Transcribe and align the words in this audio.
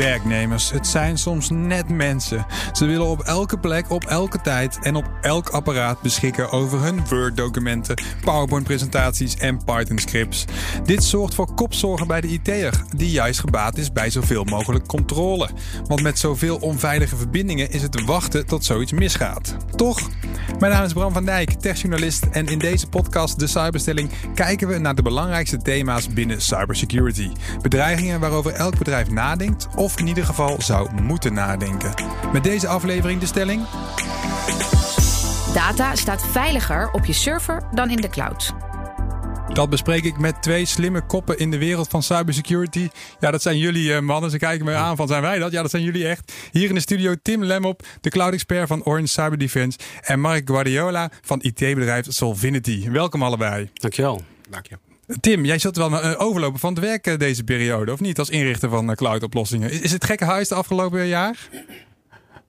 Werknemers, 0.00 0.70
het 0.70 0.86
zijn 0.86 1.18
soms 1.18 1.50
net 1.50 1.88
mensen. 1.88 2.46
Ze 2.72 2.86
willen 2.86 3.06
op 3.06 3.20
elke 3.20 3.58
plek, 3.58 3.90
op 3.90 4.04
elke 4.04 4.40
tijd 4.40 4.78
en 4.82 4.96
op 4.96 5.10
elk 5.20 5.48
apparaat 5.48 6.00
beschikken 6.00 6.50
over 6.50 6.80
hun 6.80 7.06
Word-documenten, 7.08 8.02
PowerPoint-presentaties 8.24 9.36
en 9.36 9.64
Python-scripts. 9.64 10.44
Dit 10.84 11.04
zorgt 11.04 11.34
voor 11.34 11.54
kopzorgen 11.54 12.06
bij 12.06 12.20
de 12.20 12.28
IT'er, 12.28 12.84
die 12.96 13.10
juist 13.10 13.40
gebaat 13.40 13.76
is 13.76 13.92
bij 13.92 14.10
zoveel 14.10 14.44
mogelijk 14.44 14.86
controle. 14.86 15.48
Want 15.86 16.02
met 16.02 16.18
zoveel 16.18 16.56
onveilige 16.56 17.16
verbindingen 17.16 17.70
is 17.70 17.82
het 17.82 18.04
wachten 18.04 18.46
tot 18.46 18.64
zoiets 18.64 18.92
misgaat. 18.92 19.56
Toch? 19.76 20.00
Mijn 20.58 20.72
naam 20.72 20.84
is 20.84 20.92
Bram 20.92 21.12
van 21.12 21.24
Dijk, 21.24 21.50
techjournalist 21.50 22.24
en 22.30 22.46
in 22.46 22.58
deze 22.58 22.88
podcast 22.88 23.38
De 23.38 23.46
Cyberstelling 23.46 24.10
kijken 24.34 24.68
we 24.68 24.78
naar 24.78 24.94
de 24.94 25.02
belangrijkste 25.02 25.56
thema's 25.56 26.08
binnen 26.08 26.42
cybersecurity. 26.42 27.30
Bedreigingen 27.62 28.20
waarover 28.20 28.52
elk 28.52 28.78
bedrijf 28.78 29.10
nadenkt 29.10 29.68
of 29.76 29.89
in 29.98 30.06
ieder 30.06 30.24
geval 30.24 30.56
zou 30.62 31.02
moeten 31.02 31.32
nadenken. 31.32 31.94
Met 32.32 32.44
deze 32.44 32.68
aflevering 32.68 33.20
de 33.20 33.26
stelling. 33.26 33.66
Data 35.54 35.94
staat 35.94 36.26
veiliger 36.26 36.90
op 36.90 37.04
je 37.04 37.12
server 37.12 37.62
dan 37.72 37.90
in 37.90 37.96
de 37.96 38.08
cloud. 38.08 38.54
Dat 39.52 39.70
bespreek 39.70 40.04
ik 40.04 40.18
met 40.18 40.42
twee 40.42 40.64
slimme 40.64 41.00
koppen 41.00 41.38
in 41.38 41.50
de 41.50 41.58
wereld 41.58 41.88
van 41.88 42.02
cybersecurity. 42.02 42.88
Ja, 43.20 43.30
dat 43.30 43.42
zijn 43.42 43.58
jullie 43.58 43.90
uh, 43.90 44.00
mannen. 44.00 44.30
Ze 44.30 44.38
kijken 44.38 44.64
me 44.64 44.74
aan 44.74 44.96
van, 44.96 45.08
zijn 45.08 45.22
wij 45.22 45.38
dat? 45.38 45.52
Ja, 45.52 45.62
dat 45.62 45.70
zijn 45.70 45.82
jullie 45.82 46.08
echt. 46.08 46.32
Hier 46.50 46.68
in 46.68 46.74
de 46.74 46.80
studio 46.80 47.14
Tim 47.22 47.44
Lemop, 47.44 47.82
de 48.00 48.10
cloud-expert 48.10 48.68
van 48.68 48.84
Orange 48.84 49.06
Cyber 49.06 49.38
Defense. 49.38 49.78
En 50.00 50.20
Mark 50.20 50.48
Guardiola 50.48 51.10
van 51.22 51.38
IT-bedrijf 51.42 52.06
Solvinity. 52.08 52.90
Welkom 52.90 53.22
allebei. 53.22 53.70
Dankjewel. 53.74 54.22
Dank 54.50 54.66
je. 54.66 54.89
Tim, 55.20 55.44
jij 55.44 55.58
zult 55.58 55.76
wel 55.76 55.92
uh, 55.92 56.20
overlopen 56.20 56.60
van 56.60 56.74
het 56.74 56.84
werk 56.84 57.06
uh, 57.06 57.18
deze 57.18 57.44
periode, 57.44 57.92
of 57.92 58.00
niet? 58.00 58.18
Als 58.18 58.30
inrichter 58.30 58.68
van 58.68 58.94
cloud-oplossingen. 58.94 59.70
Is, 59.70 59.80
is 59.80 59.92
het 59.92 60.04
gekke 60.04 60.24
huis 60.24 60.48
de 60.48 60.54
afgelopen 60.54 61.06
jaar? 61.06 61.48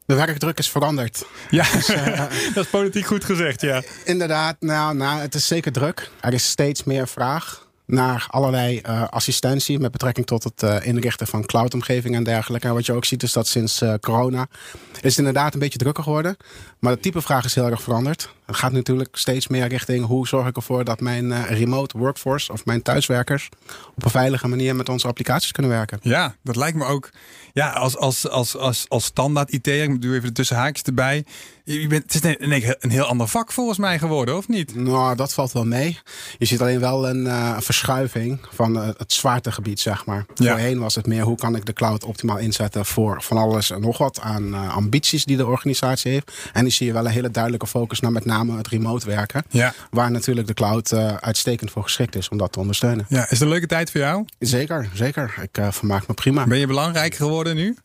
De 0.06 0.16
werkdruk 0.16 0.58
is 0.58 0.70
veranderd. 0.70 1.26
Ja, 1.50 1.72
dus, 1.72 1.90
uh, 1.90 2.18
dat 2.54 2.64
is 2.64 2.70
politiek 2.70 3.06
goed 3.06 3.26
gezegd, 3.26 3.62
ja. 3.62 3.82
Inderdaad, 4.06 4.56
nou, 4.60 4.96
nou, 4.96 5.22
het 5.22 5.36
is 5.36 5.48
zeker 5.48 5.72
druk. 5.72 6.10
Er 6.20 6.34
is 6.34 6.50
steeds 6.50 6.84
meer 6.84 7.08
vraag 7.08 7.70
naar 7.92 8.28
allerlei 8.30 8.82
uh, 8.86 9.08
assistentie 9.10 9.80
met 9.80 9.92
betrekking 9.92 10.26
tot 10.26 10.44
het 10.44 10.64
uh, 10.64 10.86
inrichten 10.86 11.28
van 11.28 11.46
cloudomgevingen 11.46 12.18
en 12.18 12.24
dergelijke. 12.24 12.68
En 12.68 12.74
wat 12.74 12.86
je 12.86 12.94
ook 12.94 13.06
ziet 13.06 13.24
is 13.24 13.34
dat 13.34 13.48
sinds 13.48 13.82
uh, 13.82 13.94
corona 14.02 14.48
is 14.94 15.10
het 15.10 15.18
inderdaad 15.18 15.54
een 15.54 15.60
beetje 15.60 15.78
drukker 15.78 16.04
geworden. 16.04 16.38
Maar 16.80 16.96
de 16.96 17.00
type 17.00 17.22
vraag 17.22 17.46
is 17.46 17.56
heel 17.56 17.70
erg 17.70 17.82
veranderd. 17.82 18.30
Het 18.46 18.56
gaat 18.56 18.72
natuurlijk 18.72 19.18
steeds 19.18 19.48
meer 19.48 19.68
richting 19.68 20.06
hoe 20.06 20.28
zorg 20.28 20.48
ik 20.48 20.56
ervoor 20.56 20.84
dat 20.84 21.00
mijn 21.00 21.46
remote 21.46 21.98
workforce 21.98 22.52
of 22.52 22.66
mijn 22.66 22.82
thuiswerkers 22.82 23.50
op 23.96 24.04
een 24.04 24.10
veilige 24.10 24.48
manier 24.48 24.76
met 24.76 24.90
onze 24.90 25.08
applicaties 25.08 25.52
kunnen 25.52 25.72
werken. 25.72 26.00
Ja, 26.02 26.36
dat 26.44 26.56
lijkt 26.56 26.78
me 26.78 26.86
ook. 26.86 27.10
Ja, 27.54 27.70
als, 27.70 27.98
als, 27.98 28.30
als, 28.30 28.58
als, 28.58 28.86
als 28.88 29.06
standaard 29.06 29.52
IT, 29.52 29.68
ik 29.68 30.02
doe 30.02 30.16
even 30.16 30.28
de 30.28 30.34
tussenhaakjes 30.34 30.84
erbij. 30.84 31.26
Je 31.64 31.88
bent, 31.88 32.14
het 32.14 32.24
is 32.24 32.36
een, 32.40 32.76
een 32.80 32.90
heel 32.90 33.04
ander 33.04 33.28
vak 33.28 33.52
volgens 33.52 33.78
mij 33.78 34.00
geworden, 34.00 34.38
of 34.38 34.48
niet? 34.48 34.76
Nou, 34.76 35.16
dat 35.16 35.34
valt 35.34 35.52
wel 35.52 35.66
mee. 35.66 36.00
Je 36.38 36.46
ziet 36.46 36.62
alleen 36.62 36.80
wel 36.80 37.10
een 37.10 37.26
uh, 37.26 37.60
verschuiving 37.60 38.40
van 38.52 38.78
uh, 38.78 38.88
het 38.98 39.14
zwaartegebied, 39.14 39.80
zeg 39.80 40.06
maar. 40.06 40.26
Ja. 40.36 40.52
Voorheen 40.52 40.80
was 40.80 40.96
het 40.96 41.08
meer 41.08 41.24
hoe 41.24 41.38
kan 41.38 41.56
ik 41.56 41.66
de 41.66 41.74
cloud 41.74 42.04
optimaal 42.04 42.38
inzetten 42.38 42.86
voor 42.86 43.22
van 43.24 43.38
alles 43.38 43.72
en 43.72 43.82
nog 43.82 43.98
wat 43.98 44.20
aan 44.20 44.48
uh, 44.48 44.76
ambities 44.76 45.26
die 45.26 45.38
de 45.38 45.46
organisatie 45.46 46.12
heeft. 46.12 46.32
En 46.54 46.64
die 46.64 46.74
zie 46.74 46.88
je 46.88 46.94
wel 46.94 47.06
een 47.06 47.12
hele 47.12 47.32
duidelijke 47.32 47.68
focus 47.68 48.00
naar 48.00 48.12
met 48.12 48.26
name 48.26 48.58
het 48.58 48.68
remote 48.68 49.06
werken. 49.06 49.44
Ja. 49.50 49.74
Waar 49.90 50.12
natuurlijk 50.12 50.48
de 50.48 50.54
cloud 50.54 50.94
uitstekend 51.20 51.72
voor 51.72 51.84
geschikt 51.84 52.16
is 52.16 52.30
om 52.30 52.38
dat 52.38 52.52
te 52.52 52.60
ondersteunen. 52.60 53.06
Ja, 53.10 53.24
is 53.24 53.30
het 53.30 53.42
een 53.42 53.48
leuke 53.48 53.68
tijd 53.68 53.92
voor 53.92 54.00
jou? 54.00 54.26
Zeker, 54.40 54.90
zeker. 54.94 55.34
Ik 55.42 55.74
vermaak 55.74 56.08
me 56.08 56.14
prima. 56.14 56.48
Ben 56.48 56.60
je 56.60 56.68
belangrijk 56.68 57.16
geworden 57.16 57.41
nu? 57.50 57.78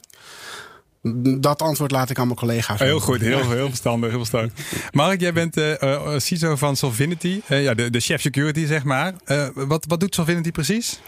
Dat 1.39 1.63
antwoord 1.63 1.91
laat 1.91 2.11
ik 2.11 2.19
aan 2.19 2.27
mijn 2.27 2.39
collega's. 2.39 2.81
Heel 2.81 3.01
goed, 3.01 3.21
heel, 3.21 3.51
heel 3.51 3.69
verstandig. 3.69 4.09
Heel 4.09 4.19
verstandig. 4.19 4.53
Mark, 4.93 5.21
jij 5.21 5.33
bent 5.33 5.57
uh, 5.57 6.19
CISO 6.19 6.57
van 6.57 6.77
Solvinity, 6.77 7.41
uh, 7.49 7.63
ja, 7.63 7.75
de, 7.75 7.91
de 7.91 8.01
chef 8.01 8.21
security 8.21 8.67
zeg 8.67 8.85
maar. 8.85 9.15
wat, 9.55 9.85
wat 9.89 10.01
doet 10.01 10.15
Solvinity 10.15 10.51
precies? 10.51 11.01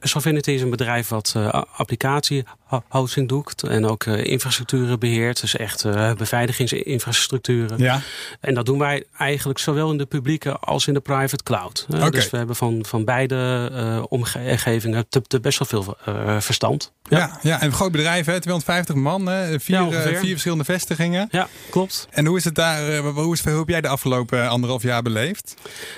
Solvinity 0.00 0.50
is 0.50 0.62
een 0.62 0.70
bedrijf 0.70 1.08
wat 1.08 1.34
applicatie 1.76 2.44
hosting 2.88 3.28
doet 3.28 3.62
en 3.62 3.86
ook 3.86 4.06
infrastructuren 4.06 4.98
beheert. 4.98 5.40
Dus 5.40 5.56
echt 5.56 5.86
beveiligingsinfrastructuren. 6.16 7.78
Ja. 7.78 8.00
En 8.40 8.54
dat 8.54 8.66
doen 8.66 8.78
wij 8.78 9.04
eigenlijk 9.18 9.58
zowel 9.58 9.90
in 9.90 9.98
de 9.98 10.06
publieke 10.06 10.56
als 10.56 10.86
in 10.86 10.94
de 10.94 11.00
private 11.00 11.42
cloud. 11.42 11.86
Okay. 11.94 12.10
Dus 12.10 12.30
we 12.30 12.36
hebben 12.36 12.56
van, 12.56 12.84
van 12.86 13.04
beide 13.04 14.06
omgevingen 14.08 15.08
te, 15.08 15.22
te 15.22 15.40
best 15.40 15.58
wel 15.58 15.68
veel 15.68 15.96
verstand. 16.40 16.92
Ja, 17.08 17.18
ja, 17.18 17.38
ja, 17.42 17.60
en 17.60 17.66
een 17.66 17.72
groot 17.72 17.92
bedrijf, 17.92 18.26
hè? 18.26 18.40
250 18.40 18.94
man, 18.94 19.26
hè? 19.26 19.60
Vier, 19.60 19.76
ja, 19.76 20.18
vier 20.18 20.30
verschillende 20.30 20.64
vestigingen. 20.64 21.28
Ja, 21.30 21.48
klopt. 21.70 22.08
En 22.10 22.26
hoe 22.26 22.36
is 22.36 22.44
het 22.44 22.54
daar, 22.54 22.96
hoe, 22.96 23.34
is, 23.34 23.44
hoe 23.44 23.58
heb 23.58 23.68
jij 23.68 23.80
de 23.80 23.88
afgelopen 23.88 24.48
anderhalf 24.48 24.82
jaar 24.82 25.02
beleefd? 25.02 25.54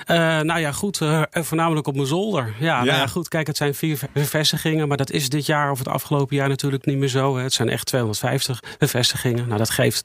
Uh, 0.07 0.17
nou 0.41 0.61
ja, 0.61 0.73
goed, 0.73 1.01
uh, 1.01 1.23
voornamelijk 1.31 1.87
op 1.87 1.95
mijn 1.95 2.07
zolder. 2.07 2.55
Ja, 2.59 2.67
ja. 2.67 2.85
Nou 2.85 2.99
ja, 2.99 3.07
goed, 3.07 3.29
kijk, 3.29 3.47
het 3.47 3.57
zijn 3.57 3.75
vier 3.75 3.99
vestigingen, 4.15 4.89
maar 4.89 4.97
dat 4.97 5.11
is 5.11 5.29
dit 5.29 5.47
jaar 5.47 5.71
of 5.71 5.79
het 5.79 5.89
afgelopen 5.89 6.37
jaar 6.37 6.49
natuurlijk 6.63 6.87
niet 6.87 6.99
meer 6.99 7.23
zo. 7.23 7.37
Hè. 7.37 7.43
Het 7.43 7.53
zijn 7.53 7.69
echt 7.69 7.87
250 7.87 8.63
vestigingen. 8.79 9.47
Nou, 9.47 9.59
dat 9.59 9.71
geeft 9.71 10.05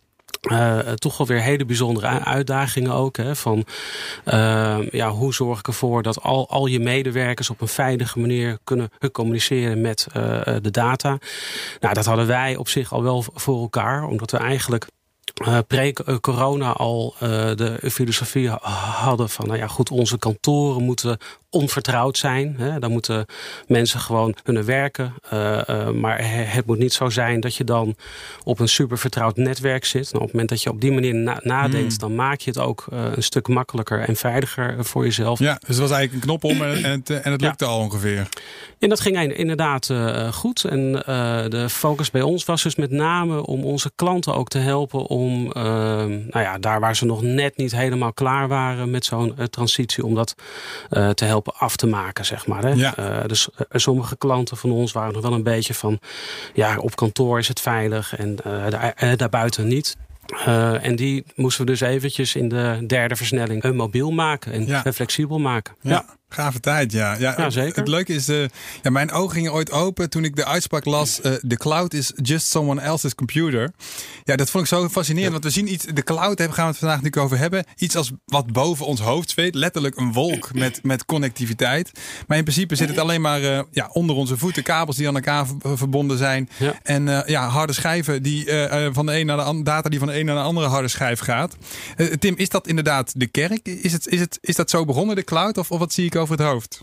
uh, 0.52 0.80
toch 0.80 1.18
wel 1.18 1.28
weer 1.28 1.42
hele 1.42 1.66
bijzondere 1.66 2.08
uitdagingen 2.08 2.92
ook. 2.92 3.18
Hè, 3.18 3.36
van 3.36 3.66
uh, 4.26 4.78
ja, 4.92 5.10
hoe 5.10 5.34
zorg 5.34 5.60
ik 5.60 5.68
ervoor 5.68 6.04
dat 6.04 6.22
al, 6.22 6.50
al 6.50 6.66
je 6.66 6.80
medewerkers 6.80 7.50
op 7.50 7.62
een 7.62 7.68
veilige 7.68 8.20
manier 8.20 8.58
kunnen 8.64 8.90
communiceren 9.12 9.82
met 9.82 10.08
uh, 10.08 10.14
de 10.62 10.72
data. 10.72 11.18
Nou, 11.80 11.94
dat 11.94 12.06
hadden 12.06 12.28
wij 12.28 12.56
op 12.56 12.70
zich 12.70 12.94
al 12.94 13.04
wel 13.04 13.24
voor 13.34 13.62
elkaar, 13.62 14.04
omdat 14.04 14.32
we 14.32 14.38
eigenlijk 14.38 14.88
pre-corona 15.68 16.72
al 16.72 17.16
de 17.20 17.80
filosofie 17.92 18.50
hadden 18.50 19.30
van, 19.30 19.48
nou 19.48 19.60
ja, 19.60 19.68
goed, 19.68 19.92
onze 19.92 20.18
kantoren 20.18 20.84
moeten 20.84 21.18
onvertrouwd 21.56 22.18
zijn. 22.18 22.56
Hè. 22.58 22.80
Dan 22.80 22.92
moeten 22.92 23.26
mensen 23.68 24.00
gewoon 24.00 24.36
kunnen 24.44 24.66
werken. 24.66 25.14
Uh, 25.34 25.90
maar 25.90 26.20
het 26.54 26.66
moet 26.66 26.78
niet 26.78 26.94
zo 26.94 27.10
zijn 27.10 27.40
dat 27.40 27.56
je 27.56 27.64
dan 27.64 27.96
op 28.44 28.60
een 28.60 28.68
super 28.68 28.98
vertrouwd 28.98 29.36
netwerk 29.36 29.86
zit. 29.86 30.04
Nou, 30.04 30.16
op 30.16 30.22
het 30.22 30.32
moment 30.32 30.50
dat 30.50 30.64
je 30.64 30.70
op 30.70 30.82
die 30.82 30.92
manier 30.92 31.16
na 31.16 31.40
nadenkt, 31.44 31.92
mm. 31.92 31.98
dan 31.98 32.16
maak 32.16 32.40
je 32.40 32.50
het 32.50 32.60
ook 32.60 32.86
een 32.90 33.24
stuk 33.24 33.48
makkelijker 33.48 34.00
en 34.00 34.16
veiliger 34.16 34.86
voor 34.86 35.04
jezelf. 35.04 35.40
Ja, 35.40 35.54
dus 35.54 35.68
het 35.68 35.78
was 35.78 35.92
eigenlijk 35.92 36.14
een 36.14 36.30
knop 36.30 36.44
om 36.44 36.62
en, 36.62 36.84
en 36.84 36.92
het, 36.92 37.10
en 37.10 37.32
het 37.32 37.42
lukte 37.42 37.66
ja. 37.66 37.72
al 37.72 37.80
ongeveer. 37.80 38.28
En 38.80 38.90
dat 38.90 39.00
ging 39.00 39.34
inderdaad 39.34 39.94
goed. 40.32 40.64
En 40.64 40.92
de 41.50 41.66
focus 41.70 42.12
bij 42.12 42.22
ons 42.22 42.46
was 42.46 42.64
dus 42.64 42.76
met 42.76 42.92
name 42.92 43.46
om 43.46 43.64
onze 43.64 43.92
klanten 43.96 44.36
ook 44.36 44.48
te 44.48 44.58
helpen 44.58 45.06
om, 45.06 45.48
nou 45.54 46.40
ja, 46.40 46.58
daar 46.58 46.80
waar 46.80 46.96
ze 46.96 47.06
nog 47.06 47.22
net 47.22 47.58
niet 47.58 47.76
helemaal 47.76 48.14
klaar 48.14 48.48
waren 48.48 48.92
met 48.92 49.06
zo'n 49.06 49.36
transitie, 49.50 50.06
om 50.06 50.16
dat 50.16 50.36
te 51.14 51.26
helpen 51.26 51.45
af 51.54 51.76
te 51.76 51.88
maken, 51.88 52.26
zeg 52.26 52.48
maar. 52.48 52.64
Hè? 52.64 52.70
Ja. 52.70 52.94
Uh, 53.00 53.26
dus 53.28 53.50
uh, 53.58 53.66
sommige 53.72 54.18
klanten 54.18 54.58
van 54.58 54.72
ons 54.72 54.92
waren 54.92 55.14
nog 55.14 55.22
wel 55.22 55.34
een 55.34 55.44
beetje 55.44 55.74
van... 55.74 56.00
ja, 56.54 56.78
op 56.78 56.96
kantoor 56.96 57.40
is 57.40 57.48
het 57.48 57.62
veilig 57.62 58.16
en 58.16 58.38
uh, 58.48 58.70
daar, 58.70 59.18
daarbuiten 59.18 59.68
niet. 59.68 59.98
Uh, 60.32 60.86
en 60.86 60.96
die 60.96 61.26
moesten 61.36 61.66
we 61.66 61.72
dus 61.72 61.82
eventjes 61.82 62.36
in 62.36 62.50
de 62.50 62.84
derde 62.88 63.16
versnelling 63.16 63.74
mobiel 63.74 64.12
maken 64.12 64.52
en 64.52 64.66
ja. 64.66 64.94
flexibel 64.94 65.40
maken. 65.40 65.76
Ja. 65.82 65.92
ja. 65.92 66.06
Gave 66.36 66.60
tijd, 66.60 66.92
ja. 66.92 67.16
ja. 67.20 67.34
ja 67.38 67.50
zeker. 67.50 67.76
Het 67.76 67.88
leuke 67.88 68.14
is, 68.14 68.30
uh, 68.30 68.46
ja, 68.82 68.90
mijn 68.90 69.12
ogen 69.12 69.32
gingen 69.36 69.54
ooit 69.54 69.72
open 69.72 70.10
toen 70.10 70.24
ik 70.24 70.36
de 70.36 70.46
uitspraak 70.46 70.86
las: 70.86 71.20
The 71.22 71.56
cloud 71.58 71.94
is 71.94 72.12
just 72.16 72.48
someone 72.48 72.82
else's 72.82 73.16
computer. 73.16 73.72
Ja, 74.24 74.36
dat 74.36 74.50
vond 74.50 74.64
ik 74.64 74.70
zo 74.70 74.90
fascinerend, 74.90 75.32
want 75.32 75.44
we 75.44 75.50
zien 75.50 75.74
iets, 75.74 75.86
de 75.86 76.04
cloud 76.04 76.42
gaan 76.42 76.48
we 76.48 76.62
het 76.62 76.78
vandaag 76.78 77.02
natuurlijk 77.02 77.18
over 77.18 77.38
hebben. 77.38 77.66
Iets 77.78 77.96
als 77.96 78.12
wat 78.26 78.52
boven 78.52 78.86
ons 78.86 79.00
hoofd 79.00 79.30
zweet, 79.30 79.56
letterlijk 79.56 79.98
een 79.98 80.14
wolk 80.14 80.54
met, 80.64 80.80
met 80.84 81.06
connectiviteit. 81.06 81.92
Maar 82.28 82.38
in 82.38 82.44
principe 82.44 82.76
zit 82.76 82.90
het 82.90 82.98
alleen 82.98 83.22
maar 83.22 83.42
ja, 83.72 83.90
onder 83.92 84.16
onze 84.16 84.38
voeten, 84.38 84.64
kabels 84.64 84.98
die 84.98 85.08
aan 85.08 85.16
elkaar 85.16 85.46
verbonden 85.62 86.18
zijn. 86.18 86.50
En 86.84 87.24
ja, 87.26 87.48
harde 87.48 87.74
schijven 87.74 88.24
die 88.24 88.46
van 88.92 89.06
de 89.06 89.20
een 89.20 89.26
naar 89.26 89.38
de 89.38 89.44
andere, 89.44 89.66
data 89.66 89.90
die 89.90 90.00
van 90.00 90.08
de 90.08 90.20
een 90.20 90.26
naar 90.26 90.36
de 90.36 90.42
andere 90.42 90.68
harde 90.68 90.88
schijf 90.88 91.20
gaat. 91.20 91.56
Tim, 92.20 92.34
is 92.38 92.50
dat 92.50 92.68
inderdaad 92.68 93.20
de 93.20 93.28
kerk? 93.28 93.68
Is, 93.68 93.92
het, 93.92 94.08
is, 94.08 94.20
het, 94.20 94.38
is 94.42 94.56
dat 94.56 94.70
zo 94.70 94.86
begonnen, 94.86 95.16
de 95.16 95.24
cloud? 95.24 95.58
Of, 95.58 95.72
of 95.72 95.80
wat 95.80 95.94
zie 95.94 96.06
ik 96.06 96.16
over 96.16 96.25
het 96.30 96.40
hoofd? 96.40 96.82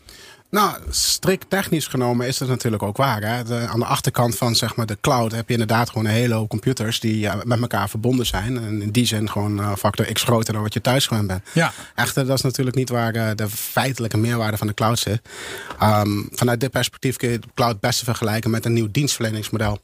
Nou, 0.51 0.77
strikt 0.91 1.51
technisch 1.51 1.87
genomen 1.87 2.27
is 2.27 2.39
dat 2.39 2.49
natuurlijk 2.49 2.83
ook 2.83 2.97
waar. 2.97 3.23
Hè? 3.23 3.45
De, 3.45 3.67
aan 3.69 3.79
de 3.79 3.85
achterkant 3.85 4.37
van 4.37 4.55
zeg 4.55 4.77
maar, 4.77 4.87
de 4.87 4.99
cloud 5.01 5.33
heb 5.33 5.47
je 5.47 5.53
inderdaad 5.53 5.89
gewoon 5.89 6.05
een 6.05 6.13
hele 6.13 6.35
hoop 6.35 6.49
computers 6.49 7.01
die 7.01 7.29
met 7.45 7.61
elkaar 7.61 7.89
verbonden 7.89 8.27
zijn. 8.27 8.57
En 8.57 8.83
in 8.83 8.91
die 8.91 9.07
zin 9.07 9.31
gewoon 9.31 9.61
uh, 9.61 9.73
factor 9.77 10.13
x 10.13 10.23
groter 10.23 10.53
dan 10.53 10.63
wat 10.63 10.73
je 10.73 10.81
thuis 10.81 11.07
gewend 11.07 11.27
bent. 11.27 11.43
Ja. 11.53 11.73
Echter, 11.95 12.27
dat 12.27 12.37
is 12.37 12.43
natuurlijk 12.43 12.77
niet 12.77 12.89
waar 12.89 13.17
uh, 13.17 13.31
de 13.35 13.49
feitelijke 13.49 14.17
meerwaarde 14.17 14.57
van 14.57 14.67
de 14.67 14.75
cloud 14.75 14.99
zit. 14.99 15.21
Um, 15.83 16.29
vanuit 16.33 16.61
dit 16.61 16.71
perspectief 16.71 17.17
kun 17.17 17.31
je 17.31 17.39
de 17.39 17.49
cloud 17.55 17.81
best 17.81 18.05
vergelijken 18.05 18.51
met 18.51 18.65
een 18.65 18.73
nieuw 18.73 18.89
dienstverleningsmodel. 18.91 19.81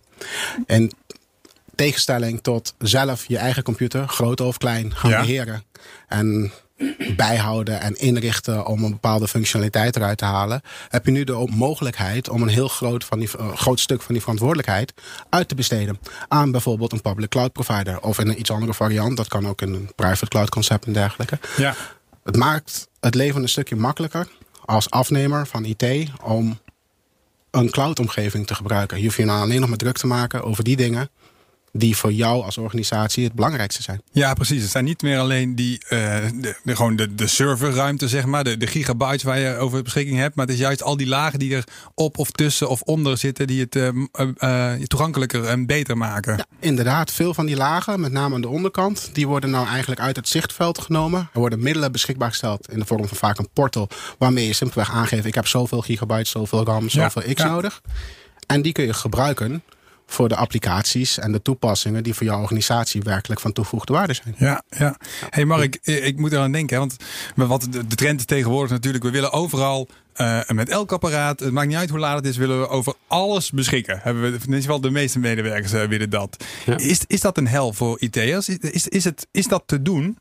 En 0.66 0.92
tegenstelling 1.74 2.42
tot 2.42 2.74
zelf 2.78 3.24
je 3.26 3.38
eigen 3.38 3.62
computer, 3.62 4.08
groot 4.08 4.40
of 4.40 4.58
klein, 4.58 4.94
gaan 4.94 5.10
ja. 5.10 5.20
beheren. 5.20 5.62
En 6.08 6.52
bijhouden 7.16 7.80
en 7.80 7.94
inrichten 7.94 8.66
om 8.66 8.84
een 8.84 8.90
bepaalde 8.90 9.28
functionaliteit 9.28 9.96
eruit 9.96 10.18
te 10.18 10.24
halen, 10.24 10.62
heb 10.88 11.04
je 11.06 11.12
nu 11.12 11.24
de 11.24 11.48
mogelijkheid 11.50 12.28
om 12.28 12.42
een 12.42 12.48
heel 12.48 12.68
groot, 12.68 13.04
van 13.04 13.18
die, 13.18 13.28
uh, 13.40 13.56
groot 13.56 13.80
stuk 13.80 14.02
van 14.02 14.12
die 14.12 14.22
verantwoordelijkheid 14.22 14.94
uit 15.28 15.48
te 15.48 15.54
besteden 15.54 15.98
aan 16.28 16.50
bijvoorbeeld 16.50 16.92
een 16.92 17.00
public 17.00 17.28
cloud 17.28 17.52
provider 17.52 18.00
of 18.00 18.18
in 18.18 18.28
een 18.28 18.38
iets 18.38 18.50
andere 18.50 18.74
variant. 18.74 19.16
Dat 19.16 19.28
kan 19.28 19.48
ook 19.48 19.62
in 19.62 19.72
een 19.72 19.90
private 19.94 20.28
cloud 20.28 20.48
concept 20.48 20.86
en 20.86 20.92
dergelijke. 20.92 21.38
Ja. 21.56 21.74
Het 22.24 22.36
maakt 22.36 22.88
het 23.00 23.14
leven 23.14 23.42
een 23.42 23.48
stukje 23.48 23.76
makkelijker 23.76 24.28
als 24.64 24.90
afnemer 24.90 25.46
van 25.46 25.64
IT 25.64 26.10
om 26.22 26.58
een 27.50 27.70
cloud-omgeving 27.70 28.46
te 28.46 28.54
gebruiken. 28.54 28.98
Je 28.98 29.04
hoeft 29.04 29.16
je 29.16 29.24
nou 29.24 29.42
alleen 29.42 29.60
nog 29.60 29.68
maar 29.68 29.78
druk 29.78 29.98
te 29.98 30.06
maken 30.06 30.42
over 30.42 30.64
die 30.64 30.76
dingen 30.76 31.10
die 31.78 31.96
voor 31.96 32.12
jou 32.12 32.44
als 32.44 32.58
organisatie 32.58 33.24
het 33.24 33.32
belangrijkste 33.32 33.82
zijn. 33.82 34.02
Ja, 34.12 34.34
precies. 34.34 34.62
Het 34.62 34.70
zijn 34.70 34.84
niet 34.84 35.02
meer 35.02 35.18
alleen 35.18 35.54
die, 35.54 35.80
uh, 35.84 35.88
de, 36.34 36.56
de, 36.62 36.76
gewoon 36.76 36.96
de, 36.96 37.14
de 37.14 37.26
serverruimte, 37.26 38.08
zeg 38.08 38.26
maar, 38.26 38.44
de, 38.44 38.56
de 38.56 38.66
gigabytes 38.66 39.22
waar 39.22 39.38
je 39.38 39.56
over 39.56 39.82
beschikking 39.82 40.18
hebt. 40.18 40.34
Maar 40.34 40.46
het 40.46 40.54
is 40.54 40.60
juist 40.60 40.82
al 40.82 40.96
die 40.96 41.06
lagen 41.06 41.38
die 41.38 41.54
er 41.54 41.64
op 41.94 42.18
of 42.18 42.30
tussen 42.30 42.68
of 42.68 42.80
onder 42.82 43.18
zitten, 43.18 43.46
die 43.46 43.60
het 43.60 43.76
uh, 43.76 43.88
uh, 44.38 44.72
toegankelijker 44.72 45.44
en 45.44 45.66
beter 45.66 45.96
maken. 45.96 46.36
Ja, 46.36 46.44
inderdaad. 46.60 47.12
Veel 47.12 47.34
van 47.34 47.46
die 47.46 47.56
lagen, 47.56 48.00
met 48.00 48.12
name 48.12 48.34
aan 48.34 48.40
de 48.40 48.48
onderkant, 48.48 49.10
die 49.12 49.26
worden 49.26 49.50
nou 49.50 49.66
eigenlijk 49.66 50.00
uit 50.00 50.16
het 50.16 50.28
zichtveld 50.28 50.78
genomen. 50.78 51.28
Er 51.32 51.40
worden 51.40 51.62
middelen 51.62 51.92
beschikbaar 51.92 52.28
gesteld 52.28 52.72
in 52.72 52.78
de 52.78 52.84
vorm 52.84 53.08
van 53.08 53.16
vaak 53.16 53.38
een 53.38 53.48
portal, 53.52 53.88
waarmee 54.18 54.46
je 54.46 54.52
simpelweg 54.52 54.90
aangeeft: 54.90 55.24
ik 55.24 55.34
heb 55.34 55.46
zoveel 55.46 55.80
gigabytes, 55.80 56.30
zoveel 56.30 56.64
RAM, 56.64 56.88
zoveel 56.88 57.22
ja, 57.26 57.34
X 57.34 57.42
ja. 57.42 57.48
nodig. 57.48 57.80
En 58.46 58.62
die 58.62 58.72
kun 58.72 58.84
je 58.84 58.94
gebruiken 58.94 59.62
voor 60.10 60.28
de 60.28 60.36
applicaties 60.36 61.18
en 61.18 61.32
de 61.32 61.42
toepassingen 61.42 62.02
die 62.02 62.14
voor 62.14 62.26
jouw 62.26 62.40
organisatie 62.40 63.02
werkelijk 63.02 63.40
van 63.40 63.52
toegevoegde 63.52 63.92
waarde 63.92 64.14
zijn. 64.14 64.34
Ja, 64.38 64.62
ja. 64.68 64.96
Hey 65.30 65.44
Mark, 65.44 65.78
ik, 65.82 66.02
ik 66.02 66.18
moet 66.18 66.32
eraan 66.32 66.52
denken, 66.52 66.78
want 66.78 66.96
wat 67.34 67.66
de, 67.70 67.86
de 67.86 67.96
trend 67.96 68.20
is 68.20 68.26
tegenwoordig 68.26 68.70
natuurlijk, 68.70 69.04
we 69.04 69.10
willen 69.10 69.32
overal 69.32 69.88
uh, 70.16 70.40
met 70.46 70.68
elk 70.68 70.92
apparaat, 70.92 71.40
het 71.40 71.52
maakt 71.52 71.68
niet 71.68 71.76
uit 71.76 71.90
hoe 71.90 71.98
laat 71.98 72.16
het 72.16 72.26
is, 72.26 72.36
willen 72.36 72.60
we 72.60 72.68
over 72.68 72.94
alles 73.06 73.50
beschikken. 73.50 74.00
Hebben 74.02 74.22
we, 74.22 74.28
in 74.28 74.40
ieder 74.40 74.60
geval 74.60 74.80
de 74.80 74.90
meeste 74.90 75.18
medewerkers 75.18 75.72
uh, 75.72 75.84
willen 75.84 76.10
dat. 76.10 76.44
Ja. 76.66 76.76
Is, 76.76 77.00
is 77.06 77.20
dat 77.20 77.36
een 77.36 77.46
hel 77.46 77.72
voor 77.72 78.00
IT'ers? 78.00 78.48
Is, 78.48 78.58
is, 78.58 78.88
is, 78.88 79.04
het, 79.04 79.26
is 79.30 79.46
dat 79.46 79.62
te 79.66 79.82
doen? 79.82 80.18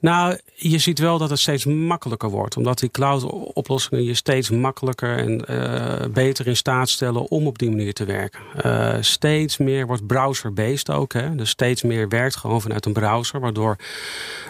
Nou, 0.00 0.38
je 0.54 0.78
ziet 0.78 0.98
wel 0.98 1.18
dat 1.18 1.30
het 1.30 1.38
steeds 1.38 1.64
makkelijker 1.64 2.30
wordt. 2.30 2.56
Omdat 2.56 2.78
die 2.78 2.90
cloud-oplossingen 2.90 4.04
je 4.04 4.14
steeds 4.14 4.50
makkelijker 4.50 5.18
en 5.18 5.44
uh, 5.50 6.06
beter 6.12 6.46
in 6.46 6.56
staat 6.56 6.88
stellen 6.88 7.30
om 7.30 7.46
op 7.46 7.58
die 7.58 7.70
manier 7.70 7.94
te 7.94 8.04
werken. 8.04 8.40
Uh, 8.64 8.96
steeds 9.00 9.56
meer 9.56 9.86
wordt 9.86 10.06
browser-based 10.06 10.90
ook. 10.90 11.12
Hè? 11.12 11.34
Dus 11.34 11.50
steeds 11.50 11.82
meer 11.82 12.08
werkt 12.08 12.36
gewoon 12.36 12.60
vanuit 12.60 12.86
een 12.86 12.92
browser. 12.92 13.40
Waardoor 13.40 13.76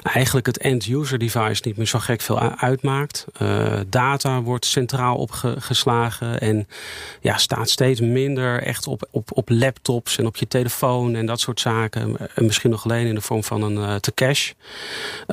eigenlijk 0.03 0.47
het 0.47 0.59
end-user 0.59 1.19
device 1.19 1.63
niet 1.65 1.77
meer 1.77 1.87
zo 1.87 1.99
gek 1.99 2.21
veel 2.21 2.41
uitmaakt. 2.41 3.27
Uh, 3.43 3.81
data 3.87 4.43
wordt 4.43 4.65
centraal 4.65 5.17
opgeslagen. 5.17 6.41
En 6.41 6.69
ja, 7.21 7.37
staat 7.37 7.71
steeds 7.71 8.01
minder 8.01 8.63
echt 8.63 8.87
op, 8.87 9.09
op, 9.11 9.29
op 9.33 9.49
laptops 9.49 10.19
en 10.19 10.27
op 10.27 10.37
je 10.37 10.49
telefoon 10.49 11.15
en 11.15 11.27
dat 11.27 11.41
soort 11.41 11.61
zaken. 11.61 12.17
En 12.35 12.45
misschien 12.45 12.71
nog 12.71 12.85
alleen 12.85 13.07
in 13.07 13.15
de 13.15 13.21
vorm 13.21 13.45
van 13.45 13.63
een 13.63 14.01
te 14.01 14.15
cache. 14.15 14.55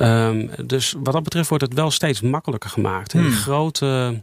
Um, 0.06 0.50
dus 0.66 0.94
wat 1.02 1.12
dat 1.12 1.22
betreft 1.22 1.48
wordt 1.48 1.64
het 1.64 1.74
wel 1.74 1.90
steeds 1.90 2.20
makkelijker 2.20 2.70
gemaakt. 2.70 3.12
Hmm. 3.12 3.30
Grote 3.30 4.22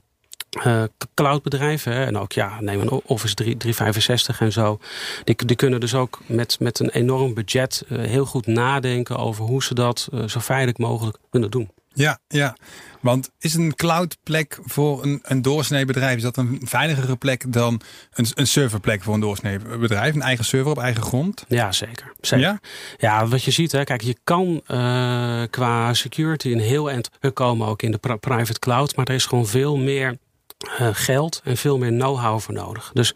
uh, 0.66 0.84
cloudbedrijven, 1.14 1.94
hè, 1.94 2.06
en 2.06 2.18
ook 2.18 2.32
ja, 2.32 2.62
neem 2.62 2.82
een 2.82 2.90
Office 2.90 3.36
3, 3.36 3.58
365 3.58 4.42
en 4.42 4.52
zo, 4.52 4.80
die, 5.24 5.46
die 5.46 5.56
kunnen 5.56 5.80
dus 5.80 5.94
ook 5.94 6.20
met, 6.26 6.60
met 6.60 6.80
een 6.80 6.90
enorm 6.90 7.34
budget 7.34 7.86
uh, 7.90 8.00
heel 8.00 8.26
goed 8.26 8.48
nadenken 8.48 9.18
over 9.18 9.46
hoe 9.46 9.64
ze 9.64 9.74
dat 9.74 10.10
uh, 10.14 10.28
zo 10.28 10.40
veilig 10.40 10.78
mogelijk 10.78 11.18
kunnen 11.30 11.52
doen. 11.52 11.72
Ja, 11.94 12.20
ja. 12.28 12.56
Want 13.00 13.32
is 13.40 13.54
een 13.54 13.76
cloudplek 13.76 14.60
voor 14.64 15.04
een, 15.04 15.20
een 15.24 15.42
doorsnee 15.42 15.86
bedrijf, 15.86 16.16
is 16.16 16.22
dat 16.22 16.38
een 16.38 16.62
veiligere 16.64 17.16
plek 17.16 17.54
dan 17.54 17.82
een, 18.14 18.26
een 18.34 18.48
serverplek 18.48 19.04
voor 19.04 19.14
een 19.14 19.20
doorsnee 19.20 19.60
bedrijf? 19.60 20.16
Een 20.16 20.22
eigen 20.22 20.46
server 20.46 20.72
op 20.72 20.80
eigen 20.80 21.04
grond? 21.04 21.46
Ja, 21.48 21.72
zeker. 21.72 22.14
zeker. 22.22 22.46
Ja? 22.46 22.60
ja, 22.98 23.28
wat 23.28 23.44
je 23.44 23.52
ziet, 23.52 23.72
hè, 23.72 23.84
kijk, 23.84 24.02
je 24.02 24.18
kan 24.24 24.62
uh, 24.68 25.44
qua 25.50 25.94
security 25.94 26.52
een 26.52 26.60
heel 26.60 26.90
eind 26.90 27.10
komen 27.34 27.68
ook 27.68 27.82
in 27.82 27.92
de 27.92 28.18
private 28.20 28.60
cloud, 28.60 28.96
maar 28.96 29.06
er 29.06 29.16
is 29.16 29.26
gewoon 29.26 29.48
veel 29.48 29.78
meer 29.78 30.18
uh, 30.64 30.90
geld 30.92 31.42
en 31.44 31.58
veel 31.58 31.78
meer 31.78 31.92
know-how 31.92 32.40
voor 32.40 32.54
nodig. 32.54 32.92
Dus 32.94 33.16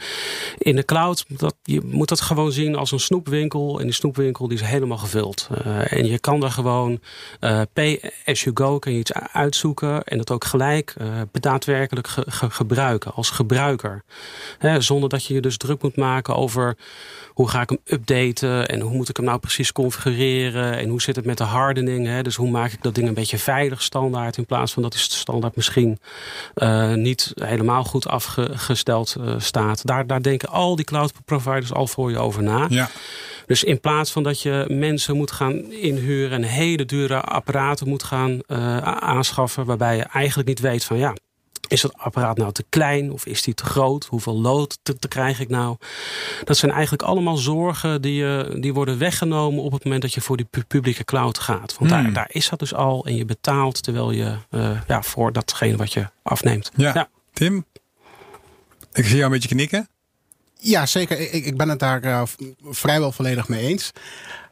in 0.57 0.75
de 0.75 0.85
cloud, 0.85 1.25
dat, 1.27 1.55
je 1.63 1.81
moet 1.83 2.09
dat 2.09 2.21
gewoon 2.21 2.51
zien 2.51 2.75
als 2.75 2.91
een 2.91 2.99
snoepwinkel. 2.99 3.79
En 3.79 3.83
die 3.83 3.93
snoepwinkel 3.93 4.47
die 4.47 4.57
is 4.57 4.63
helemaal 4.63 4.97
gevuld. 4.97 5.47
Uh, 5.65 5.91
en 5.93 6.05
je 6.05 6.19
kan 6.19 6.39
daar 6.39 6.51
gewoon 6.51 6.99
uh, 7.39 7.61
pay 7.73 8.11
as 8.25 8.43
you 8.43 8.55
go, 8.55 8.79
kan 8.79 8.91
je 8.91 8.99
iets 8.99 9.13
uitzoeken. 9.13 10.03
En 10.03 10.17
dat 10.17 10.31
ook 10.31 10.45
gelijk 10.45 10.95
daadwerkelijk 11.31 12.07
ge 12.07 12.23
ge 12.27 12.49
gebruiken 12.49 13.13
als 13.13 13.29
gebruiker. 13.29 14.03
Zonder 14.77 15.09
dat 15.09 15.25
je 15.25 15.33
je 15.33 15.41
dus 15.41 15.57
druk 15.57 15.81
moet 15.81 15.95
maken 15.95 16.35
over 16.35 16.77
hoe 17.27 17.49
ga 17.49 17.61
ik 17.61 17.69
hem 17.69 17.79
updaten. 17.83 18.67
En 18.67 18.79
hoe 18.79 18.95
moet 18.95 19.09
ik 19.09 19.17
hem 19.17 19.25
nou 19.25 19.39
precies 19.39 19.71
configureren. 19.71 20.77
En 20.77 20.89
hoe 20.89 21.01
zit 21.01 21.15
het 21.15 21.25
met 21.25 21.37
de 21.37 21.43
hardening. 21.43 22.21
Dus 22.21 22.35
hoe 22.35 22.49
maak 22.49 22.71
ik 22.71 22.83
dat 22.83 22.95
ding 22.95 23.07
een 23.07 23.13
beetje 23.13 23.37
veilig 23.37 23.81
standaard. 23.81 24.37
In 24.37 24.45
plaats 24.45 24.73
van 24.73 24.83
dat 24.83 24.93
is 24.93 25.03
standaard 25.03 25.55
misschien 25.55 25.99
niet 26.95 27.33
helemaal 27.43 27.83
goed 27.83 28.07
afgesteld 28.07 29.15
uh, 29.19 29.33
staat. 29.37 29.85
Daar, 29.85 30.07
daar 30.07 30.21
denken 30.21 30.49
al 30.49 30.75
die 30.75 30.85
cloud 30.85 31.13
providers 31.25 31.73
al 31.73 31.87
voor 31.87 32.11
je 32.11 32.17
over 32.17 32.43
na. 32.43 32.65
Ja. 32.69 32.89
Dus 33.45 33.63
in 33.63 33.79
plaats 33.79 34.11
van 34.11 34.23
dat 34.23 34.41
je 34.41 34.65
mensen 34.67 35.15
moet 35.15 35.31
gaan 35.31 35.71
inhuren 35.71 36.31
en 36.31 36.43
hele 36.43 36.85
dure 36.85 37.21
apparaten 37.21 37.87
moet 37.87 38.03
gaan 38.03 38.41
uh, 38.47 38.77
aanschaffen, 38.77 39.65
waarbij 39.65 39.95
je 39.95 40.03
eigenlijk 40.03 40.47
niet 40.47 40.59
weet 40.59 40.83
van 40.83 40.97
ja, 40.97 41.13
is 41.67 41.81
dat 41.81 41.93
apparaat 41.97 42.37
nou 42.37 42.51
te 42.51 42.65
klein 42.69 43.11
of 43.11 43.25
is 43.25 43.41
die 43.41 43.53
te 43.53 43.65
groot? 43.65 44.05
Hoeveel 44.05 44.39
lood 44.39 44.79
te, 44.83 44.99
te 44.99 45.07
krijg 45.07 45.39
ik 45.39 45.49
nou? 45.49 45.77
Dat 46.43 46.57
zijn 46.57 46.71
eigenlijk 46.71 47.03
allemaal 47.03 47.37
zorgen 47.37 48.01
die, 48.01 48.23
uh, 48.23 48.61
die 48.61 48.73
worden 48.73 48.97
weggenomen 48.97 49.63
op 49.63 49.71
het 49.71 49.83
moment 49.83 50.01
dat 50.01 50.13
je 50.13 50.21
voor 50.21 50.37
die 50.37 50.47
publieke 50.67 51.03
cloud 51.03 51.39
gaat. 51.39 51.75
Want 51.79 51.91
hmm. 51.91 52.03
daar, 52.03 52.13
daar 52.13 52.29
is 52.31 52.49
dat 52.49 52.59
dus 52.59 52.73
al 52.73 53.05
en 53.05 53.15
je 53.15 53.25
betaalt 53.25 53.83
terwijl 53.83 54.11
je 54.11 54.35
uh, 54.51 54.69
ja, 54.87 55.01
voor 55.01 55.33
datgene 55.33 55.77
wat 55.77 55.93
je 55.93 56.07
afneemt. 56.23 56.71
Ja. 56.75 56.91
ja. 56.93 57.09
Tim, 57.37 57.65
ik 58.93 59.05
zie 59.05 59.15
jou 59.15 59.23
een 59.23 59.31
beetje 59.31 59.55
knikken. 59.55 59.87
Ja, 60.59 60.85
zeker. 60.85 61.19
Ik, 61.19 61.45
ik 61.45 61.57
ben 61.57 61.69
het 61.69 61.79
daar 61.79 62.05
uh, 62.05 62.21
vrijwel 62.63 63.11
volledig 63.11 63.47
mee 63.47 63.67
eens. 63.67 63.91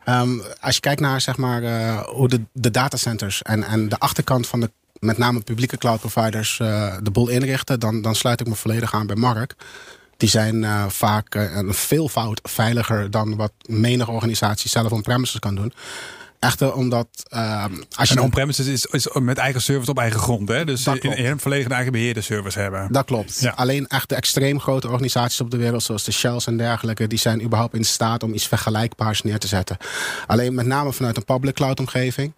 Um, 0.09 0.41
als 0.59 0.75
je 0.75 0.81
kijkt 0.81 1.01
naar 1.01 1.21
zeg 1.21 1.37
maar, 1.37 1.63
uh, 1.63 2.01
hoe 2.01 2.27
de, 2.27 2.41
de 2.51 2.71
datacenters 2.71 3.41
en, 3.41 3.63
en 3.63 3.89
de 3.89 3.99
achterkant 3.99 4.47
van 4.47 4.59
de 4.59 4.71
met 4.99 5.17
name 5.17 5.41
publieke 5.41 5.77
cloud 5.77 5.99
providers 5.99 6.59
uh, 6.59 6.95
de 7.03 7.11
boel 7.11 7.29
inrichten, 7.29 7.79
dan, 7.79 8.01
dan 8.01 8.15
sluit 8.15 8.41
ik 8.41 8.47
me 8.47 8.55
volledig 8.55 8.93
aan 8.93 9.07
bij 9.07 9.15
Mark. 9.15 9.55
Die 10.17 10.29
zijn 10.29 10.91
vaak 10.91 11.35
een 11.35 11.73
veelvoud 11.73 12.39
veiliger 12.43 13.11
dan 13.11 13.35
wat 13.35 13.51
menige 13.65 14.11
organisatie 14.11 14.69
zelf 14.69 14.91
on-premises 14.91 15.39
kan 15.39 15.55
doen. 15.55 15.73
Echter 16.39 16.73
omdat... 16.73 17.07
Uh, 17.33 17.65
als 17.95 18.09
je 18.09 18.15
en 18.15 18.21
on-premises 18.21 18.67
is, 18.67 18.85
is 18.85 19.07
met 19.13 19.37
eigen 19.37 19.61
servers 19.61 19.89
op 19.89 19.97
eigen 19.97 20.19
grond. 20.19 20.49
Hè? 20.49 20.65
Dus 20.65 20.87
in, 20.87 21.17
in 21.17 21.39
volledig 21.39 21.65
een 21.65 21.71
eigen 21.71 21.91
beheerde 21.91 22.21
servers 22.21 22.55
hebben. 22.55 22.87
Dat 22.91 23.05
klopt. 23.05 23.39
Ja. 23.39 23.53
Alleen 23.55 23.87
echt 23.87 24.09
de 24.09 24.15
extreem 24.15 24.59
grote 24.59 24.87
organisaties 24.87 25.41
op 25.41 25.51
de 25.51 25.57
wereld... 25.57 25.83
zoals 25.83 26.03
de 26.03 26.11
Shells 26.11 26.47
en 26.47 26.57
dergelijke... 26.57 27.07
die 27.07 27.19
zijn 27.19 27.43
überhaupt 27.43 27.75
in 27.75 27.85
staat 27.85 28.23
om 28.23 28.33
iets 28.33 28.47
vergelijkbaars 28.47 29.21
neer 29.21 29.39
te 29.39 29.47
zetten. 29.47 29.77
Alleen 30.27 30.53
met 30.53 30.65
name 30.65 30.93
vanuit 30.93 31.17
een 31.17 31.25
public 31.25 31.53
cloud 31.55 31.79
omgeving... 31.79 32.33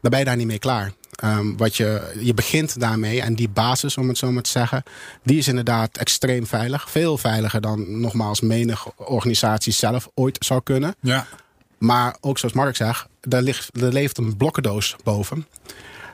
dan 0.00 0.10
ben 0.10 0.18
je 0.18 0.24
daar 0.24 0.36
niet 0.36 0.46
mee 0.46 0.58
klaar. 0.58 0.92
Um, 1.24 1.56
wat 1.56 1.76
je, 1.76 2.12
je 2.20 2.34
begint 2.34 2.80
daarmee 2.80 3.22
en 3.22 3.34
die 3.34 3.48
basis, 3.48 3.96
om 3.96 4.08
het 4.08 4.18
zo 4.18 4.32
maar 4.32 4.42
te 4.42 4.50
zeggen, 4.50 4.82
die 5.22 5.38
is 5.38 5.48
inderdaad 5.48 5.96
extreem 5.96 6.46
veilig. 6.46 6.90
Veel 6.90 7.18
veiliger 7.18 7.60
dan 7.60 8.00
nogmaals 8.00 8.40
menig 8.40 8.96
organisatie 8.96 9.72
zelf 9.72 10.08
ooit 10.14 10.36
zou 10.40 10.60
kunnen. 10.62 10.94
Ja. 11.00 11.26
Maar 11.80 12.16
ook 12.20 12.38
zoals 12.38 12.54
Mark 12.54 12.76
zegt, 12.76 13.06
daar, 13.20 13.42
ligt, 13.42 13.82
er 13.82 13.92
leeft 13.92 14.18
een 14.18 14.36
blokkendoos 14.36 14.96
boven. 15.04 15.46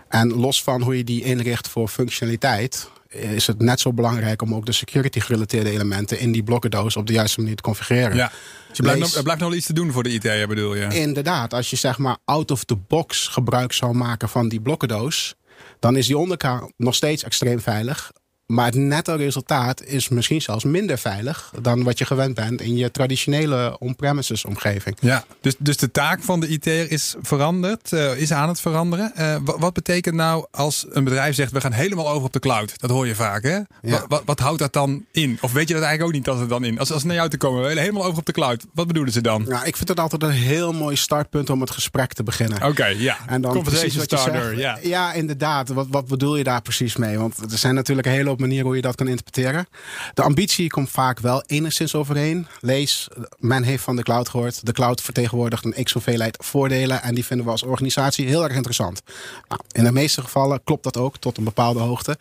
En 0.08 0.32
los 0.32 0.62
van 0.62 0.82
hoe 0.82 0.96
je 0.96 1.04
die 1.04 1.22
inricht 1.22 1.68
voor 1.68 1.88
functionaliteit, 1.88 2.90
is 3.08 3.46
het 3.46 3.60
net 3.60 3.80
zo 3.80 3.92
belangrijk 3.92 4.42
om 4.42 4.54
ook 4.54 4.66
de 4.66 4.72
security 4.72 5.20
gerelateerde 5.20 5.70
elementen 5.70 6.18
in 6.18 6.32
die 6.32 6.42
blokkendoos 6.42 6.96
op 6.96 7.06
de 7.06 7.12
juiste 7.12 7.40
manier 7.40 7.56
te 7.56 7.62
configureren. 7.62 8.16
Ja. 8.16 8.32
Dus 8.68 8.78
er 8.78 8.84
blijft, 8.84 9.00
nog, 9.00 9.22
blijft 9.22 9.40
nog 9.40 9.54
iets 9.54 9.66
te 9.66 9.72
doen 9.72 9.92
voor 9.92 10.02
de 10.02 10.10
IT, 10.10 10.48
bedoel 10.48 10.74
je? 10.74 11.00
Inderdaad, 11.00 11.54
als 11.54 11.70
je 11.70 11.76
zeg 11.76 11.98
maar 11.98 12.16
out 12.24 12.50
of 12.50 12.64
the 12.64 12.76
box 12.76 13.28
gebruik 13.28 13.72
zou 13.72 13.94
maken 13.94 14.28
van 14.28 14.48
die 14.48 14.60
blokkendoos, 14.60 15.34
dan 15.78 15.96
is 15.96 16.06
die 16.06 16.18
onderkant 16.18 16.72
nog 16.76 16.94
steeds 16.94 17.22
extreem 17.22 17.60
veilig 17.60 18.12
Maar 18.46 18.66
het 18.66 18.74
netto 18.74 19.14
resultaat 19.14 19.84
is 19.84 20.08
misschien 20.08 20.42
zelfs 20.42 20.64
minder 20.64 20.98
veilig 20.98 21.52
dan 21.60 21.82
wat 21.82 21.98
je 21.98 22.04
gewend 22.04 22.34
bent 22.34 22.60
in 22.60 22.76
je 22.76 22.90
traditionele 22.90 23.76
on-premises 23.78 24.44
omgeving. 24.44 24.96
Ja, 25.00 25.24
dus, 25.40 25.54
dus 25.58 25.76
de 25.76 25.90
taak 25.90 26.22
van 26.22 26.40
de 26.40 26.48
IT'er 26.48 26.90
is 26.90 27.14
veranderd, 27.20 27.92
uh, 27.92 28.20
is 28.20 28.32
aan 28.32 28.48
het 28.48 28.60
veranderen. 28.60 29.12
Uh, 29.18 29.36
wat 29.44 29.72
betekent 29.72 30.14
nou 30.14 30.46
als 30.50 30.86
een 30.90 31.04
bedrijf 31.04 31.34
zegt 31.34 31.52
we 31.52 31.60
gaan 31.60 31.72
helemaal 31.72 32.08
over 32.08 32.26
op 32.26 32.32
de 32.32 32.40
cloud? 32.40 32.80
Dat 32.80 32.90
hoor 32.90 33.06
je 33.06 33.14
vaak 33.14 33.42
hè? 33.42 33.56
Ja. 33.82 34.04
Wat, 34.08 34.22
wat, 34.24 34.40
houdt 34.40 34.58
dat 34.58 34.72
dan 34.72 35.04
in? 35.12 35.38
Of 35.40 35.52
weet 35.52 35.68
je 35.68 35.74
dat 35.74 35.82
eigenlijk 35.82 36.02
ook 36.02 36.16
niet 36.16 36.24
dat 36.24 36.38
het 36.38 36.48
dan 36.48 36.64
in? 36.64 36.78
Als, 36.78 36.92
als 36.92 37.00
ze 37.00 37.06
naar 37.06 37.16
jou 37.16 37.28
te 37.28 37.36
komen, 37.36 37.60
we 37.60 37.66
willen 37.66 37.82
helemaal 37.82 38.04
over 38.04 38.18
op 38.18 38.26
de 38.26 38.32
cloud. 38.32 38.66
Wat 38.74 38.86
bedoelen 38.86 39.12
ze 39.12 39.20
dan? 39.20 39.44
Ja, 39.48 39.64
ik 39.64 39.76
vind 39.76 39.88
het 39.88 40.00
altijd 40.00 40.22
een 40.22 40.30
heel 40.30 40.72
mooi 40.72 40.96
startpunt 40.96 41.50
om 41.50 41.60
het 41.60 41.70
gesprek 41.70 42.12
te 42.12 42.22
beginnen. 42.22 42.62
Oké, 42.62 42.86
ja. 42.86 43.16
En 43.26 43.40
dan 43.40 43.62
precies 43.62 43.96
wat 43.96 44.04
starter, 44.04 44.50
je 44.50 44.60
zegt. 44.60 44.82
Ja. 44.82 44.88
ja, 44.88 45.12
inderdaad. 45.12 45.68
Wat, 45.68 45.86
wat 45.90 46.06
bedoel 46.06 46.36
je 46.36 46.44
daar 46.44 46.62
precies 46.62 46.96
mee? 46.96 47.18
Want 47.18 47.52
er 47.52 47.58
zijn 47.58 47.74
natuurlijk 47.74 48.06
een 48.06 48.12
hele 48.12 48.34
hoop 48.36 48.46
manieren 48.46 48.66
hoe 48.66 48.76
je 48.76 48.82
dat 48.82 48.94
kan 48.94 49.08
interpreteren. 49.08 49.66
De 50.14 50.22
ambitie 50.22 50.68
komt 50.68 50.90
vaak 50.90 51.20
wel 51.20 51.42
enigszins 51.46 51.94
overeen. 51.94 52.46
Lees, 52.60 53.08
men 53.38 53.62
heeft 53.62 53.82
van 53.82 53.96
de 53.96 54.02
cloud 54.02 54.28
gehoord. 54.28 54.66
De 54.66 54.72
cloud 54.72 55.00
vertegenwoordigt 55.00 55.64
een 55.64 55.84
x 55.84 55.92
hoeveelheid 55.92 56.36
voordelen. 56.40 57.02
En 57.02 57.14
die 57.14 57.24
vinden 57.24 57.46
we 57.46 57.52
als 57.52 57.62
organisatie 57.62 58.26
heel 58.26 58.44
erg 58.44 58.54
interessant. 58.54 59.02
Nou, 59.48 59.60
in 59.72 59.84
de 59.84 59.92
meeste 59.92 60.22
gevallen 60.22 60.64
klopt 60.64 60.84
dat 60.84 60.96
ook 60.96 61.16
tot 61.16 61.38
een 61.38 61.44
bepaalde 61.44 61.80
hoogte. 61.80 62.18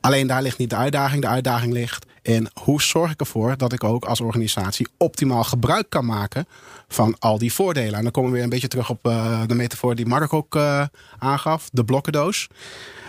Alleen 0.00 0.26
daar 0.26 0.42
ligt 0.42 0.58
niet 0.58 0.70
de 0.70 0.76
uitdaging. 0.76 1.22
De 1.22 1.28
uitdaging 1.28 1.72
ligt 1.72 2.06
in 2.22 2.48
hoe 2.60 2.82
zorg 2.82 3.10
ik 3.10 3.20
ervoor 3.20 3.56
dat 3.56 3.72
ik 3.72 3.84
ook 3.84 4.04
als 4.04 4.20
organisatie 4.20 4.88
optimaal 4.96 5.44
gebruik 5.44 5.90
kan 5.90 6.04
maken 6.04 6.46
van 6.88 7.16
al 7.18 7.38
die 7.38 7.52
voordelen. 7.52 7.94
En 7.94 8.02
dan 8.02 8.12
komen 8.12 8.30
we 8.30 8.34
weer 8.34 8.44
een 8.44 8.50
beetje 8.50 8.68
terug 8.68 8.90
op 8.90 9.06
uh, 9.06 9.40
de 9.46 9.54
metafoor 9.54 9.94
die 9.94 10.06
Mark 10.06 10.32
ook 10.32 10.54
uh, 10.54 10.84
aangaf, 11.18 11.68
de 11.72 11.84
blokkendoos. 11.84 12.48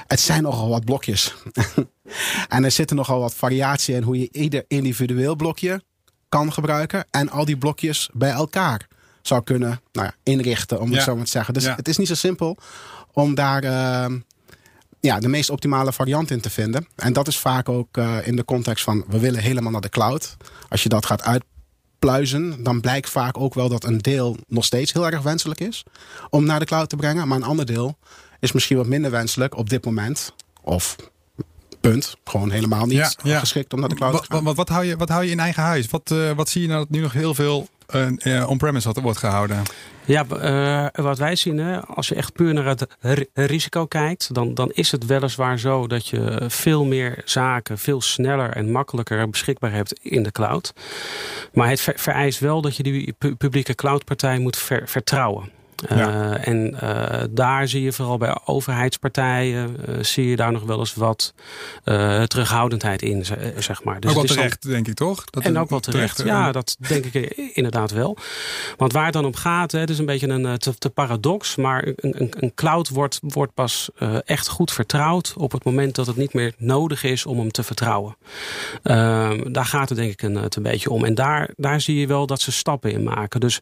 Het 0.07 0.19
zijn 0.19 0.43
nogal 0.43 0.69
wat 0.69 0.85
blokjes. 0.85 1.35
en 2.49 2.63
er 2.63 2.71
zitten 2.71 2.95
nogal 2.95 3.19
wat 3.19 3.33
variatie 3.33 3.95
in 3.95 4.03
hoe 4.03 4.19
je 4.19 4.29
ieder 4.31 4.65
individueel 4.67 5.35
blokje 5.35 5.83
kan 6.29 6.53
gebruiken. 6.53 7.05
En 7.11 7.29
al 7.29 7.45
die 7.45 7.57
blokjes 7.57 8.09
bij 8.13 8.31
elkaar 8.31 8.87
zou 9.21 9.43
kunnen 9.43 9.81
nou 9.91 10.07
ja, 10.07 10.15
inrichten, 10.23 10.81
om 10.81 10.91
het 10.91 11.03
zo 11.03 11.15
maar 11.15 11.25
te 11.25 11.31
zeggen. 11.31 11.53
Dus 11.53 11.63
ja. 11.63 11.75
het 11.75 11.87
is 11.87 11.97
niet 11.97 12.07
zo 12.07 12.15
simpel 12.15 12.57
om 13.11 13.35
daar 13.35 13.63
uh, 13.63 14.17
ja, 14.99 15.19
de 15.19 15.27
meest 15.27 15.49
optimale 15.49 15.93
variant 15.93 16.31
in 16.31 16.41
te 16.41 16.49
vinden. 16.49 16.87
En 16.95 17.13
dat 17.13 17.27
is 17.27 17.37
vaak 17.37 17.69
ook 17.69 17.97
uh, 17.97 18.27
in 18.27 18.35
de 18.35 18.45
context 18.45 18.83
van 18.83 19.05
we 19.07 19.19
willen 19.19 19.41
helemaal 19.41 19.71
naar 19.71 19.81
de 19.81 19.89
cloud. 19.89 20.37
Als 20.69 20.83
je 20.83 20.89
dat 20.89 21.05
gaat 21.05 21.21
uitpluizen, 21.21 22.63
dan 22.63 22.81
blijkt 22.81 23.09
vaak 23.09 23.37
ook 23.37 23.53
wel 23.53 23.69
dat 23.69 23.83
een 23.83 23.97
deel 23.97 24.37
nog 24.47 24.65
steeds 24.65 24.93
heel 24.93 25.05
erg 25.05 25.21
wenselijk 25.21 25.59
is 25.59 25.83
om 26.29 26.45
naar 26.45 26.59
de 26.59 26.65
cloud 26.65 26.89
te 26.89 26.95
brengen. 26.95 27.27
Maar 27.27 27.37
een 27.37 27.43
ander 27.43 27.65
deel 27.65 27.97
is 28.39 28.51
misschien 28.51 28.77
wat 28.77 28.87
minder 28.87 29.11
wenselijk 29.11 29.57
op 29.57 29.69
dit 29.69 29.85
moment. 29.85 30.33
Of 30.61 30.95
punt. 31.89 32.17
Gewoon 32.23 32.51
helemaal 32.51 32.85
niet 32.85 33.15
ja, 33.23 33.39
geschikt 33.39 33.73
om 33.73 33.79
naar 33.79 33.89
de 33.89 33.95
cloud 33.95 34.23
te 34.23 34.33
gaan. 34.33 34.43
Wat, 34.43 34.55
wat, 34.55 34.69
hou, 34.69 34.85
je, 34.85 34.97
wat 34.97 35.09
hou 35.09 35.23
je 35.23 35.31
in 35.31 35.39
eigen 35.39 35.63
huis? 35.63 35.87
Wat, 35.87 36.11
uh, 36.13 36.31
wat 36.31 36.49
zie 36.49 36.61
je 36.61 36.67
nou 36.67 36.79
dat 36.79 36.89
nu 36.89 36.99
nog 36.99 37.13
heel 37.13 37.33
veel 37.33 37.67
uh, 37.95 38.49
on-premise 38.49 39.01
wordt 39.01 39.17
gehouden? 39.19 39.61
Ja, 40.05 40.25
uh, 40.29 41.03
wat 41.05 41.17
wij 41.17 41.35
zien, 41.35 41.57
hè, 41.57 41.81
als 41.81 42.07
je 42.07 42.15
echt 42.15 42.33
puur 42.33 42.53
naar 42.53 42.65
het 42.65 42.87
risico 43.33 43.85
kijkt, 43.85 44.33
dan, 44.33 44.53
dan 44.53 44.71
is 44.71 44.91
het 44.91 45.05
weliswaar 45.05 45.59
zo 45.59 45.87
dat 45.87 46.07
je 46.07 46.43
veel 46.47 46.85
meer 46.85 47.21
zaken 47.25 47.77
veel 47.77 48.01
sneller 48.01 48.49
en 48.49 48.71
makkelijker 48.71 49.29
beschikbaar 49.29 49.71
hebt 49.71 49.99
in 50.01 50.23
de 50.23 50.31
cloud. 50.31 50.73
Maar 51.53 51.69
het 51.69 51.81
vereist 51.95 52.39
wel 52.39 52.61
dat 52.61 52.75
je 52.75 52.83
die 52.83 53.15
publieke 53.37 53.75
cloudpartij 53.75 54.39
moet 54.39 54.57
ver 54.57 54.87
vertrouwen. 54.87 55.54
Ja. 55.75 55.95
Uh, 55.95 56.47
en 56.47 56.77
uh, 56.83 57.23
daar 57.29 57.67
zie 57.67 57.81
je 57.81 57.91
vooral 57.91 58.17
bij 58.17 58.37
overheidspartijen, 58.45 59.77
uh, 59.89 59.95
zie 60.03 60.29
je 60.29 60.35
daar 60.35 60.51
nog 60.51 60.63
wel 60.63 60.79
eens 60.79 60.93
wat 60.93 61.33
terughoudendheid 62.27 63.01
in, 63.01 63.25
zeg 63.57 63.83
maar. 63.83 63.99
Dus 63.99 64.09
ook 64.09 64.15
wel 64.15 64.25
terecht, 64.25 64.67
denk 64.67 64.87
ik 64.87 64.93
toch? 64.93 65.25
Dat 65.25 65.43
en 65.43 65.57
ook 65.57 65.69
wel 65.69 65.79
terecht, 65.79 66.15
terecht 66.15 66.35
ja, 66.35 66.51
dat 66.51 66.75
denk 66.87 67.05
ik 67.05 67.13
inderdaad 67.53 67.91
wel. 67.91 68.17
Want 68.77 68.93
waar 68.93 69.03
het 69.03 69.13
dan 69.13 69.25
om 69.25 69.35
gaat, 69.35 69.71
hè, 69.71 69.79
het 69.79 69.89
is 69.89 69.99
een 69.99 70.05
beetje 70.05 70.27
een 70.27 70.57
te, 70.57 70.77
te 70.77 70.89
paradox, 70.89 71.55
maar 71.55 71.85
een, 71.85 72.21
een, 72.21 72.33
een 72.39 72.53
cloud 72.55 72.89
wordt, 72.89 73.19
wordt 73.21 73.53
pas 73.53 73.89
echt 74.25 74.47
goed 74.47 74.71
vertrouwd 74.71 75.33
op 75.37 75.51
het 75.51 75.63
moment 75.63 75.95
dat 75.95 76.07
het 76.07 76.15
niet 76.15 76.33
meer 76.33 76.53
nodig 76.57 77.03
is 77.03 77.25
om 77.25 77.39
hem 77.39 77.51
te 77.51 77.63
vertrouwen. 77.63 78.17
Ehm, 78.83 79.51
daar 79.51 79.65
gaat 79.65 79.89
het 79.89 79.97
denk 79.97 80.11
ik 80.11 80.21
een, 80.21 80.35
het 80.35 80.55
een 80.55 80.63
beetje 80.63 80.89
om. 80.89 81.05
En 81.05 81.15
daar, 81.15 81.49
daar 81.55 81.81
zie 81.81 81.99
je 81.99 82.07
wel 82.07 82.27
dat 82.27 82.41
ze 82.41 82.51
stappen 82.51 82.91
in 82.91 83.03
maken. 83.03 83.39
Dus 83.39 83.59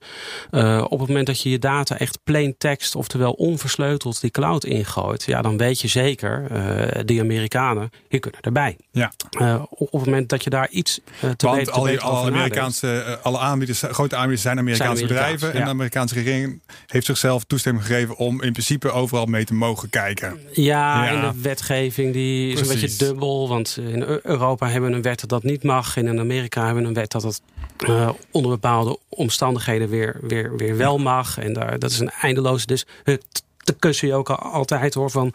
op 0.90 1.00
het 1.00 1.08
moment 1.08 1.28
dat 1.28 1.42
je 1.42 1.50
je 1.50 1.60
data 1.60 1.98
echt 2.04 2.20
plain 2.24 2.56
text, 2.58 2.96
oftewel 2.96 3.32
onversleuteld, 3.32 4.22
die 4.22 4.32
cloud 4.32 4.66
ingooit, 4.66 5.24
ja, 5.24 5.42
dan 5.42 5.58
weet 5.58 5.82
je 5.82 5.88
zeker, 5.88 6.48
uh, 6.52 7.02
die 7.06 7.22
Amerikanen, 7.22 7.90
die 8.08 8.20
kunnen 8.20 8.42
erbij. 8.42 8.78
Ja. 8.92 9.12
Uh, 9.40 9.64
op 9.70 9.92
het 9.92 10.06
moment 10.06 10.30
dat 10.30 10.44
je 10.44 10.50
daar 10.50 10.70
iets 10.70 11.00
uh, 11.00 11.30
te 11.32 11.46
Want 11.46 11.58
weten, 11.58 11.74
al 11.74 11.88
alle 12.00 12.32
Amerikaanse, 12.32 13.20
alle 13.22 13.38
aanbieders, 13.38 13.82
grote 13.82 14.16
aanbieders 14.16 14.42
zijn 14.42 14.58
Amerikaanse 14.60 14.96
zijn 14.96 15.08
bedrijven. 15.08 15.54
En 15.54 15.64
de 15.64 15.70
Amerikaanse 15.70 16.16
regering 16.16 16.62
heeft 16.88 17.06
zichzelf 17.06 17.44
toestemming 17.44 17.86
gegeven 17.86 18.18
om 18.18 18.42
in 18.42 18.52
principe 18.52 18.92
overal 18.92 19.26
mee 19.26 19.46
te 19.46 19.54
mogen 19.54 19.90
kijken. 19.90 20.40
Ja, 20.52 21.04
ja. 21.04 21.10
en 21.10 21.22
de 21.22 21.42
wetgeving 21.42 22.14
die 22.14 22.54
is 22.54 22.62
een 22.62 22.68
beetje 22.68 23.06
dubbel. 23.06 23.48
Want 23.48 23.80
in 23.82 24.20
Europa 24.24 24.70
hebben 24.70 24.90
we 24.90 24.96
een 24.96 25.02
wet 25.02 25.20
dat 25.20 25.30
dat 25.30 25.44
niet 25.44 25.64
mag. 25.64 25.98
En 25.98 26.08
in 26.08 26.20
Amerika 26.20 26.66
hebben 26.66 26.84
we 26.84 26.90
een 26.90 26.96
wet 26.96 27.12
dat 27.12 27.42
uh, 27.90 28.10
onder 28.32 28.52
bepaalde 28.52 28.98
omstandigheden 29.10 29.90
weer, 29.90 30.18
weer, 30.22 30.58
weer 30.58 30.78
wel 30.78 30.98
mag. 30.98 31.38
En 31.38 31.54
daar, 31.54 31.80
dat 31.80 31.92
is 31.94 32.00
een 32.00 32.10
eindeloze. 32.10 32.66
Dus 32.66 32.86
te 33.58 33.74
kussen 33.80 34.08
je 34.08 34.14
ook 34.14 34.30
altijd 34.30 34.94
hoor 34.94 35.12
van 35.12 35.34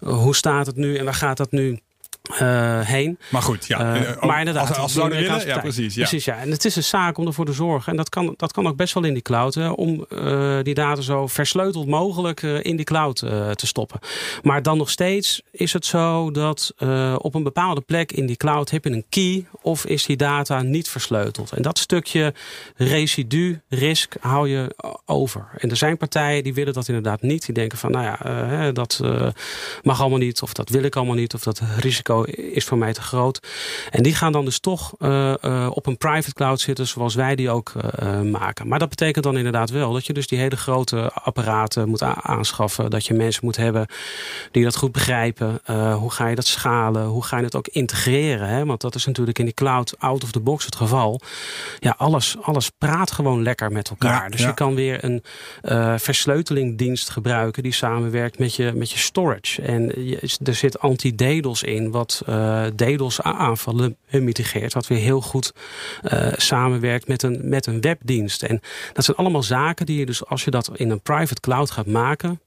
hoe 0.00 0.34
staat 0.34 0.66
het 0.66 0.76
nu 0.76 0.96
en 0.96 1.04
waar 1.04 1.14
gaat 1.14 1.36
dat 1.36 1.50
nu 1.50 1.80
uh, 2.30 2.80
heen. 2.80 3.18
Maar 3.30 3.42
goed, 3.42 3.66
ja. 3.66 3.96
Uh, 3.96 4.22
maar 4.22 4.38
inderdaad, 4.38 4.76
als, 4.76 4.94
willen, 4.94 5.46
ja, 5.46 5.58
precies. 5.58 5.94
Ja. 5.94 6.00
precies 6.00 6.24
ja. 6.24 6.36
En 6.36 6.50
het 6.50 6.64
is 6.64 6.76
een 6.76 6.84
zaak 6.84 7.18
om 7.18 7.26
ervoor 7.26 7.44
te 7.44 7.52
zorgen. 7.52 7.92
En 7.92 7.96
dat 7.96 8.08
kan, 8.08 8.34
dat 8.36 8.52
kan 8.52 8.66
ook 8.66 8.76
best 8.76 8.94
wel 8.94 9.04
in 9.04 9.12
die 9.12 9.22
cloud. 9.22 9.54
Hè, 9.54 9.68
om 9.68 10.06
uh, 10.08 10.58
die 10.62 10.74
data 10.74 11.00
zo 11.00 11.26
versleuteld 11.26 11.86
mogelijk 11.86 12.42
in 12.42 12.76
die 12.76 12.84
cloud 12.84 13.16
te 13.54 13.66
stoppen. 13.66 14.00
Maar 14.42 14.62
dan 14.62 14.78
nog 14.78 14.90
steeds 14.90 15.42
is 15.50 15.72
het 15.72 15.86
zo 15.86 16.30
dat 16.30 16.74
op 17.18 17.34
een 17.34 17.42
bepaalde 17.42 17.80
plek 17.80 18.12
in 18.12 18.26
die 18.26 18.36
cloud 18.36 18.70
heb 18.70 18.84
je 18.84 18.90
een 18.90 19.04
key. 19.08 19.46
Of 19.62 19.86
is 19.86 20.06
die 20.06 20.16
data 20.16 20.62
niet 20.62 20.88
versleuteld. 20.88 21.52
En 21.52 21.62
dat 21.62 21.78
stukje 21.78 22.34
residu, 22.76 23.60
risk, 23.68 24.14
hou 24.20 24.48
je 24.48 24.74
over. 25.06 25.48
En 25.56 25.70
er 25.70 25.76
zijn 25.76 25.96
partijen 25.96 26.42
die 26.42 26.54
willen 26.54 26.72
dat 26.72 26.88
inderdaad 26.88 27.22
niet. 27.22 27.44
Die 27.44 27.54
denken 27.54 27.78
van, 27.78 27.90
nou 27.90 28.04
ja, 28.04 28.72
dat 28.72 29.00
mag 29.82 30.00
allemaal 30.00 30.18
niet. 30.18 30.42
Of 30.42 30.52
dat 30.52 30.68
wil 30.68 30.82
ik 30.82 30.96
allemaal 30.96 31.14
niet. 31.14 31.34
Of 31.34 31.42
dat 31.42 31.60
risico 31.78 32.17
is 32.26 32.64
voor 32.64 32.78
mij 32.78 32.92
te 32.92 33.00
groot. 33.00 33.46
En 33.90 34.02
die 34.02 34.14
gaan 34.14 34.32
dan 34.32 34.44
dus 34.44 34.58
toch 34.58 34.94
uh, 34.98 35.34
uh, 35.42 35.70
op 35.72 35.86
een 35.86 35.98
private 35.98 36.32
cloud 36.32 36.60
zitten 36.60 36.86
zoals 36.86 37.14
wij 37.14 37.36
die 37.36 37.50
ook 37.50 37.72
uh, 38.02 38.20
maken. 38.20 38.68
Maar 38.68 38.78
dat 38.78 38.88
betekent 38.88 39.24
dan 39.24 39.36
inderdaad 39.36 39.70
wel 39.70 39.92
dat 39.92 40.06
je 40.06 40.12
dus 40.12 40.26
die 40.26 40.38
hele 40.38 40.56
grote 40.56 41.10
apparaten 41.12 41.88
moet 41.88 42.02
aanschaffen. 42.02 42.90
Dat 42.90 43.06
je 43.06 43.14
mensen 43.14 43.44
moet 43.44 43.56
hebben 43.56 43.86
die 44.50 44.64
dat 44.64 44.76
goed 44.76 44.92
begrijpen. 44.92 45.60
hoe 45.94 46.10
ga 46.10 46.26
je 46.26 46.34
dat 46.34 46.46
schalen? 46.46 47.06
Hoe 47.06 47.24
ga 47.24 47.36
je 47.38 47.44
het 47.44 47.56
ook 47.56 47.68
integreren? 47.68 48.48
Hè? 48.48 48.64
Want 48.64 48.80
dat 48.80 48.94
is 48.94 49.06
natuurlijk 49.06 49.38
in 49.38 49.44
die 49.44 49.54
cloud 49.54 49.94
out 49.98 50.22
of 50.22 50.30
the 50.32 50.40
box 50.40 50.64
het 50.64 50.76
geval. 50.76 51.20
Ja, 51.78 51.94
alles, 51.98 52.36
alles 52.40 52.70
praat 52.78 53.10
gewoon 53.10 53.42
lekker 53.42 53.72
met 53.72 53.88
elkaar. 53.90 54.22
Ja, 54.22 54.28
dus 54.28 54.40
ja. 54.40 54.46
je 54.46 54.54
kan 54.54 54.74
weer 54.74 55.04
een 55.04 55.22
versleutelingdienst 56.00 57.10
gebruiken 57.10 57.62
die 57.62 57.72
samenwerkt 57.72 58.38
met 58.38 58.54
je, 58.54 58.72
met 58.74 58.90
je 58.90 58.98
storage. 58.98 59.62
En 59.62 60.04
je, 60.04 60.38
er 60.44 60.54
zit 60.54 60.78
anti-DDoS 60.78 61.62
in 61.62 61.90
wat 61.90 62.07
uh, 62.28 62.64
DDoS 62.64 63.20
aanvallen 63.22 63.96
mitigeert. 64.10 64.74
Wat 64.74 64.86
weer 64.86 64.98
heel 64.98 65.20
goed 65.20 65.52
uh, 66.02 66.32
samenwerkt 66.36 67.08
met 67.08 67.22
een, 67.22 67.40
met 67.42 67.66
een 67.66 67.80
webdienst. 67.80 68.42
En 68.42 68.60
dat 68.92 69.04
zijn 69.04 69.16
allemaal 69.16 69.42
zaken 69.42 69.86
die 69.86 69.98
je 69.98 70.06
dus 70.06 70.26
als 70.26 70.44
je 70.44 70.50
dat 70.50 70.70
in 70.74 70.90
een 70.90 71.00
private 71.00 71.40
cloud 71.40 71.70
gaat 71.70 71.86
maken. 71.86 72.40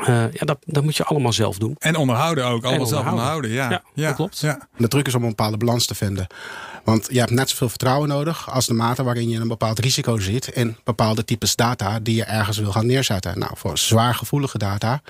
Uh, 0.00 0.06
ja, 0.06 0.44
dat, 0.44 0.58
dat 0.66 0.84
moet 0.84 0.96
je 0.96 1.04
allemaal 1.04 1.32
zelf 1.32 1.58
doen. 1.58 1.76
En 1.78 1.96
onderhouden 1.96 2.44
ook. 2.46 2.64
Allemaal 2.64 2.86
zelf 2.86 3.06
onderhouden. 3.06 3.50
Ja, 3.50 3.70
ja, 3.70 3.82
ja 3.94 4.06
dat 4.06 4.14
klopt. 4.14 4.38
Ja. 4.38 4.68
De 4.76 4.88
truc 4.88 5.06
is 5.06 5.14
om 5.14 5.22
een 5.22 5.28
bepaalde 5.28 5.56
balans 5.56 5.86
te 5.86 5.94
vinden. 5.94 6.26
Want 6.84 7.08
je 7.10 7.18
hebt 7.18 7.30
net 7.30 7.50
zoveel 7.50 7.68
vertrouwen 7.68 8.08
nodig 8.08 8.50
als 8.50 8.66
de 8.66 8.74
mate 8.74 9.02
waarin 9.02 9.28
je 9.28 9.40
een 9.40 9.48
bepaald 9.48 9.78
risico 9.78 10.18
ziet 10.18 10.46
in 10.46 10.76
bepaalde 10.84 11.24
types 11.24 11.56
data 11.56 12.00
die 12.00 12.16
je 12.16 12.24
ergens 12.24 12.58
wil 12.58 12.72
gaan 12.72 12.86
neerzetten. 12.86 13.38
Nou, 13.38 13.52
voor 13.56 13.78
zwaar 13.78 14.14
gevoelige 14.14 14.58
data 14.58 15.00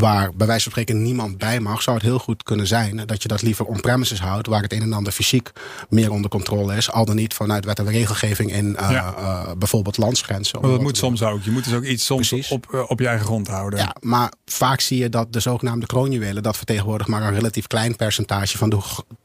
waar 0.00 0.30
bij 0.34 0.46
wijze 0.46 0.62
van 0.62 0.72
spreken 0.72 1.02
niemand 1.02 1.38
bij 1.38 1.60
mag, 1.60 1.82
zou 1.82 1.96
het 1.96 2.06
heel 2.06 2.18
goed 2.18 2.42
kunnen 2.42 2.66
zijn 2.66 3.06
dat 3.06 3.22
je 3.22 3.28
dat 3.28 3.42
liever 3.42 3.64
on-premises 3.64 4.20
houdt, 4.20 4.46
waar 4.46 4.62
het 4.62 4.72
een 4.72 4.82
en 4.82 4.92
ander 4.92 5.12
fysiek 5.12 5.50
meer 5.88 6.10
onder 6.10 6.30
controle 6.30 6.76
is, 6.76 6.90
al 6.90 7.04
dan 7.04 7.16
niet 7.16 7.34
vanuit 7.34 7.64
wet 7.64 7.78
en 7.78 7.90
regelgeving 7.90 8.52
in 8.52 8.76
uh, 8.80 8.90
ja. 8.90 9.14
uh, 9.18 9.50
bijvoorbeeld 9.58 9.96
landsgrenzen. 9.96 10.60
Maar 10.60 10.70
dat 10.70 10.80
moet 10.80 10.96
soms 10.96 11.22
ook. 11.22 11.42
Je 11.42 11.50
moet 11.50 11.64
dus 11.64 11.74
ook 11.74 11.84
iets 11.84 12.04
soms 12.04 12.50
op, 12.50 12.66
uh, 12.74 12.90
op 12.90 13.00
je 13.00 13.06
eigen 13.06 13.26
grond 13.26 13.48
houden. 13.48 13.78
Ja, 13.78 13.96
maar 14.00 14.32
vaak 14.44 14.80
zie 14.80 14.98
je 14.98 15.08
dat 15.08 15.32
de 15.32 15.40
zogenaamde 15.40 15.86
kroonjuwelen, 15.86 16.42
dat 16.42 16.56
vertegenwoordigt 16.56 17.10
maar 17.10 17.22
een 17.22 17.34
relatief 17.34 17.66
klein 17.66 17.96
percentage 17.96 18.58
van 18.58 18.70
de, 18.70 18.78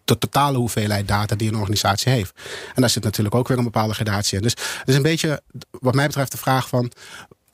de 0.05 0.17
totale 0.17 0.57
hoeveelheid 0.57 1.07
data 1.07 1.35
die 1.35 1.47
een 1.47 1.57
organisatie 1.57 2.11
heeft. 2.11 2.31
En 2.75 2.81
daar 2.81 2.89
zit 2.89 3.03
natuurlijk 3.03 3.35
ook 3.35 3.47
weer 3.47 3.57
een 3.57 3.63
bepaalde 3.63 3.93
gradatie 3.93 4.37
in. 4.37 4.43
Dus 4.43 4.55
het 4.79 4.87
is 4.87 4.95
een 4.95 5.01
beetje, 5.01 5.41
wat 5.71 5.95
mij 5.95 6.07
betreft, 6.07 6.31
de 6.31 6.37
vraag 6.37 6.67
van 6.67 6.91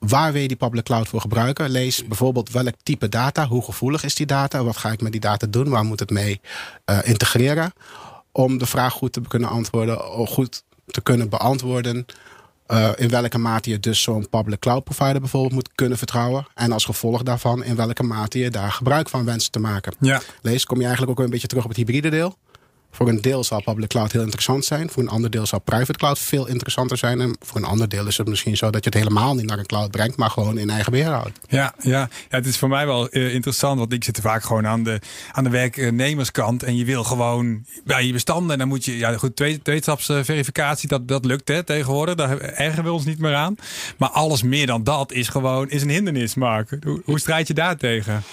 waar 0.07 0.31
wil 0.31 0.41
je 0.41 0.47
die 0.47 0.57
public 0.57 0.83
cloud 0.83 1.07
voor 1.07 1.21
gebruiken? 1.21 1.69
Lees 1.69 2.05
bijvoorbeeld 2.05 2.51
welk 2.51 2.75
type 2.83 3.09
data, 3.09 3.47
hoe 3.47 3.63
gevoelig 3.63 4.03
is 4.03 4.15
die 4.15 4.25
data, 4.25 4.63
wat 4.63 4.77
ga 4.77 4.91
ik 4.91 5.01
met 5.01 5.11
die 5.11 5.21
data 5.21 5.47
doen, 5.49 5.69
waar 5.69 5.83
moet 5.83 5.99
het 5.99 6.09
mee 6.09 6.41
uh, 6.85 6.99
integreren? 7.03 7.73
Om 8.31 8.57
de 8.57 8.65
vraag 8.65 8.93
goed 8.93 9.13
te 9.13 9.21
kunnen 9.27 9.49
antwoorden, 9.49 9.97
goed 10.27 10.63
te 10.85 11.01
kunnen 11.01 11.29
beantwoorden. 11.29 12.05
Uh, 12.67 12.89
in 12.95 13.09
welke 13.09 13.37
mate 13.37 13.69
je 13.69 13.79
dus 13.79 14.01
zo'n 14.01 14.29
public 14.29 14.59
cloud 14.59 14.83
provider 14.83 15.19
bijvoorbeeld 15.19 15.53
moet 15.53 15.69
kunnen 15.75 15.97
vertrouwen. 15.97 16.47
En 16.55 16.71
als 16.71 16.85
gevolg 16.85 17.23
daarvan 17.23 17.63
in 17.63 17.75
welke 17.75 18.03
mate 18.03 18.39
je 18.39 18.49
daar 18.49 18.71
gebruik 18.71 19.09
van 19.09 19.25
wenst 19.25 19.51
te 19.51 19.59
maken. 19.59 19.93
Ja. 19.99 20.21
Lees, 20.41 20.65
kom 20.65 20.77
je 20.77 20.85
eigenlijk 20.85 21.19
ook 21.19 21.25
een 21.25 21.31
beetje 21.31 21.47
terug 21.47 21.63
op 21.63 21.69
het 21.69 21.77
hybride 21.77 22.09
deel. 22.09 22.37
Voor 22.91 23.09
een 23.09 23.21
deel 23.21 23.43
zal 23.43 23.61
public 23.61 23.89
cloud 23.89 24.11
heel 24.11 24.21
interessant 24.21 24.65
zijn. 24.65 24.89
Voor 24.89 25.03
een 25.03 25.09
ander 25.09 25.29
deel 25.29 25.45
zal 25.45 25.59
private 25.59 25.97
cloud 25.97 26.19
veel 26.19 26.47
interessanter 26.47 26.97
zijn. 26.97 27.21
En 27.21 27.35
voor 27.39 27.57
een 27.57 27.65
ander 27.67 27.89
deel 27.89 28.07
is 28.07 28.17
het 28.17 28.27
misschien 28.27 28.57
zo 28.57 28.69
dat 28.69 28.83
je 28.83 28.89
het 28.89 28.99
helemaal 28.99 29.35
niet 29.35 29.45
naar 29.45 29.59
een 29.59 29.65
cloud 29.65 29.91
brengt, 29.91 30.17
maar 30.17 30.29
gewoon 30.29 30.57
in 30.57 30.69
eigen 30.69 30.91
beheer 30.91 31.07
houdt. 31.07 31.39
Ja, 31.47 31.73
ja. 31.79 31.89
ja 31.89 32.09
het 32.29 32.45
is 32.45 32.57
voor 32.57 32.69
mij 32.69 32.85
wel 32.85 33.15
uh, 33.15 33.33
interessant, 33.33 33.79
want 33.79 33.93
ik 33.93 34.03
zit 34.03 34.19
vaak 34.21 34.43
gewoon 34.43 34.67
aan 34.67 34.83
de, 34.83 34.99
aan 35.31 35.43
de 35.43 35.49
werknemerskant. 35.49 36.63
En 36.63 36.75
je 36.75 36.85
wil 36.85 37.03
gewoon 37.03 37.65
bij 37.83 38.05
je 38.05 38.13
bestanden. 38.13 38.51
En 38.51 38.57
dan 38.57 38.67
moet 38.67 38.85
je, 38.85 38.97
ja 38.97 39.17
goed, 39.17 39.35
twee, 39.35 39.61
dat, 40.81 41.07
dat 41.07 41.25
lukt 41.25 41.47
hè, 41.47 41.63
tegenwoordig. 41.63 42.15
Daar 42.15 42.39
ergen 42.39 42.83
we 42.83 42.91
ons 42.91 43.05
niet 43.05 43.19
meer 43.19 43.35
aan. 43.35 43.55
Maar 43.97 44.09
alles 44.09 44.43
meer 44.43 44.67
dan 44.67 44.83
dat 44.83 45.11
is 45.11 45.27
gewoon 45.27 45.69
is 45.69 45.81
een 45.81 45.89
hindernis, 45.89 46.35
Mark. 46.35 46.77
Hoe, 46.83 47.01
hoe 47.05 47.19
strijd 47.19 47.47
je 47.47 47.53
daar 47.53 47.77
tegen? 47.77 48.23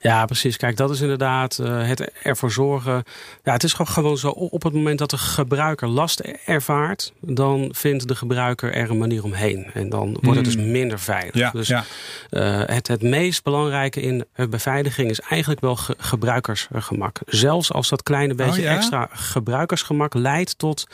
Ja, 0.00 0.24
precies. 0.24 0.56
Kijk, 0.56 0.76
dat 0.76 0.90
is 0.90 1.00
inderdaad 1.00 1.58
uh, 1.60 1.86
het 1.86 2.10
ervoor 2.22 2.50
zorgen. 2.50 3.02
Ja, 3.42 3.52
het 3.52 3.64
is 3.64 3.72
gewoon 3.72 3.92
gewoon 4.04 4.18
zo, 4.18 4.28
op 4.28 4.62
het 4.62 4.72
moment 4.72 4.98
dat 4.98 5.10
de 5.10 5.18
gebruiker 5.18 5.88
last 5.88 6.20
ervaart, 6.44 7.12
dan 7.20 7.68
vindt 7.76 8.08
de 8.08 8.14
gebruiker 8.14 8.72
er 8.74 8.90
een 8.90 8.98
manier 8.98 9.24
omheen. 9.24 9.66
En 9.74 9.88
dan 9.88 10.18
wordt 10.20 10.36
het 10.36 10.44
dus 10.44 10.54
hmm. 10.54 10.70
minder 10.70 10.98
veilig. 10.98 11.34
Ja, 11.34 11.50
dus 11.50 11.68
ja. 11.68 11.84
Uh, 12.30 12.62
het, 12.66 12.88
het 12.88 13.02
meest 13.02 13.42
belangrijke 13.42 14.00
in 14.00 14.24
beveiliging 14.50 15.10
is 15.10 15.20
eigenlijk 15.20 15.60
wel 15.60 15.76
ge 15.76 15.94
gebruikersgemak. 15.98 17.18
Zelfs 17.26 17.72
als 17.72 17.88
dat 17.88 18.02
kleine 18.02 18.34
beetje 18.34 18.60
oh, 18.60 18.66
ja? 18.66 18.76
extra 18.76 19.08
gebruikersgemak 19.12 20.14
leidt 20.14 20.58
tot 20.58 20.86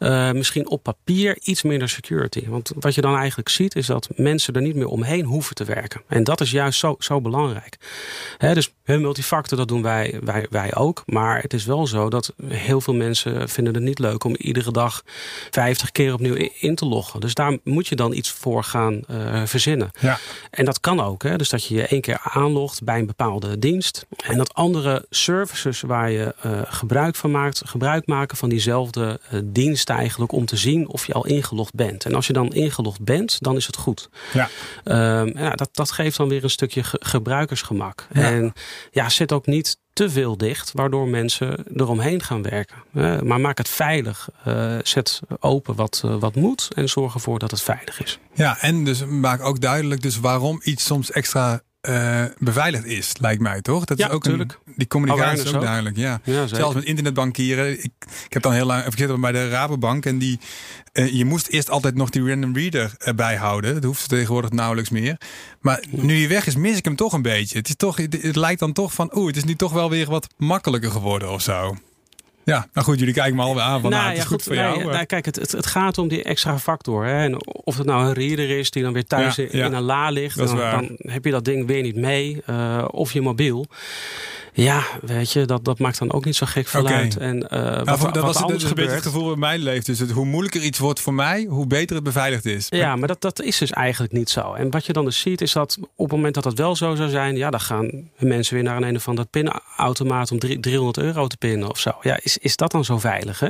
uh, 0.00 0.30
misschien 0.32 0.68
op 0.68 0.82
papier 0.82 1.38
iets 1.42 1.62
minder 1.62 1.88
security. 1.88 2.48
Want 2.48 2.72
wat 2.78 2.94
je 2.94 3.00
dan 3.00 3.16
eigenlijk 3.16 3.48
ziet 3.48 3.76
is 3.76 3.86
dat 3.86 4.08
mensen 4.16 4.54
er 4.54 4.62
niet 4.62 4.74
meer 4.74 4.86
omheen 4.88 5.24
hoeven 5.24 5.54
te 5.54 5.64
werken. 5.64 6.02
En 6.08 6.24
dat 6.24 6.40
is 6.40 6.50
juist 6.50 6.78
zo, 6.78 6.96
zo 6.98 7.20
belangrijk. 7.20 7.76
He, 8.38 8.54
dus 8.54 8.72
multifactor, 8.84 9.58
dat 9.58 9.68
doen 9.68 9.82
wij, 9.82 10.20
wij, 10.22 10.46
wij 10.50 10.74
ook. 10.74 11.02
Maar 11.06 11.40
het 11.40 11.52
is 11.52 11.64
wel 11.64 11.86
zo 11.86 12.10
dat 12.10 12.32
heel 12.54 12.80
veel 12.80 12.94
mensen 12.94 13.48
vinden 13.48 13.74
het 13.74 13.82
niet 13.82 13.98
leuk 13.98 14.24
om 14.24 14.36
iedere 14.36 14.72
dag 14.72 15.02
50 15.50 15.92
keer 15.92 16.12
opnieuw 16.12 16.48
in 16.58 16.74
te 16.74 16.86
loggen. 16.86 17.20
Dus 17.20 17.34
daar 17.34 17.58
moet 17.64 17.86
je 17.86 17.96
dan 17.96 18.12
iets 18.12 18.30
voor 18.30 18.64
gaan 18.64 19.00
uh, 19.10 19.42
verzinnen. 19.44 19.90
Ja. 20.00 20.18
En 20.50 20.64
dat 20.64 20.80
kan 20.80 21.00
ook. 21.00 21.22
Hè? 21.22 21.36
Dus 21.36 21.48
dat 21.48 21.64
je 21.64 21.74
je 21.74 21.86
één 21.86 22.00
keer 22.00 22.18
aanlogt 22.22 22.82
bij 22.82 22.98
een 22.98 23.06
bepaalde 23.06 23.58
dienst. 23.58 24.06
En 24.24 24.36
dat 24.36 24.54
andere 24.54 25.06
services 25.10 25.80
waar 25.80 26.10
je 26.10 26.34
uh, 26.46 26.60
gebruik 26.64 27.16
van 27.16 27.30
maakt, 27.30 27.62
gebruik 27.64 28.06
maken 28.06 28.36
van 28.36 28.48
diezelfde 28.48 29.20
uh, 29.32 29.40
dienst 29.44 29.88
eigenlijk 29.88 30.32
om 30.32 30.44
te 30.44 30.56
zien 30.56 30.88
of 30.88 31.06
je 31.06 31.12
al 31.12 31.26
ingelogd 31.26 31.74
bent. 31.74 32.04
En 32.04 32.14
als 32.14 32.26
je 32.26 32.32
dan 32.32 32.52
ingelogd 32.52 33.00
bent, 33.00 33.36
dan 33.40 33.56
is 33.56 33.66
het 33.66 33.76
goed. 33.76 34.08
Ja. 34.32 34.48
Um, 35.20 35.38
ja, 35.38 35.50
dat, 35.50 35.68
dat 35.72 35.90
geeft 35.90 36.16
dan 36.16 36.28
weer 36.28 36.44
een 36.44 36.50
stukje 36.50 36.82
ge 36.82 36.96
gebruikersgemak. 37.00 38.06
Ja. 38.12 38.22
En 38.22 38.52
ja, 38.90 39.08
zit 39.08 39.32
ook 39.32 39.46
niet 39.46 39.78
te 39.94 40.10
veel 40.10 40.36
dicht, 40.36 40.72
waardoor 40.72 41.08
mensen 41.08 41.64
eromheen 41.76 42.22
gaan 42.22 42.42
werken. 42.42 42.76
Uh, 42.92 43.20
maar 43.20 43.40
maak 43.40 43.58
het 43.58 43.68
veilig. 43.68 44.28
Uh, 44.48 44.78
zet 44.82 45.20
open 45.40 45.74
wat, 45.74 46.02
uh, 46.04 46.16
wat 46.16 46.34
moet 46.34 46.68
en 46.74 46.88
zorg 46.88 47.14
ervoor 47.14 47.38
dat 47.38 47.50
het 47.50 47.62
veilig 47.62 48.02
is. 48.02 48.18
Ja, 48.32 48.60
en 48.60 48.84
dus 48.84 49.04
maak 49.04 49.42
ook 49.42 49.60
duidelijk 49.60 50.02
dus 50.02 50.20
waarom 50.20 50.60
iets 50.62 50.84
soms 50.84 51.10
extra 51.10 51.62
uh, 51.88 52.24
beveiligd 52.38 52.84
is, 52.84 53.12
lijkt 53.20 53.40
mij 53.40 53.60
toch? 53.60 53.84
Dat 53.84 53.98
ja, 53.98 54.06
is 54.06 54.12
ook 54.12 54.24
natuurlijk. 54.24 54.58
Die 54.76 54.86
communicatie 54.86 55.42
is 55.42 55.48
ook, 55.48 55.54
ook, 55.54 55.62
duidelijk. 55.62 55.96
Ja. 55.96 56.20
ja 56.24 56.46
Zelfs 56.46 56.74
met 56.74 56.84
internetbankieren. 56.84 57.72
Ik, 57.72 57.92
ik 58.24 58.32
heb 58.32 58.42
dan 58.42 58.52
heel 58.52 58.66
lang. 58.66 58.84
Ik 58.84 58.98
zit 58.98 59.20
bij 59.20 59.32
de 59.32 59.48
Rabobank 59.48 60.06
en 60.06 60.18
die. 60.18 60.38
Uh, 60.92 61.12
je 61.12 61.24
moest 61.24 61.46
eerst 61.46 61.70
altijd 61.70 61.94
nog 61.94 62.10
die 62.10 62.28
random 62.28 62.56
reader 62.56 62.94
erbij 62.98 63.36
houden. 63.36 63.74
Dat 63.74 63.84
hoeft 63.84 64.08
tegenwoordig 64.08 64.50
nauwelijks 64.50 64.90
meer. 64.90 65.16
Maar 65.60 65.82
nu 65.90 66.18
hij 66.18 66.28
weg 66.28 66.46
is, 66.46 66.56
mis 66.56 66.76
ik 66.76 66.84
hem 66.84 66.96
toch 66.96 67.12
een 67.12 67.22
beetje. 67.22 67.58
Het, 67.58 67.68
is 67.68 67.76
toch, 67.76 67.96
het, 67.96 68.22
het 68.22 68.36
lijkt 68.36 68.60
dan 68.60 68.72
toch 68.72 68.92
van. 68.92 69.10
Oeh, 69.16 69.26
het 69.26 69.36
is 69.36 69.44
nu 69.44 69.54
toch 69.54 69.72
wel 69.72 69.90
weer 69.90 70.10
wat 70.10 70.26
makkelijker 70.36 70.90
geworden 70.90 71.30
of 71.30 71.42
zo. 71.42 71.76
Ja, 72.44 72.68
nou 72.72 72.86
goed, 72.86 72.98
jullie 72.98 73.14
kijken 73.14 73.36
me 73.36 73.42
alweer 73.42 73.62
aan 73.62 73.80
van 73.80 73.90
nou, 73.90 74.02
het 74.04 74.12
is 74.12 74.18
ja, 74.18 74.24
goed, 74.24 74.32
goed 74.32 74.42
voor 74.42 74.54
nee, 74.54 74.78
jou. 74.78 74.92
Nou, 74.92 75.04
kijk, 75.04 75.24
het, 75.24 75.36
het, 75.36 75.52
het, 75.52 75.66
gaat 75.66 75.98
om 75.98 76.08
die 76.08 76.22
extra 76.22 76.58
factor. 76.58 77.04
Hè. 77.04 77.22
En 77.24 77.46
of 77.46 77.76
het 77.76 77.86
nou 77.86 78.06
een 78.06 78.12
reader 78.12 78.58
is 78.58 78.70
die 78.70 78.82
dan 78.82 78.92
weer 78.92 79.06
thuis 79.06 79.36
ja, 79.36 79.44
in 79.44 79.72
een 79.72 79.82
la 79.82 80.10
ligt. 80.10 80.36
Dan, 80.36 80.56
dan 80.56 80.90
heb 80.96 81.24
je 81.24 81.30
dat 81.30 81.44
ding 81.44 81.66
weer 81.66 81.82
niet 81.82 81.96
mee. 81.96 82.42
Uh, 82.50 82.84
of 82.90 83.12
je 83.12 83.20
mobiel. 83.20 83.66
Ja, 84.56 84.82
weet 85.02 85.32
je, 85.32 85.44
dat, 85.44 85.64
dat 85.64 85.78
maakt 85.78 85.98
dan 85.98 86.12
ook 86.12 86.24
niet 86.24 86.36
zo 86.36 86.46
gek 86.46 86.68
veel 86.68 86.86
uit. 86.86 87.16
En, 87.16 87.36
uh, 87.36 87.48
Nou, 87.50 87.84
wat, 87.84 87.86
dat 87.86 88.00
wat 88.00 88.22
was 88.22 88.34
het, 88.34 88.44
anders 88.44 88.62
het, 88.62 88.72
gebeurt- 88.72 89.02
gevoel 89.02 89.26
bij 89.26 89.36
mijn 89.36 89.60
leeft. 89.60 89.86
Dus 89.86 89.98
het, 89.98 90.10
hoe 90.10 90.24
moeilijker 90.24 90.62
iets 90.62 90.78
wordt 90.78 91.00
voor 91.00 91.14
mij, 91.14 91.44
hoe 91.48 91.66
beter 91.66 91.94
het 91.94 92.04
beveiligd 92.04 92.44
is. 92.44 92.66
Ja, 92.70 92.96
maar 92.96 93.08
dat, 93.08 93.20
dat 93.20 93.42
is 93.42 93.58
dus 93.58 93.70
eigenlijk 93.70 94.12
niet 94.12 94.30
zo. 94.30 94.52
En 94.52 94.70
wat 94.70 94.86
je 94.86 94.92
dan 94.92 95.04
dus 95.04 95.20
ziet, 95.20 95.40
is 95.40 95.52
dat 95.52 95.76
op 95.80 95.88
het 96.08 96.16
moment 96.16 96.34
dat 96.34 96.42
dat 96.44 96.58
wel 96.58 96.76
zo 96.76 96.94
zou 96.94 97.08
zijn, 97.10 97.36
ja, 97.36 97.50
dan 97.50 97.60
gaan 97.60 98.10
mensen 98.18 98.54
weer 98.54 98.62
naar 98.64 98.76
een, 98.76 98.82
een 98.82 98.96
of 98.96 99.08
ander 99.08 99.26
pinautomaat 99.26 100.30
om 100.30 100.38
drie- 100.38 100.60
300 100.60 100.98
euro 100.98 101.26
te 101.26 101.36
pinnen 101.36 101.70
of 101.70 101.78
zo. 101.78 101.92
Ja, 102.00 102.18
is, 102.22 102.33
is 102.38 102.56
dat 102.56 102.70
dan 102.72 102.84
zo 102.84 102.98
veilig? 102.98 103.40
Hè? 103.40 103.48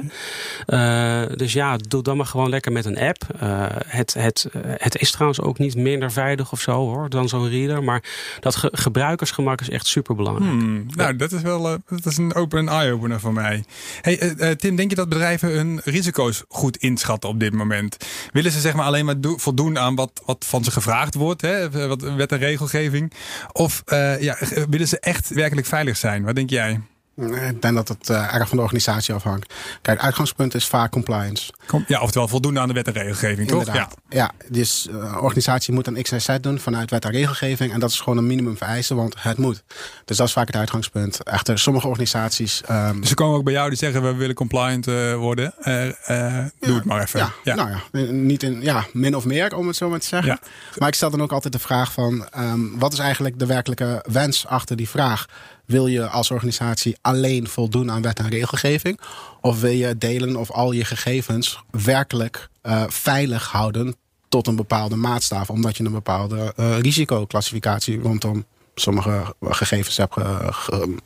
Uh, 0.66 1.36
dus 1.36 1.52
ja, 1.52 1.76
doe 1.76 2.02
dan 2.02 2.16
maar 2.16 2.26
gewoon 2.26 2.48
lekker 2.48 2.72
met 2.72 2.84
een 2.84 2.98
app. 2.98 3.22
Uh, 3.42 3.66
het, 3.86 4.14
het, 4.14 4.46
uh, 4.56 4.62
het 4.66 4.96
is 5.00 5.10
trouwens 5.10 5.40
ook 5.40 5.58
niet 5.58 5.76
minder 5.76 6.12
veilig 6.12 6.52
of 6.52 6.60
zo 6.60 6.72
hoor, 6.72 7.08
dan 7.10 7.28
zo'n 7.28 7.48
reader. 7.48 7.82
Maar 7.84 8.02
dat 8.40 8.56
ge 8.56 8.68
gebruikersgemak 8.72 9.60
is 9.60 9.70
echt 9.70 9.86
super 9.86 10.14
belangrijk. 10.14 10.50
Hmm, 10.50 10.86
nou, 10.88 11.16
dat 11.16 11.32
is 11.32 11.42
wel 11.42 11.62
dat 11.88 12.06
is 12.06 12.16
een 12.16 12.34
open 12.34 12.68
eye-opener 12.68 13.20
voor 13.20 13.32
mij. 13.32 13.64
Hey, 14.00 14.56
Tim, 14.56 14.76
denk 14.76 14.90
je 14.90 14.96
dat 14.96 15.08
bedrijven 15.08 15.48
hun 15.50 15.80
risico's 15.84 16.42
goed 16.48 16.76
inschatten 16.76 17.28
op 17.30 17.40
dit 17.40 17.52
moment? 17.52 17.96
Willen 18.32 18.52
ze 18.52 18.60
zeg 18.60 18.74
maar 18.74 18.86
alleen 18.86 19.04
maar 19.04 19.20
do- 19.20 19.38
voldoen 19.38 19.78
aan 19.78 19.94
wat, 19.94 20.22
wat 20.26 20.44
van 20.48 20.64
ze 20.64 20.70
gevraagd 20.70 21.14
wordt, 21.14 21.40
hè? 21.40 21.70
wat 21.88 22.00
wet 22.02 22.32
en 22.32 22.38
regelgeving? 22.38 23.12
Of 23.52 23.82
ja, 24.20 24.36
willen 24.70 24.88
ze 24.88 24.98
echt 25.00 25.28
werkelijk 25.28 25.66
veilig 25.66 25.96
zijn? 25.96 26.22
Wat 26.24 26.34
denk 26.34 26.50
jij? 26.50 26.80
Ik 27.16 27.62
denk 27.62 27.74
dat 27.74 27.88
het 27.88 28.09
uh, 28.09 28.35
erg 28.35 28.48
van 28.48 28.57
de 28.57 28.62
organisatie 28.62 29.14
afhangt. 29.14 29.55
Kijk, 29.83 30.00
uitgangspunt 30.00 30.55
is 30.55 30.66
vaak 30.66 30.90
compliance. 30.90 31.53
Kom, 31.66 31.85
ja, 31.87 32.00
oftewel 32.00 32.29
voldoen 32.29 32.59
aan 32.59 32.68
de 32.68 32.74
wet 32.74 32.87
en 32.87 32.92
regelgeving, 32.92 33.48
toch? 33.48 33.59
Inderdaad. 33.59 33.96
Ja, 34.09 34.18
ja 34.18 34.31
dus 34.48 34.88
uh, 34.90 35.16
organisatie 35.22 35.74
moet 35.74 35.87
een 35.87 36.03
X 36.03 36.11
en 36.11 36.22
Z 36.22 36.37
doen 36.40 36.59
vanuit 36.59 36.90
wet 36.90 37.05
en 37.05 37.11
regelgeving. 37.11 37.72
En 37.72 37.81
dat 37.81 37.90
is 37.90 38.00
gewoon 38.00 38.18
een 38.18 38.27
minimum 38.27 38.57
vereisen, 38.57 38.96
want 38.96 39.14
het 39.18 39.38
moet. 39.38 39.62
Dus 40.05 40.16
dat 40.16 40.27
is 40.27 40.33
vaak 40.33 40.46
het 40.46 40.57
uitgangspunt. 40.57 41.22
Echter, 41.22 41.59
sommige 41.59 41.87
organisaties... 41.87 42.62
Um, 42.70 43.00
Dus 43.00 43.09
ze 43.09 43.14
komen 43.14 43.37
ook 43.37 43.44
bij 43.44 43.53
jou 43.53 43.68
die 43.68 43.79
zeggen, 43.79 44.03
we 44.03 44.14
willen 44.14 44.35
compliant 44.35 44.87
uh, 44.87 45.14
worden. 45.14 45.55
Ja, 45.64 46.50
doe 46.61 46.74
het 46.74 46.85
maar 46.85 47.03
even. 47.03 47.20
Ja, 47.20 47.33
ja. 47.42 47.55
Nou 47.55 47.70
ja, 47.70 48.12
niet 48.12 48.42
in, 48.42 48.62
ja, 48.62 48.87
min 48.92 49.16
of 49.16 49.24
meer, 49.24 49.57
om 49.57 49.66
het 49.66 49.77
zo 49.77 49.88
maar 49.88 50.00
te 50.00 50.07
zeggen. 50.07 50.38
Ja. 50.42 50.48
Maar 50.79 50.88
ik 50.88 50.94
stel 50.94 51.11
dan 51.11 51.22
ook 51.22 51.33
altijd 51.33 51.53
de 51.53 51.59
vraag 51.59 51.92
van... 51.92 52.29
Um, 52.38 52.79
wat 52.79 52.92
is 52.92 52.98
eigenlijk 52.98 53.38
de 53.38 53.46
werkelijke 53.46 54.05
wens 54.11 54.46
achter 54.46 54.77
die 54.77 54.88
vraag? 54.88 55.27
Wil 55.66 55.87
je 55.87 56.09
als 56.09 56.31
organisatie 56.31 56.96
alleen 57.00 57.48
voldoen 57.48 57.90
aan 57.90 58.03
wet 58.03 58.18
en 58.18 58.29
regelgeving? 58.29 59.00
Of 59.40 59.61
wil 59.61 59.70
je 59.70 59.98
delen 59.98 60.37
of 60.37 60.50
al 60.50 60.72
je 60.72 60.85
gegevens 60.85 61.62
werkelijk 61.70 62.48
uh, 62.62 62.85
veilig 62.88 63.50
houden 63.50 63.96
tot 64.29 64.46
een 64.46 64.57
bepaalde 64.57 64.96
maatstaf? 64.96 65.50
Omdat 65.50 65.77
je 65.77 65.85
een 65.85 65.92
bepaalde 65.92 66.53
uh, 66.57 66.79
risicoclassificatie 66.79 68.00
rondom 68.00 68.44
sommige 68.74 69.35
gegevens 69.40 69.96
hebt 69.96 70.14
ge, 70.14 70.96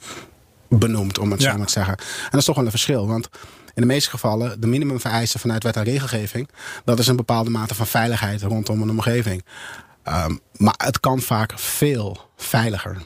benoemd, 0.69 1.19
om 1.19 1.31
het 1.31 1.43
ja. 1.43 1.51
zo 1.51 1.57
maar 1.57 1.67
te 1.67 1.73
zeggen. 1.73 1.97
En 1.97 2.31
dat 2.31 2.41
is 2.41 2.45
toch 2.47 2.57
wel 2.57 2.65
een 2.65 2.71
verschil, 2.71 3.07
want 3.07 3.29
in 3.75 3.83
de 3.83 3.87
meeste 3.87 4.11
gevallen 4.11 4.61
de 4.61 4.67
minimumvereisten 4.67 5.41
vanuit 5.41 5.63
wet 5.63 5.77
en 5.77 5.83
regelgeving, 5.83 6.49
dat 6.85 6.99
is 6.99 7.07
een 7.07 7.17
bepaalde 7.17 7.51
mate 7.51 7.75
van 7.75 7.87
veiligheid 7.87 8.43
rondom 8.43 8.83
een 8.83 8.91
omgeving. 8.91 9.45
Um, 10.05 10.41
maar 10.57 10.75
het 10.77 11.01
kan 11.01 11.21
vaak 11.21 11.59
veel 11.59 12.31
veiliger. 12.37 12.97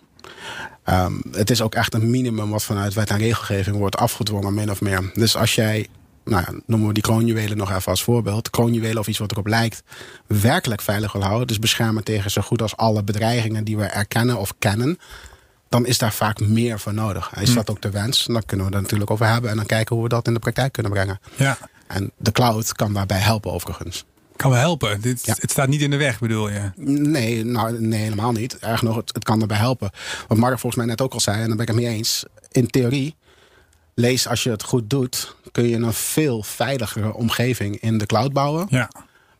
Um, 0.91 1.23
het 1.33 1.51
is 1.51 1.63
ook 1.63 1.75
echt 1.75 1.95
een 1.95 2.11
minimum 2.11 2.51
wat 2.51 2.65
vanuit 2.65 2.95
wet 2.95 3.11
en 3.11 3.19
regelgeving 3.19 3.77
wordt 3.77 3.97
afgedwongen, 3.97 4.55
min 4.55 4.71
of 4.71 4.81
meer. 4.81 5.11
Dus 5.15 5.37
als 5.37 5.55
jij, 5.55 5.89
nou 6.25 6.45
ja, 6.47 6.61
noemen 6.67 6.89
we 6.89 6.95
die 6.95 7.03
kroonjuwelen 7.03 7.57
nog 7.57 7.71
even 7.73 7.91
als 7.91 8.03
voorbeeld. 8.03 8.51
Kroonjuwelen 8.51 8.99
of 8.99 9.07
iets 9.07 9.19
wat 9.19 9.31
erop 9.31 9.47
lijkt, 9.47 9.83
werkelijk 10.27 10.81
veilig 10.81 11.13
wil 11.13 11.23
houden. 11.23 11.47
Dus 11.47 11.59
beschermen 11.59 12.05
tegen 12.05 12.31
zo 12.31 12.43
goed 12.43 12.63
als 12.63 12.77
alle 12.77 13.03
bedreigingen 13.03 13.65
die 13.65 13.77
we 13.77 13.85
erkennen 13.85 14.39
of 14.39 14.55
kennen. 14.59 14.99
Dan 15.69 15.87
is 15.87 15.99
daar 15.99 16.13
vaak 16.13 16.41
meer 16.41 16.81
voor 16.81 16.95
nodig. 16.95 17.33
Is 17.41 17.49
hm. 17.49 17.55
dat 17.55 17.71
ook 17.71 17.83
de 17.83 17.91
wens? 17.91 18.27
Dan 18.27 18.45
kunnen 18.47 18.67
we 18.67 18.73
er 18.73 18.83
natuurlijk 18.83 19.11
over 19.11 19.27
hebben. 19.27 19.51
En 19.51 19.57
dan 19.57 19.67
kijken 19.67 19.95
hoe 19.95 20.05
we 20.05 20.11
dat 20.11 20.27
in 20.27 20.35
de 20.35 20.41
praktijk 20.41 20.73
kunnen 20.73 20.93
brengen. 20.93 21.21
Ja. 21.37 21.59
En 21.87 22.11
de 22.19 22.33
cloud 22.33 22.73
kan 22.73 22.93
daarbij 22.93 23.19
helpen 23.19 23.53
overigens 23.53 24.05
kan 24.37 24.51
wel 24.51 24.61
helpen. 24.61 25.01
Dit, 25.01 25.27
ja. 25.27 25.35
Het 25.39 25.51
staat 25.51 25.69
niet 25.69 25.81
in 25.81 25.91
de 25.91 25.97
weg, 25.97 26.19
bedoel 26.19 26.49
je? 26.49 26.71
Nee, 26.77 27.45
nou, 27.45 27.81
nee 27.81 28.01
helemaal 28.01 28.33
niet. 28.33 28.59
Erg 28.59 28.83
nog, 28.83 28.97
het, 28.97 29.15
het 29.15 29.25
kan 29.25 29.39
daarbij 29.39 29.57
helpen. 29.57 29.91
Wat 30.29 30.39
Mark 30.39 30.59
volgens 30.59 30.77
mij 30.77 30.87
net 30.87 31.01
ook 31.01 31.13
al 31.13 31.21
zei, 31.21 31.41
en 31.41 31.47
daar 31.47 31.57
ben 31.57 31.67
ik 31.67 31.73
het 31.73 31.83
mee 31.83 31.95
eens. 31.95 32.25
In 32.51 32.67
theorie, 32.67 33.17
lees 33.95 34.29
als 34.29 34.43
je 34.43 34.51
het 34.51 34.63
goed 34.63 34.91
doet, 34.91 35.37
kun 35.53 35.69
je 35.69 35.77
een 35.77 35.93
veel 35.93 36.43
veiligere 36.43 37.15
omgeving 37.15 37.81
in 37.81 37.99
de 37.99 38.07
cloud 38.07 38.33
bouwen. 38.33 38.67
Ja. 38.69 38.91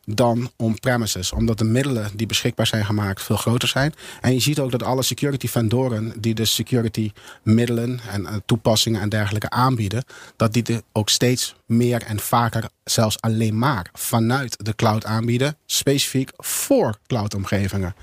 Dan 0.05 0.51
on-premises. 0.57 1.31
Omdat 1.31 1.57
de 1.57 1.63
middelen 1.63 2.11
die 2.13 2.27
beschikbaar 2.27 2.67
zijn 2.67 2.85
gemaakt 2.85 3.21
veel 3.21 3.35
groter 3.35 3.67
zijn. 3.67 3.93
En 4.21 4.33
je 4.33 4.39
ziet 4.39 4.59
ook 4.59 4.71
dat 4.71 4.83
alle 4.83 5.03
security 5.03 5.47
vendoren 5.47 6.13
die 6.21 6.33
de 6.33 6.45
security 6.45 7.11
middelen 7.43 7.99
en 8.09 8.25
eh, 8.25 8.35
toepassingen 8.45 9.01
en 9.01 9.09
dergelijke 9.09 9.49
aanbieden, 9.49 10.03
dat 10.35 10.53
die 10.53 10.83
ook 10.91 11.09
steeds 11.09 11.55
meer 11.65 12.03
en 12.03 12.19
vaker 12.19 12.69
zelfs 12.83 13.21
alleen 13.21 13.57
maar 13.57 13.89
vanuit 13.93 14.65
de 14.65 14.75
cloud 14.75 15.05
aanbieden, 15.05 15.57
specifiek 15.65 16.31
voor 16.37 16.97
cloudomgevingen. 17.07 17.95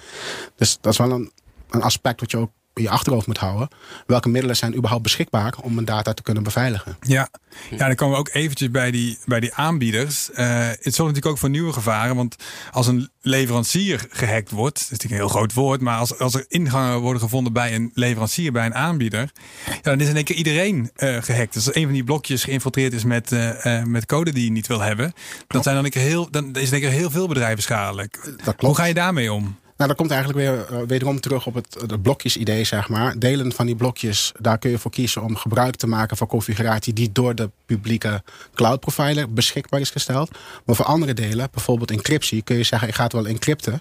Dus 0.57 0.79
dat 0.81 0.93
is 0.93 0.99
wel 0.99 1.11
een, 1.11 1.33
een 1.71 1.83
aspect 1.83 2.21
wat 2.21 2.31
je 2.31 2.37
ook 2.37 2.51
je 2.83 2.91
achterhoofd 2.91 3.27
moet 3.27 3.39
houden. 3.39 3.69
Welke 4.07 4.29
middelen 4.29 4.57
zijn 4.57 4.77
überhaupt 4.77 5.03
beschikbaar 5.03 5.55
om 5.63 5.79
een 5.79 5.85
data 5.85 6.13
te 6.13 6.23
kunnen 6.23 6.43
beveiligen? 6.43 6.97
Ja, 7.01 7.29
ja 7.71 7.87
dan 7.87 7.95
komen 7.95 8.15
we 8.15 8.21
ook 8.21 8.31
eventjes 8.33 8.71
bij 8.71 8.91
die, 8.91 9.19
bij 9.25 9.41
die 9.41 9.55
aanbieders. 9.55 10.31
Uh, 10.31 10.37
het 10.69 10.81
zorgt 10.83 10.99
natuurlijk 10.99 11.27
ook 11.27 11.39
voor 11.39 11.51
nieuwe 11.51 11.73
gevaren. 11.73 12.17
Want 12.17 12.37
als 12.71 12.87
een 12.87 13.11
leverancier 13.21 14.07
gehackt 14.11 14.51
wordt, 14.51 14.75
dat 14.75 14.83
is 14.85 14.91
natuurlijk 14.91 15.23
een 15.23 15.29
heel 15.29 15.37
groot 15.37 15.53
woord. 15.53 15.81
Maar 15.81 15.99
als, 15.99 16.19
als 16.19 16.35
er 16.35 16.45
ingangen 16.49 17.01
worden 17.01 17.23
gevonden 17.23 17.53
bij 17.53 17.75
een 17.75 17.91
leverancier, 17.95 18.53
bij 18.53 18.67
een 18.67 18.75
aanbieder. 18.75 19.31
Ja, 19.67 19.81
dan 19.83 20.01
is 20.01 20.09
in 20.09 20.17
één 20.17 20.25
keer 20.25 20.37
iedereen 20.37 20.91
uh, 20.97 21.17
gehackt. 21.23 21.53
Dus 21.53 21.67
als 21.67 21.77
een 21.77 21.85
van 21.85 21.93
die 21.93 22.05
blokjes 22.05 22.45
geïnfiltreerd 22.45 22.93
is 22.93 23.05
met, 23.05 23.33
uh, 23.33 23.83
met 23.85 24.07
code 24.07 24.33
die 24.33 24.45
je 24.45 24.51
niet 24.51 24.67
wil 24.67 24.81
hebben. 24.81 25.13
Dan, 25.47 25.63
zijn 25.63 25.75
dan, 25.75 25.85
een 25.85 25.91
keer 25.91 26.03
heel, 26.03 26.31
dan 26.31 26.55
is 26.55 26.67
in 26.67 26.73
één 26.73 26.81
keer 26.81 26.91
heel 26.91 27.11
veel 27.11 27.29
bedrijven 27.29 27.63
schadelijk. 27.63 28.35
Hoe 28.59 28.75
ga 28.75 28.85
je 28.85 28.95
daarmee 28.95 29.33
om? 29.33 29.57
Nou, 29.81 29.93
dat 29.93 30.01
komt 30.01 30.11
eigenlijk 30.11 30.41
weer 30.41 30.81
uh, 30.81 30.87
wederom 30.87 31.21
terug 31.21 31.47
op 31.47 31.55
het, 31.55 31.77
het 31.81 32.03
blokjes-idee, 32.03 32.65
zeg 32.65 32.89
maar. 32.89 33.19
Delen 33.19 33.53
van 33.53 33.67
die 33.67 33.77
blokjes, 33.77 34.33
daar 34.41 34.59
kun 34.59 34.71
je 34.71 34.79
voor 34.79 34.91
kiezen 34.91 35.23
om 35.23 35.37
gebruik 35.37 35.77
te 35.77 35.87
maken 35.87 36.17
van 36.17 36.27
configuratie 36.27 36.93
die 36.93 37.13
door 37.13 37.35
de 37.35 37.51
publieke 37.67 38.23
cloud 38.55 38.81
provider 38.81 39.33
beschikbaar 39.33 39.81
is 39.81 39.91
gesteld. 39.91 40.31
Maar 40.65 40.77
voor 40.77 40.85
andere 40.85 41.15
delen, 41.15 41.49
bijvoorbeeld 41.53 41.91
encryptie, 41.91 42.43
kun 42.43 42.57
je 42.57 42.63
zeggen: 42.63 42.89
ik 42.89 42.95
ga 42.95 43.03
het 43.03 43.13
wel 43.13 43.27
encrypten, 43.27 43.79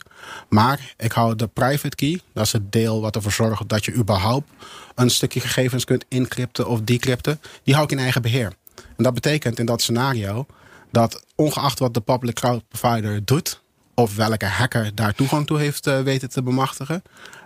maar 0.50 0.94
ik 0.98 1.12
hou 1.12 1.36
de 1.36 1.48
private 1.48 1.96
key, 1.96 2.22
dat 2.34 2.46
is 2.46 2.52
het 2.52 2.72
deel 2.72 3.02
wat 3.02 3.16
ervoor 3.16 3.32
zorgt 3.32 3.70
dat 3.70 3.86
je 3.86 3.94
überhaupt 3.94 4.50
een 4.96 5.10
stukje 5.10 5.40
gegevens 5.40 5.84
kunt 5.84 6.06
encrypten 6.10 6.68
of 6.68 6.82
decrypten, 6.82 7.42
die 7.64 7.74
hou 7.74 7.86
ik 7.86 7.92
in 7.92 8.00
eigen 8.00 8.22
beheer. 8.22 8.54
En 8.98 9.04
dat 9.04 9.14
betekent 9.14 9.60
in 9.60 9.66
dat 9.66 9.82
scenario 9.82 10.46
dat 10.92 11.24
ongeacht 11.36 11.80
wat 11.80 11.94
de 11.94 12.02
public 12.02 12.36
cloud 12.36 12.64
provider 12.68 13.26
doet, 13.26 13.62
of 14.00 14.16
welke 14.16 14.46
hacker 14.46 14.96
daar 14.96 15.14
toegang 15.14 15.48
toe 15.48 15.60
heeft 15.60 15.88
uh, 15.88 16.02
weten 16.02 16.30
te 16.30 16.44
bemachtigen, 16.44 17.02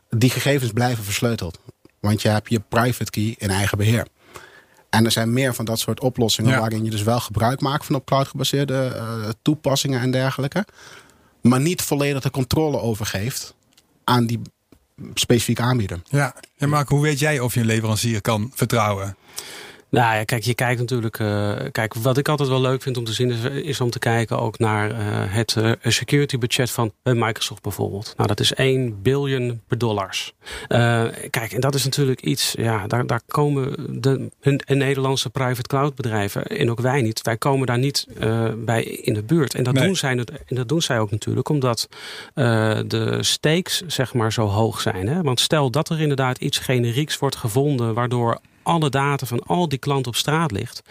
die 0.09 0.29
gegevens 0.29 0.71
blijven 0.71 1.03
versleuteld. 1.03 1.59
Want 1.99 2.21
je 2.21 2.27
hebt 2.27 2.49
je 2.49 2.59
private 2.59 3.11
key 3.11 3.35
in 3.37 3.49
eigen 3.49 3.77
beheer. 3.77 4.07
En 4.89 5.05
er 5.05 5.11
zijn 5.11 5.33
meer 5.33 5.53
van 5.53 5.65
dat 5.65 5.79
soort 5.79 5.99
oplossingen 5.99 6.59
waarin 6.59 6.83
je 6.83 6.89
dus 6.89 7.03
wel 7.03 7.19
gebruik 7.19 7.61
maakt 7.61 7.85
van 7.85 7.95
op 7.95 8.05
cloud 8.05 8.27
gebaseerde 8.27 8.93
uh, 8.95 9.29
toepassingen 9.41 10.01
en 10.01 10.11
dergelijke. 10.11 10.65
Maar 11.41 11.61
niet 11.61 11.81
volledig 11.81 12.21
de 12.21 12.31
controle 12.31 12.79
overgeeft 12.79 13.55
aan 14.03 14.25
die 14.25 14.41
specifieke 15.13 15.61
aanbieder. 15.61 16.01
Ja, 16.03 16.35
en 16.57 16.69
Mark, 16.69 16.89
hoe 16.89 17.01
weet 17.01 17.19
jij 17.19 17.39
of 17.39 17.53
je 17.53 17.59
een 17.59 17.65
leverancier 17.65 18.21
kan 18.21 18.51
vertrouwen? 18.53 19.17
Nou 19.93 20.15
ja, 20.15 20.23
kijk, 20.23 20.43
je 20.43 20.53
kijkt 20.53 20.79
natuurlijk. 20.79 21.19
Uh, 21.19 21.53
kijk, 21.71 21.93
wat 21.93 22.17
ik 22.17 22.27
altijd 22.27 22.49
wel 22.49 22.61
leuk 22.61 22.81
vind 22.81 22.97
om 22.97 23.03
te 23.03 23.13
zien, 23.13 23.31
is, 23.31 23.43
is 23.43 23.81
om 23.81 23.89
te 23.89 23.99
kijken 23.99 24.39
ook 24.39 24.59
naar 24.59 24.91
uh, 24.91 24.97
het 25.09 25.55
uh, 25.57 25.71
security 25.81 26.37
budget 26.37 26.71
van 26.71 26.91
Microsoft 27.03 27.61
bijvoorbeeld. 27.61 28.13
Nou, 28.17 28.27
dat 28.27 28.39
is 28.39 28.53
1 28.53 29.01
biljoen 29.01 29.61
per 29.67 29.77
dollars. 29.77 30.33
kijk, 31.29 31.51
en 31.51 31.59
dat 31.59 31.75
is 31.75 31.83
natuurlijk 31.83 32.21
iets, 32.21 32.53
ja, 32.57 32.87
daar, 32.87 33.07
daar 33.07 33.21
komen 33.27 33.75
de, 34.01 34.29
hun, 34.39 34.61
Nederlandse 34.65 35.29
private 35.29 35.67
cloud 35.67 35.95
bedrijven, 35.95 36.45
en 36.45 36.71
ook 36.71 36.79
wij 36.79 37.01
niet, 37.01 37.21
wij 37.21 37.37
komen 37.37 37.67
daar 37.67 37.79
niet 37.79 38.07
bij 38.55 38.83
in 38.83 39.13
de 39.13 39.23
buurt. 39.23 39.55
En 39.55 39.63
dat, 39.63 39.75
doen 39.75 39.95
zij, 39.95 40.17
en 40.45 40.55
dat 40.55 40.69
doen 40.69 40.81
zij 40.81 40.99
ook 40.99 41.11
natuurlijk, 41.11 41.49
omdat 41.49 41.89
de 42.33 43.17
stakes, 43.21 43.83
zeg 43.87 44.13
maar, 44.13 44.33
zo 44.33 44.45
hoog 44.45 44.81
zijn. 44.81 45.07
Hè? 45.07 45.21
Want 45.21 45.39
stel 45.39 45.69
dat 45.71 45.89
er 45.89 46.01
inderdaad 46.01 46.37
iets 46.37 46.57
generieks 46.57 47.17
wordt 47.17 47.35
gevonden, 47.35 47.93
waardoor 47.93 48.39
alle 48.63 48.89
data 48.89 49.25
van 49.25 49.43
al 49.43 49.69
die 49.69 49.79
klanten 49.79 50.11
op 50.11 50.17
straat 50.17 50.51
ligt, 50.51 50.81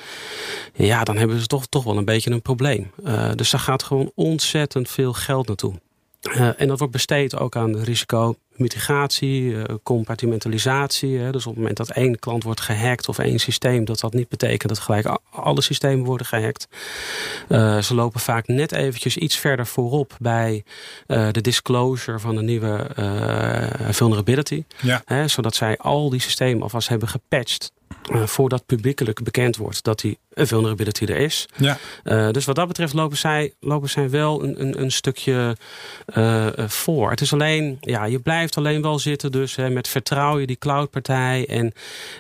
ja, 0.75 1.05
dan 1.05 1.17
hebben 1.17 1.41
ze 1.41 1.47
toch, 1.47 1.67
toch 1.67 1.85
wel 1.85 1.97
een 1.97 2.05
beetje 2.05 2.31
een 2.31 2.43
probleem. 2.43 2.91
Uh, 3.05 3.31
dus 3.35 3.51
daar 3.51 3.61
gaat 3.61 3.83
gewoon 3.83 4.13
ontzettend 4.15 4.91
veel 4.91 5.13
geld 5.13 5.47
naartoe. 5.47 5.75
Uh, 6.23 6.61
en 6.61 6.69
dat 6.69 6.79
wordt 6.79 6.93
besteed 6.93 7.37
ook 7.37 7.57
aan 7.57 7.77
risico 7.77 8.37
mitigatie, 8.53 9.43
uh, 9.43 9.65
compartimentalisatie. 9.83 11.19
Hè. 11.19 11.33
Dus 11.33 11.47
op 11.47 11.51
het 11.51 11.59
moment 11.59 11.77
dat 11.77 11.91
één 11.91 12.19
klant 12.19 12.43
wordt 12.43 12.61
gehackt 12.61 13.09
of 13.09 13.19
één 13.19 13.39
systeem, 13.39 13.85
dat 13.85 14.01
dat 14.01 14.13
niet 14.13 14.29
betekent 14.29 14.69
dat 14.69 14.79
gelijk 14.79 15.19
alle 15.31 15.61
systemen 15.61 16.05
worden 16.05 16.27
gehackt. 16.27 16.69
Uh, 17.49 17.79
ze 17.79 17.95
lopen 17.95 18.21
vaak 18.21 18.47
net 18.47 18.73
eventjes 18.73 19.17
iets 19.17 19.37
verder 19.37 19.67
voorop 19.67 20.17
bij 20.21 20.65
de 21.07 21.41
disclosure 21.41 22.19
van 22.19 22.37
een 22.37 22.45
nieuwe 22.45 22.91
vulnerability. 23.91 24.65
Ja. 24.83 25.03
Hè, 25.05 25.29
zodat 25.29 25.55
zij 25.55 25.77
al 25.77 26.11
die 26.11 26.21
systemen 26.21 26.63
alvast 26.63 26.89
hebben 26.89 27.09
gepatcht 27.09 27.73
voordat 28.25 28.67
publiekelijk 28.67 29.23
bekend 29.23 29.57
wordt 29.57 29.85
dat 29.85 30.01
die 30.01 30.19
een 30.35 30.47
vulnerability 30.47 31.05
er 31.05 31.16
is. 31.16 31.49
Ja. 31.57 31.79
Uh, 32.05 32.31
dus 32.31 32.45
wat 32.45 32.57
dat 32.57 32.68
betreft 32.68 32.92
lopen 32.92 33.16
zij, 33.16 33.53
lopen 33.61 33.88
zij 33.88 34.11
wel 34.11 34.42
een, 34.42 34.61
een, 34.61 34.81
een 34.81 34.90
stukje 34.90 35.57
uh, 36.14 36.47
voor. 36.57 37.11
Het 37.11 37.21
is 37.21 37.33
alleen, 37.33 37.79
ja, 37.81 38.05
je 38.05 38.18
blijft 38.18 38.57
alleen 38.57 38.83
wel 38.83 38.99
zitten 38.99 39.33
dus 39.33 39.57
hè, 39.57 39.71
met 39.71 39.88
vertrouw 39.88 40.38
je 40.38 40.47
die 40.47 40.59
cloudpartij. 40.59 41.47
En 41.49 41.73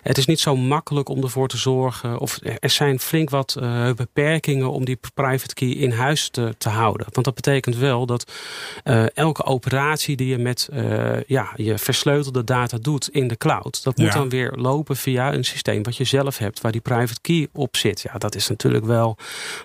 het 0.02 0.18
is 0.18 0.26
niet 0.26 0.40
zo 0.40 0.56
makkelijk 0.56 1.08
om 1.08 1.22
ervoor 1.22 1.48
te 1.48 1.56
zorgen. 1.56 2.18
Of 2.18 2.38
er 2.60 2.70
zijn 2.70 3.00
flink 3.00 3.30
wat 3.30 3.56
beperkingen 3.96 4.70
om 4.70 4.84
die 4.84 4.98
private 5.14 5.54
key 5.54 5.68
in 5.68 5.90
huis 5.90 6.28
te, 6.28 6.54
te 6.58 6.68
houden. 6.68 7.06
Want 7.10 7.24
dat 7.24 7.34
betekent 7.34 7.76
wel 7.76 8.06
dat 8.06 8.32
elke 9.14 9.44
operatie 9.44 10.16
die 10.16 10.28
je 10.28 10.38
met 10.38 10.68
ja, 11.26 11.52
je 11.56 11.78
versleutelde 11.78 12.44
data 12.44 12.78
doet 12.80 13.08
in 13.08 13.28
de 13.28 13.36
cloud, 13.36 13.82
dat 13.84 13.96
moet 13.96 14.12
dan 14.12 14.28
weer 14.28 14.52
lopen 14.56 14.96
via 14.96 15.32
een 15.32 15.44
systeem 15.44 15.82
wat 15.82 15.96
je 15.96 16.04
zelf 16.04 16.38
hebt, 16.38 16.60
waar 16.60 16.72
die 16.72 16.80
private 16.80 17.20
key 17.20 17.48
op 17.52 17.76
zit. 17.76 18.01
Ja, 18.02 18.18
dat 18.18 18.34
is 18.34 18.48
natuurlijk 18.48 18.84
wel 18.84 19.16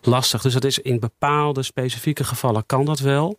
lastig. 0.02 0.42
Dus 0.42 0.54
dat 0.54 0.64
is 0.64 0.80
in 0.80 1.00
bepaalde 1.00 1.64
specifieke 1.64 2.24
gevallen 2.24 2.66
kan 2.66 2.86
dat 2.86 3.00
wel. 3.00 3.38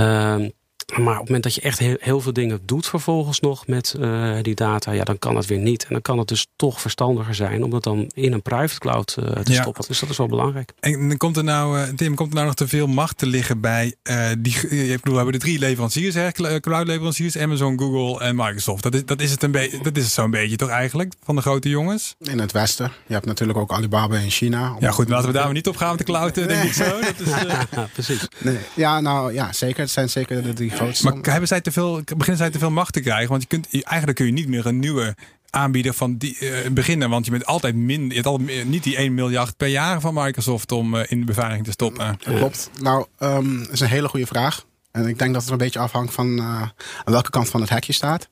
Uh, 0.00 0.48
maar 0.86 1.12
op 1.12 1.18
het 1.18 1.26
moment 1.26 1.42
dat 1.42 1.54
je 1.54 1.60
echt 1.60 1.78
heel, 1.78 2.20
veel 2.20 2.32
dingen 2.32 2.60
doet 2.64 2.86
vervolgens 2.86 3.40
nog 3.40 3.66
met 3.66 3.94
uh, 3.98 4.36
die 4.42 4.54
data, 4.54 4.92
ja, 4.92 5.04
dan 5.04 5.18
kan 5.18 5.34
dat 5.34 5.46
weer 5.46 5.58
niet. 5.58 5.82
En 5.82 5.88
dan 5.92 6.02
kan 6.02 6.18
het 6.18 6.28
dus 6.28 6.46
toch 6.56 6.80
verstandiger 6.80 7.34
zijn 7.34 7.64
om 7.64 7.70
dat 7.70 7.82
dan 7.82 8.10
in 8.14 8.32
een 8.32 8.42
private 8.42 8.78
cloud 8.78 9.16
uh, 9.18 9.30
te 9.30 9.52
ja. 9.52 9.60
stoppen. 9.60 9.84
Dus 9.88 10.00
dat 10.00 10.10
is 10.10 10.16
wel 10.16 10.26
belangrijk. 10.26 10.72
En 10.80 11.08
dan 11.08 11.16
komt 11.16 11.36
er 11.36 11.44
nou, 11.44 11.78
uh, 11.78 11.88
Tim, 11.88 12.14
komt 12.14 12.28
er 12.28 12.34
nou 12.34 12.46
nog 12.46 12.54
te 12.54 12.68
veel 12.68 12.86
macht 12.86 13.18
te 13.18 13.26
liggen 13.26 13.60
bij 13.60 13.94
die. 14.38 14.54
Ik 14.68 14.70
bedoel, 14.70 14.96
we 15.02 15.14
hebben 15.14 15.32
de 15.32 15.38
drie 15.38 15.58
leveranciers, 15.58 16.14
hè, 16.14 16.32
cloud 16.60 16.86
leveranciers, 16.86 17.38
Amazon, 17.38 17.78
Google 17.78 18.24
en 18.24 18.36
Microsoft. 18.36 18.82
Dat 18.82 18.94
is, 18.94 19.04
dat 19.04 19.20
is 19.20 19.30
het 19.30 19.42
een 19.42 19.50
beetje, 19.50 19.82
dat 19.82 19.96
is 19.96 20.02
het 20.02 20.12
zo'n 20.12 20.30
beetje 20.30 20.56
toch 20.56 20.68
eigenlijk 20.68 21.12
van 21.24 21.34
de 21.34 21.40
grote 21.42 21.68
jongens? 21.68 22.14
In 22.18 22.38
het 22.38 22.52
Westen. 22.52 22.92
Je 23.06 23.12
hebt 23.12 23.26
natuurlijk 23.26 23.58
ook 23.58 23.72
Alibaba 23.72 24.16
in 24.16 24.30
China. 24.30 24.76
Ja, 24.78 24.90
goed, 24.90 25.08
laten 25.08 25.26
we 25.26 25.32
daar 25.32 25.44
maar 25.44 25.54
niet 25.54 25.68
op 25.68 25.76
gaan 25.76 25.88
met 25.88 25.98
de 25.98 26.04
cloud, 26.04 26.34
denk 26.34 26.62
ik 26.62 26.72
zo. 26.72 27.00
Dat 27.00 27.20
is, 27.20 27.28
ja, 27.28 27.66
precies. 27.92 28.28
Nee. 28.38 28.58
Ja, 28.74 29.00
nou 29.00 29.32
ja, 29.32 29.52
zeker. 29.52 29.80
Het 29.80 29.90
zijn 29.90 30.10
zeker 30.10 30.42
de 30.42 30.52
drie 30.52 30.70
maar 31.02 31.14
hebben 31.22 31.48
zij 31.48 31.60
te 31.60 31.72
veel, 31.72 32.02
beginnen 32.04 32.36
zij 32.36 32.50
te 32.50 32.58
veel 32.58 32.70
macht 32.70 32.92
te 32.92 33.00
krijgen? 33.00 33.28
Want 33.28 33.42
je 33.42 33.48
kunt, 33.48 33.82
eigenlijk 33.84 34.16
kun 34.16 34.26
je 34.26 34.32
niet 34.32 34.48
meer 34.48 34.66
een 34.66 34.78
nieuwe 34.78 35.14
aanbieder 35.50 35.94
van 35.94 36.16
die 36.16 36.36
uh, 36.40 36.70
beginnen. 36.70 37.10
Want 37.10 37.24
je 37.24 37.30
bent 37.30 37.46
altijd 37.46 37.74
minder, 37.74 38.08
je 38.08 38.14
hebt 38.14 38.26
altijd 38.26 38.66
niet 38.66 38.82
die 38.82 38.96
1 38.96 39.14
miljard 39.14 39.56
per 39.56 39.68
jaar 39.68 40.00
van 40.00 40.14
Microsoft 40.14 40.72
om 40.72 40.94
uh, 40.94 41.02
in 41.08 41.20
de 41.20 41.26
beveiliging 41.26 41.64
te 41.64 41.72
stoppen. 41.72 42.18
Klopt. 42.18 42.70
Nou, 42.80 43.06
um, 43.18 43.58
dat 43.58 43.72
is 43.72 43.80
een 43.80 43.88
hele 43.88 44.08
goede 44.08 44.26
vraag. 44.26 44.64
En 44.90 45.06
ik 45.06 45.18
denk 45.18 45.32
dat 45.32 45.42
het 45.42 45.50
een 45.50 45.58
beetje 45.58 45.78
afhangt 45.78 46.14
van 46.14 46.38
uh, 46.38 46.44
aan 46.44 46.72
welke 47.04 47.30
kant 47.30 47.48
van 47.48 47.60
het 47.60 47.70
hekje 47.70 47.92
staat. 47.92 48.28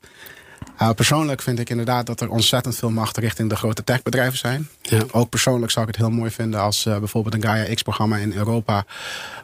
Uh, 0.81 0.89
persoonlijk 0.89 1.41
vind 1.41 1.59
ik 1.59 1.69
inderdaad 1.69 2.05
dat 2.05 2.21
er 2.21 2.29
ontzettend 2.29 2.75
veel 2.75 2.89
macht 2.89 3.17
richting 3.17 3.49
de 3.49 3.55
grote 3.55 3.83
techbedrijven 3.83 4.37
zijn. 4.37 4.69
Ja. 4.81 5.03
Ook 5.11 5.29
persoonlijk 5.29 5.71
zou 5.71 5.87
ik 5.87 5.95
het 5.95 6.05
heel 6.05 6.15
mooi 6.15 6.31
vinden 6.31 6.59
als 6.59 6.85
uh, 6.85 6.97
bijvoorbeeld 6.97 7.35
een 7.35 7.43
Gaia 7.43 7.73
X-programma 7.73 8.17
in 8.17 8.33
Europa 8.33 8.85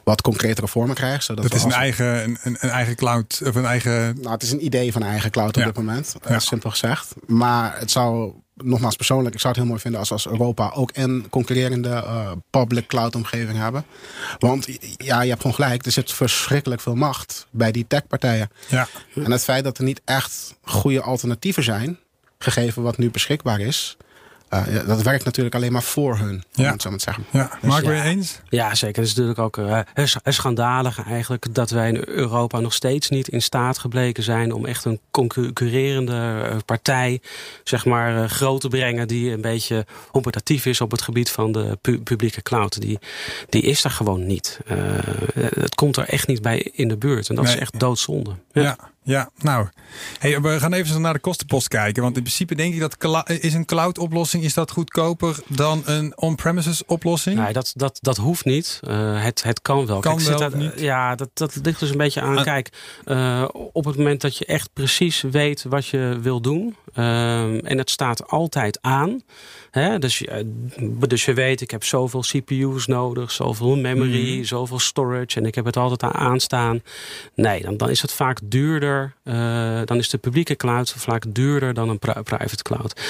wat 0.04 0.20
concretere 0.20 0.68
vormen 0.68 0.94
krijgt. 0.94 1.24
Zodat 1.24 1.44
het 1.44 1.54
is 1.54 1.62
een 1.62 1.72
eigen, 1.72 2.24
een, 2.24 2.38
een, 2.42 2.70
eigen 2.70 2.96
cloud 2.96 3.40
of 3.44 3.54
een 3.54 3.64
eigen. 3.64 4.16
Nou, 4.20 4.30
het 4.30 4.42
is 4.42 4.52
een 4.52 4.64
idee 4.64 4.92
van 4.92 5.02
een 5.02 5.08
eigen 5.08 5.30
cloud 5.30 5.56
op 5.56 5.64
dit 5.64 5.76
moment, 5.76 6.16
ja. 6.28 6.38
simpel 6.38 6.70
gezegd. 6.70 7.14
Maar 7.26 7.78
het 7.78 7.90
zou 7.90 8.32
nogmaals 8.62 8.96
persoonlijk, 8.96 9.34
ik 9.34 9.40
zou 9.40 9.52
het 9.52 9.62
heel 9.62 9.70
mooi 9.70 9.82
vinden 9.82 10.00
als, 10.00 10.12
als 10.12 10.26
Europa 10.26 10.70
ook 10.74 10.90
een 10.94 11.26
concurrerende 11.30 11.88
uh, 11.88 12.30
public 12.50 12.86
cloud 12.86 13.14
omgeving 13.14 13.58
hebben. 13.58 13.84
Want 14.38 14.68
ja, 14.96 15.22
je 15.22 15.28
hebt 15.28 15.40
gewoon 15.40 15.56
gelijk, 15.56 15.86
er 15.86 15.92
zit 15.92 16.12
verschrikkelijk 16.12 16.80
veel 16.80 16.94
macht 16.94 17.46
bij 17.50 17.72
die 17.72 17.84
techpartijen. 17.88 18.50
Ja. 18.68 18.88
En 19.14 19.30
het 19.30 19.44
feit 19.44 19.64
dat 19.64 19.78
er 19.78 19.84
niet 19.84 20.00
echt 20.04 20.54
goede 20.62 21.02
alternatieven 21.02 21.62
zijn, 21.62 21.98
gegeven 22.38 22.82
wat 22.82 22.98
nu 22.98 23.10
beschikbaar 23.10 23.60
is, 23.60 23.96
uh, 24.50 24.86
dat 24.86 25.02
werkt 25.02 25.24
natuurlijk 25.24 25.54
alleen 25.54 25.72
maar 25.72 25.82
voor 25.82 26.18
hun, 26.18 26.42
ja. 26.52 26.76
om 26.86 26.92
het 26.92 27.02
zeggen. 27.02 27.24
Ja, 27.30 27.50
dus, 27.60 27.70
Mark, 27.70 27.84
ja. 27.84 28.04
eens? 28.04 28.40
Ja, 28.48 28.74
zeker. 28.74 29.02
Het 29.02 29.10
is 29.10 29.14
natuurlijk 29.14 29.38
ook 29.38 29.56
uh, 29.56 29.80
schandalig 30.24 31.04
eigenlijk 31.06 31.54
dat 31.54 31.70
wij 31.70 31.88
in 31.88 32.02
Europa 32.06 32.60
nog 32.60 32.72
steeds 32.72 33.08
niet 33.08 33.28
in 33.28 33.42
staat 33.42 33.78
gebleken 33.78 34.22
zijn 34.22 34.52
om 34.52 34.66
echt 34.66 34.84
een 34.84 35.00
concurrerende 35.10 36.46
partij 36.64 37.20
zeg 37.64 37.84
maar, 37.84 38.28
groot 38.28 38.60
te 38.60 38.68
brengen 38.68 39.08
die 39.08 39.32
een 39.32 39.40
beetje 39.40 39.86
competitief 40.12 40.66
is 40.66 40.80
op 40.80 40.90
het 40.90 41.02
gebied 41.02 41.30
van 41.30 41.52
de 41.52 41.78
pu 41.80 42.00
publieke 42.00 42.42
cloud. 42.42 42.80
Die, 42.80 42.98
die 43.48 43.62
is 43.62 43.84
er 43.84 43.90
gewoon 43.90 44.26
niet. 44.26 44.60
het 45.54 45.74
komt 45.74 45.96
er 45.96 46.08
echt 46.08 46.26
niet 46.26 46.42
bij 46.42 46.70
in 46.72 46.88
de 46.88 46.96
buurt. 46.96 47.28
En 47.28 47.34
dat 47.34 47.44
is 47.44 47.56
echt 47.56 47.78
doodzonde. 47.78 48.30
ja. 48.52 48.62
Ja, 48.62 48.76
nou, 49.02 49.68
hey, 50.18 50.40
we 50.40 50.60
gaan 50.60 50.72
even 50.72 51.00
naar 51.00 51.12
de 51.12 51.18
kostenpost 51.18 51.68
kijken. 51.68 52.02
Want 52.02 52.16
in 52.16 52.22
principe 52.22 52.54
denk 52.54 52.74
ik 52.74 52.80
dat 52.80 53.30
is 53.40 53.54
een 53.54 53.64
cloud 53.64 53.98
oplossing 53.98 54.44
is 54.44 54.54
dat 54.54 54.70
goedkoper 54.70 55.36
dan 55.46 55.82
een 55.84 56.12
on-premises 56.16 56.84
oplossing? 56.84 57.38
Nee, 57.38 57.52
dat, 57.52 57.72
dat, 57.76 57.98
dat 58.00 58.16
hoeft 58.16 58.44
niet. 58.44 58.80
Uh, 58.88 59.22
het, 59.22 59.42
het 59.42 59.62
kan 59.62 59.86
wel. 59.86 60.00
Kan 60.00 60.16
Kijk, 60.16 60.38
wel 60.38 60.50
niet? 60.50 60.80
Ja, 60.80 61.14
dat, 61.14 61.30
dat 61.34 61.58
ligt 61.62 61.80
dus 61.80 61.90
een 61.90 61.96
beetje 61.96 62.20
aan. 62.20 62.38
Ah. 62.38 62.44
Kijk, 62.44 62.70
uh, 63.04 63.48
op 63.72 63.84
het 63.84 63.96
moment 63.96 64.20
dat 64.20 64.36
je 64.36 64.44
echt 64.44 64.72
precies 64.72 65.20
weet 65.20 65.64
wat 65.68 65.86
je 65.86 66.18
wil 66.20 66.40
doen. 66.40 66.76
Uh, 66.94 67.70
en 67.70 67.78
het 67.78 67.90
staat 67.90 68.28
altijd 68.28 68.78
aan. 68.80 69.22
Hè? 69.70 69.98
Dus, 69.98 70.24
dus 71.08 71.24
je 71.24 71.34
weet, 71.34 71.60
ik 71.60 71.70
heb 71.70 71.84
zoveel 71.84 72.20
CPU's 72.20 72.86
nodig, 72.86 73.30
zoveel 73.30 73.76
memory, 73.76 74.36
mm. 74.36 74.44
zoveel 74.44 74.78
storage 74.78 75.38
en 75.38 75.46
ik 75.46 75.54
heb 75.54 75.64
het 75.64 75.76
altijd 75.76 76.02
aan 76.02 76.30
aanstaan. 76.30 76.82
Nee, 77.34 77.62
dan, 77.62 77.76
dan 77.76 77.90
is 77.90 78.02
het 78.02 78.12
vaak 78.12 78.38
duurder. 78.44 79.14
Uh, 79.24 79.80
dan 79.84 79.96
is 79.96 80.08
de 80.08 80.18
publieke 80.18 80.56
cloud 80.56 80.94
vaak 80.96 81.24
duurder 81.28 81.74
dan 81.74 81.88
een 81.88 81.98
private 81.98 82.62
cloud. 82.62 83.00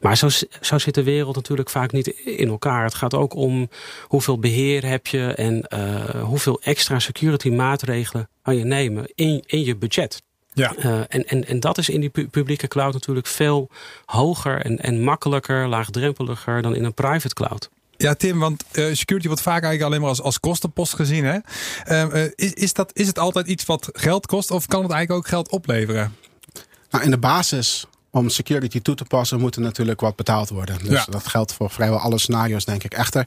Maar 0.00 0.16
zo, 0.16 0.28
zo 0.60 0.78
zit 0.78 0.94
de 0.94 1.02
wereld 1.02 1.34
natuurlijk 1.34 1.70
vaak 1.70 1.92
niet 1.92 2.06
in 2.24 2.48
elkaar. 2.48 2.84
Het 2.84 2.94
gaat 2.94 3.14
ook 3.14 3.34
om 3.34 3.68
hoeveel 4.02 4.38
beheer 4.38 4.86
heb 4.86 5.06
je 5.06 5.32
en 5.32 5.66
uh, 5.68 6.22
hoeveel 6.22 6.60
extra 6.62 6.98
security 6.98 7.48
maatregelen 7.48 8.28
kan 8.42 8.56
je 8.56 8.64
nemen 8.64 9.12
in, 9.14 9.42
in 9.46 9.64
je 9.64 9.76
budget. 9.76 10.22
Ja. 10.58 10.74
Uh, 10.84 11.00
en, 11.08 11.26
en, 11.26 11.46
en 11.46 11.60
dat 11.60 11.78
is 11.78 11.88
in 11.88 12.00
die 12.00 12.26
publieke 12.30 12.68
cloud 12.68 12.92
natuurlijk 12.92 13.26
veel 13.26 13.70
hoger 14.04 14.64
en, 14.64 14.78
en 14.78 15.04
makkelijker, 15.04 15.68
laagdrempeliger 15.68 16.62
dan 16.62 16.74
in 16.74 16.84
een 16.84 16.94
private 16.94 17.34
cloud. 17.34 17.70
Ja, 17.96 18.14
Tim, 18.14 18.38
want 18.38 18.64
uh, 18.72 18.94
security 18.94 19.26
wordt 19.26 19.42
vaak 19.42 19.62
eigenlijk 19.62 19.82
alleen 19.82 20.00
maar 20.00 20.08
als, 20.08 20.22
als 20.22 20.40
kostenpost 20.40 20.94
gezien. 20.94 21.24
Hè? 21.24 21.38
Uh, 21.88 22.30
is, 22.34 22.52
is, 22.52 22.72
dat, 22.72 22.90
is 22.94 23.06
het 23.06 23.18
altijd 23.18 23.46
iets 23.46 23.64
wat 23.64 23.88
geld 23.92 24.26
kost 24.26 24.50
of 24.50 24.66
kan 24.66 24.82
het 24.82 24.92
eigenlijk 24.92 25.20
ook 25.20 25.28
geld 25.28 25.50
opleveren? 25.50 26.16
Nou, 26.90 27.04
in 27.04 27.10
de 27.10 27.18
basis, 27.18 27.86
om 28.10 28.28
security 28.28 28.80
toe 28.80 28.94
te 28.94 29.04
passen, 29.04 29.40
moet 29.40 29.56
er 29.56 29.62
natuurlijk 29.62 30.00
wat 30.00 30.16
betaald 30.16 30.48
worden. 30.48 30.78
Dus 30.78 31.04
ja. 31.04 31.04
dat 31.10 31.26
geldt 31.26 31.52
voor 31.52 31.70
vrijwel 31.70 31.98
alle 31.98 32.18
scenario's, 32.18 32.64
denk 32.64 32.84
ik. 32.84 32.94
Echter, 32.94 33.26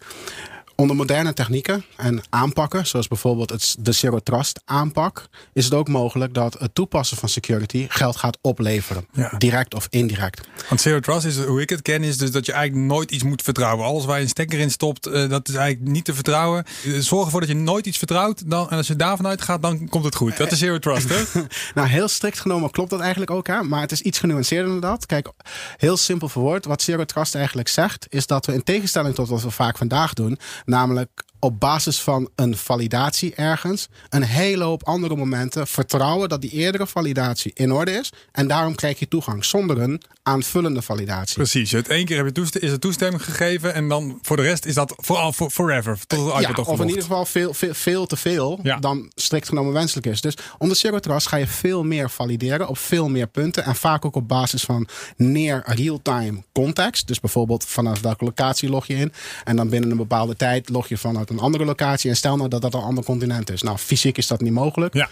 Onder 0.75 0.95
moderne 0.95 1.33
technieken 1.33 1.85
en 1.97 2.21
aanpakken, 2.29 2.87
zoals 2.87 3.07
bijvoorbeeld 3.07 3.49
het, 3.49 3.75
de 3.79 3.91
Zero 3.91 4.19
Trust 4.19 4.61
aanpak, 4.65 5.27
is 5.53 5.65
het 5.65 5.73
ook 5.73 5.87
mogelijk 5.87 6.33
dat 6.33 6.59
het 6.59 6.75
toepassen 6.75 7.17
van 7.17 7.29
security 7.29 7.85
geld 7.89 8.15
gaat 8.15 8.37
opleveren. 8.41 9.07
Direct 9.37 9.73
of 9.73 9.87
indirect. 9.89 10.47
Want 10.69 10.81
Zero 10.81 10.99
Trust 10.99 11.25
is, 11.25 11.37
hoe 11.37 11.61
ik 11.61 11.69
het 11.69 11.81
ken, 11.81 12.03
is 12.03 12.17
dus 12.17 12.31
dat 12.31 12.45
je 12.45 12.51
eigenlijk 12.51 12.87
nooit 12.87 13.11
iets 13.11 13.23
moet 13.23 13.41
vertrouwen. 13.41 13.85
Alles 13.85 14.05
waar 14.05 14.17
je 14.17 14.23
een 14.23 14.29
stekker 14.29 14.59
in 14.59 14.71
stopt, 14.71 15.07
uh, 15.07 15.29
dat 15.29 15.49
is 15.49 15.55
eigenlijk 15.55 15.91
niet 15.91 16.05
te 16.05 16.13
vertrouwen. 16.13 16.63
Eh, 16.85 16.93
zorg 16.99 17.25
ervoor 17.25 17.39
dat 17.39 17.49
je 17.49 17.55
nooit 17.55 17.85
iets 17.85 17.97
vertrouwt. 17.97 18.49
Dan, 18.49 18.69
en 18.69 18.77
als 18.77 18.87
je 18.87 18.95
daarvan 18.95 19.27
uitgaat, 19.27 19.61
dan 19.61 19.89
komt 19.89 20.05
het 20.05 20.15
goed. 20.15 20.37
Dat 20.37 20.51
is 20.51 20.59
Zero 20.59 20.79
Trust, 20.79 21.09
hè? 21.09 21.23
nou, 21.75 21.87
heel 21.87 22.07
strikt 22.07 22.39
genomen 22.39 22.71
klopt 22.71 22.89
dat 22.89 22.99
eigenlijk 22.99 23.31
ook, 23.31 23.47
hè? 23.47 23.63
maar 23.63 23.81
het 23.81 23.91
is 23.91 24.01
iets 24.01 24.19
genuanceerder 24.19 24.71
dan 24.71 24.79
dat. 24.79 25.05
Kijk, 25.05 25.29
heel 25.77 25.97
simpel 25.97 26.29
verwoord, 26.29 26.65
wat 26.65 26.81
Zero 26.81 27.05
Trust 27.05 27.35
eigenlijk 27.35 27.67
zegt, 27.67 28.05
is 28.09 28.27
dat 28.27 28.45
we 28.45 28.53
in 28.53 28.63
tegenstelling 28.63 29.15
tot 29.15 29.29
wat 29.29 29.41
we 29.41 29.51
vaak 29.51 29.77
vandaag 29.77 30.13
doen, 30.13 30.39
Namelijk 30.65 31.23
op 31.41 31.59
basis 31.59 32.01
van 32.01 32.29
een 32.35 32.57
validatie 32.57 33.35
ergens 33.35 33.87
een 34.09 34.23
hele 34.23 34.63
hoop 34.63 34.83
andere 34.83 35.15
momenten 35.15 35.67
vertrouwen 35.67 36.29
dat 36.29 36.41
die 36.41 36.51
eerdere 36.51 36.87
validatie 36.87 37.51
in 37.53 37.71
orde 37.71 37.91
is. 37.91 38.11
En 38.31 38.47
daarom 38.47 38.75
krijg 38.75 38.99
je 38.99 39.07
toegang 39.07 39.45
zonder 39.45 39.81
een 39.81 40.01
aanvullende 40.23 40.81
validatie. 40.81 41.35
Precies. 41.35 41.71
Het 41.71 41.87
één 41.87 42.05
keer 42.05 42.25
heb 42.25 42.35
je 42.35 42.59
is 42.59 42.71
toestemming 42.79 43.23
gegeven 43.23 43.73
en 43.73 43.87
dan 43.87 44.19
voor 44.21 44.35
de 44.35 44.41
rest 44.41 44.65
is 44.65 44.73
dat 44.73 44.93
vooral 44.97 45.31
for, 45.31 45.49
forever. 45.49 45.99
Tot 46.07 46.33
het 46.33 46.41
ja, 46.41 46.63
of 46.63 46.79
in 46.79 46.87
ieder 46.87 47.01
geval 47.01 47.25
veel, 47.25 47.53
veel, 47.53 47.73
veel 47.73 48.05
te 48.05 48.15
veel 48.15 48.59
ja. 48.63 48.77
dan 48.77 49.11
strikt 49.15 49.47
genomen 49.47 49.73
wenselijk 49.73 50.07
is. 50.07 50.21
Dus 50.21 50.33
onder 50.57 50.77
Zero 50.77 50.99
Trust 50.99 51.27
ga 51.27 51.37
je 51.37 51.47
veel 51.47 51.83
meer 51.83 52.09
valideren 52.09 52.67
op 52.67 52.77
veel 52.77 53.09
meer 53.09 53.27
punten 53.27 53.63
en 53.63 53.75
vaak 53.75 54.05
ook 54.05 54.15
op 54.15 54.27
basis 54.27 54.63
van 54.63 54.87
near 55.17 55.63
real-time 55.65 56.43
context. 56.51 57.07
Dus 57.07 57.19
bijvoorbeeld 57.19 57.65
vanaf 57.65 58.01
welke 58.01 58.25
locatie 58.25 58.69
log 58.69 58.85
je 58.85 58.95
in 58.95 59.13
en 59.43 59.55
dan 59.55 59.69
binnen 59.69 59.91
een 59.91 59.97
bepaalde 59.97 60.35
tijd 60.35 60.69
log 60.69 60.87
je 60.87 60.97
vanuit 60.97 61.29
een 61.31 61.39
andere 61.39 61.65
locatie. 61.65 62.09
En 62.09 62.15
stel 62.15 62.35
nou 62.35 62.49
dat 62.49 62.61
dat 62.61 62.73
een 62.73 62.81
ander 62.81 63.03
continent 63.03 63.51
is. 63.51 63.61
Nou, 63.61 63.77
fysiek 63.77 64.17
is 64.17 64.27
dat 64.27 64.41
niet 64.41 64.53
mogelijk. 64.53 64.93
Ja. 64.93 65.09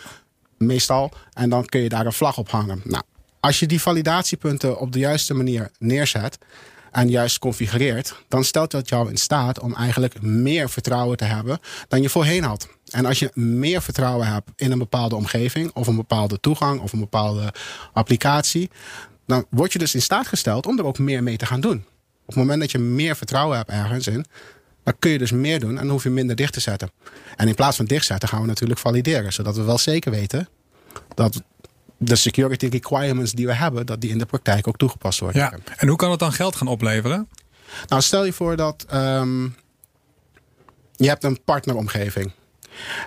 Meestal. 0.58 1.12
En 1.34 1.50
dan 1.50 1.66
kun 1.66 1.82
je 1.82 1.90
daar 1.90 2.06
een 2.06 2.14
vlag 2.14 2.38
op 2.38 2.50
hangen. 2.50 2.82
Nou, 2.84 3.04
als 3.40 3.60
je 3.60 3.68
die 3.68 3.82
validatiepunten 3.82 4.80
op 4.80 4.92
de 4.92 5.00
juiste 5.00 5.34
manier 5.34 5.72
neerzet 5.78 6.38
en 6.92 7.10
juist 7.10 7.40
configureert, 7.40 8.16
dan 8.28 8.44
stelt 8.44 8.72
dat 8.72 8.90
jou 8.90 9.10
in 9.10 9.18
staat 9.18 9.60
om 9.60 9.76
eigenlijk 9.76 10.22
meer 10.22 10.70
vertrouwen 10.70 11.18
te 11.18 11.26
hebben 11.26 11.60
dan 11.88 12.02
je 12.02 12.10
voorheen 12.10 12.44
had. 12.44 12.68
En 12.90 13.06
als 13.06 13.20
je 13.20 13.32
meer 13.34 13.82
vertrouwen 13.82 14.28
hebt 14.28 14.50
in 14.56 14.72
een 14.72 14.78
bepaalde 14.78 15.16
omgeving, 15.16 15.72
of 15.74 15.88
een 15.88 15.96
bepaalde 15.96 16.40
toegang, 16.40 16.82
of 16.82 16.94
een 16.94 17.00
bepaalde 17.00 17.54
applicatie, 17.94 18.70
dan 19.26 19.46
word 19.50 19.74
je 19.74 19.80
dus 19.80 19.96
in 19.96 20.02
staat 20.02 20.28
gesteld 20.28 20.66
om 20.66 20.80
er 20.80 20.86
ook 20.86 21.00
meer 21.00 21.24
mee 21.24 21.38
te 21.38 21.46
gaan 21.46 21.62
doen. 21.62 21.86
Op 22.22 22.36
het 22.36 22.36
moment 22.36 22.60
dat 22.60 22.72
je 22.72 22.80
meer 22.80 23.16
vertrouwen 23.16 23.58
hebt 23.58 23.70
ergens 23.70 24.08
in, 24.08 24.26
dan 24.90 25.00
kun 25.00 25.12
je 25.12 25.18
dus 25.18 25.32
meer 25.32 25.60
doen 25.60 25.70
en 25.70 25.76
dan 25.76 25.90
hoef 25.90 26.04
je 26.04 26.10
minder 26.10 26.36
dicht 26.36 26.54
te 26.54 26.60
zetten. 26.60 26.92
En 27.36 27.48
in 27.48 27.56
plaats 27.56 27.78
van 27.78 27.86
dichtzetten 27.86 28.30
gaan 28.30 28.42
we 28.42 28.48
natuurlijk 28.48 28.80
valideren. 28.80 29.34
Zodat 29.34 29.56
we 29.56 29.64
wel 29.64 29.78
zeker 29.78 30.12
weten 30.12 30.48
dat 31.16 31.42
de 31.98 32.16
security 32.16 32.68
requirements 32.68 33.32
die 33.32 33.46
we 33.46 33.54
hebben, 33.54 33.86
dat 33.86 34.02
die 34.02 34.10
in 34.10 34.18
de 34.18 34.26
praktijk 34.26 34.68
ook 34.68 34.78
toegepast 34.78 35.20
worden. 35.20 35.42
Ja. 35.42 35.54
En 35.78 35.88
hoe 35.88 35.98
kan 35.98 36.12
het 36.12 36.20
dan 36.20 36.34
geld 36.34 36.56
gaan 36.56 36.68
opleveren? 36.68 37.30
Nou, 37.88 38.02
stel 38.02 38.26
je 38.26 38.34
voor 38.34 38.56
dat 38.56 38.86
um, 38.94 39.56
je 40.96 41.08
hebt 41.08 41.24
een 41.24 41.44
partneromgeving. 41.44 42.32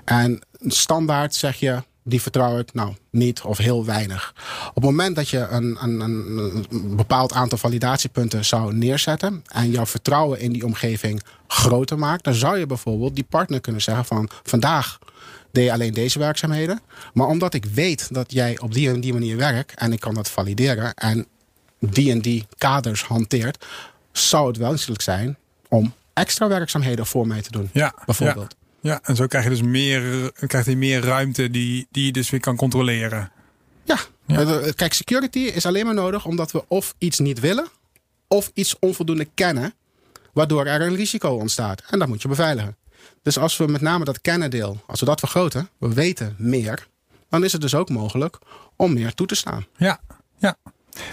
En 0.04 0.46
standaard 0.66 1.34
zeg 1.34 1.56
je, 1.56 1.82
die 2.02 2.22
vertrouw 2.22 2.58
ik 2.58 2.74
nou 2.74 2.94
niet 3.10 3.40
of 3.40 3.58
heel 3.58 3.84
weinig. 3.84 4.34
Op 4.68 4.74
het 4.74 4.84
moment 4.84 5.16
dat 5.16 5.28
je 5.28 5.38
een, 5.38 5.76
een, 5.80 6.00
een, 6.00 6.96
bepaald 6.96 7.32
aantal 7.32 7.58
validatiepunten 7.58 8.44
zou 8.44 8.74
neerzetten 8.74 9.44
en 9.46 9.70
jouw 9.70 9.86
vertrouwen 9.86 10.40
in 10.40 10.52
die 10.52 10.64
omgeving 10.64 11.22
groter 11.46 11.98
maakt, 11.98 12.24
dan 12.24 12.34
zou 12.34 12.58
je 12.58 12.66
bijvoorbeeld 12.66 13.14
die 13.14 13.26
partner 13.28 13.60
kunnen 13.60 13.82
zeggen 13.82 14.04
van 14.04 14.28
vandaag 14.42 14.98
deed 15.52 15.64
je 15.64 15.72
alleen 15.72 15.94
deze 15.94 16.18
werkzaamheden. 16.18 16.80
Maar 17.14 17.26
omdat 17.26 17.54
ik 17.54 17.64
weet 17.64 18.14
dat 18.14 18.32
jij 18.32 18.58
op 18.58 18.74
die 18.74 18.88
en 18.88 19.00
die 19.00 19.12
manier 19.12 19.36
werkt 19.36 19.74
en 19.74 19.92
ik 19.92 20.00
kan 20.00 20.14
dat 20.14 20.30
valideren 20.30 20.94
en 20.94 21.26
die 21.78 22.10
en 22.10 22.20
die 22.20 22.46
kaders 22.58 23.04
hanteert, 23.04 23.64
zou 24.12 24.48
het 24.48 24.56
wenselijk 24.56 25.02
zijn 25.02 25.36
om 25.68 25.94
extra 26.12 26.48
werkzaamheden 26.48 27.06
voor 27.06 27.26
mij 27.26 27.42
te 27.42 27.50
doen. 27.50 27.70
Ja, 27.72 27.94
bijvoorbeeld. 28.04 28.54
Ja, 28.82 29.00
en 29.02 29.16
zo 29.16 29.26
krijg 29.26 29.44
je 29.44 29.50
dus 29.50 29.62
meer, 29.62 30.32
krijgt 30.46 30.66
hij 30.66 30.76
meer 30.76 31.00
ruimte 31.00 31.50
die, 31.50 31.86
die 31.90 32.04
je 32.04 32.12
dus 32.12 32.30
weer 32.30 32.40
kan 32.40 32.56
controleren. 32.56 33.32
Ja. 33.84 33.98
ja. 34.26 34.72
Kijk, 34.72 34.92
security 34.92 35.38
is 35.38 35.66
alleen 35.66 35.84
maar 35.84 35.94
nodig 35.94 36.24
omdat 36.24 36.52
we 36.52 36.64
of 36.68 36.94
iets 36.98 37.18
niet 37.18 37.40
willen, 37.40 37.66
of 38.28 38.50
iets 38.54 38.78
onvoldoende 38.78 39.28
kennen, 39.34 39.74
waardoor 40.32 40.66
er 40.66 40.80
een 40.80 40.96
risico 40.96 41.28
ontstaat. 41.28 41.82
En 41.90 41.98
dat 41.98 42.08
moet 42.08 42.22
je 42.22 42.28
beveiligen. 42.28 42.76
Dus 43.22 43.38
als 43.38 43.56
we 43.56 43.66
met 43.66 43.80
name 43.80 44.04
dat 44.04 44.20
kennendeel, 44.20 44.82
als 44.86 45.00
we 45.00 45.06
dat 45.06 45.20
vergroten, 45.20 45.68
we 45.78 45.94
weten 45.94 46.34
meer, 46.38 46.88
dan 47.28 47.44
is 47.44 47.52
het 47.52 47.60
dus 47.60 47.74
ook 47.74 47.88
mogelijk 47.88 48.38
om 48.76 48.92
meer 48.92 49.14
toe 49.14 49.26
te 49.26 49.34
staan. 49.34 49.66
Ja, 49.76 50.00
ja. 50.38 50.56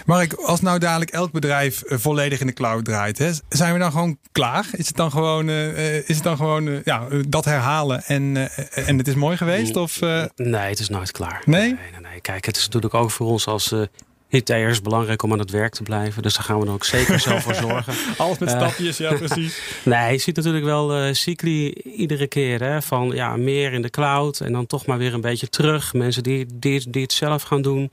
Mark, 0.06 0.32
als 0.32 0.60
nou 0.60 0.78
dadelijk 0.78 1.10
elk 1.10 1.32
bedrijf 1.32 1.82
eh, 1.82 1.98
volledig 1.98 2.40
in 2.40 2.46
de 2.46 2.52
cloud 2.52 2.84
draait, 2.84 3.18
hè, 3.18 3.30
zijn 3.48 3.72
we 3.72 3.78
dan 3.78 3.90
gewoon 3.90 4.18
klaar? 4.32 4.66
Is 4.72 4.86
het 4.86 4.96
dan 4.96 5.10
gewoon, 5.10 5.48
uh, 5.48 5.96
is 5.96 6.14
het 6.14 6.22
dan 6.22 6.36
gewoon 6.36 6.80
ja, 6.84 7.06
dat 7.28 7.44
herhalen 7.44 8.04
en, 8.04 8.22
uh, 8.22 8.88
en 8.88 8.98
het 8.98 9.08
is 9.08 9.14
mooi 9.14 9.36
geweest? 9.36 9.76
Of, 9.76 10.00
Nee, 10.36 10.68
het 10.68 10.78
is 10.78 10.88
nooit 10.88 11.10
klaar. 11.10 11.42
Nee? 11.44 11.60
nee? 11.60 11.72
Nee, 11.72 12.00
nee, 12.10 12.20
Kijk, 12.20 12.46
het 12.46 12.56
is 12.56 12.64
natuurlijk 12.64 12.94
ook 12.94 13.10
voor 13.10 13.26
ons 13.26 13.46
als 13.46 13.74
is 14.30 14.82
belangrijk 14.82 15.22
om 15.22 15.32
aan 15.32 15.38
het 15.38 15.50
werk 15.50 15.74
te 15.74 15.82
blijven. 15.82 16.22
Dus 16.22 16.34
daar 16.34 16.44
gaan 16.44 16.60
we 16.60 16.66
er 16.66 16.72
ook 16.72 16.84
zeker 16.84 17.20
zelf 17.20 17.42
voor 17.42 17.54
zorgen. 17.54 17.94
Alles 18.16 18.38
met 18.38 18.50
stapjes, 18.50 18.96
ja 18.96 19.14
precies. 19.14 19.60
nee, 19.84 20.12
je 20.12 20.18
ziet 20.18 20.36
natuurlijk 20.36 20.64
wel 20.64 20.96
uh, 20.96 21.12
cycli 21.12 21.72
iedere 21.72 22.26
keer. 22.26 22.62
Hè, 22.62 22.82
van 22.82 23.10
ja, 23.14 23.36
meer 23.36 23.72
in 23.72 23.82
de 23.82 23.90
cloud 23.90 24.40
en 24.40 24.52
dan 24.52 24.66
toch 24.66 24.86
maar 24.86 24.98
weer 24.98 25.14
een 25.14 25.20
beetje 25.20 25.48
terug. 25.48 25.92
Mensen 25.94 26.22
die, 26.22 26.46
die, 26.54 26.90
die 26.90 27.02
het 27.02 27.12
zelf 27.12 27.42
gaan 27.42 27.62
doen. 27.62 27.90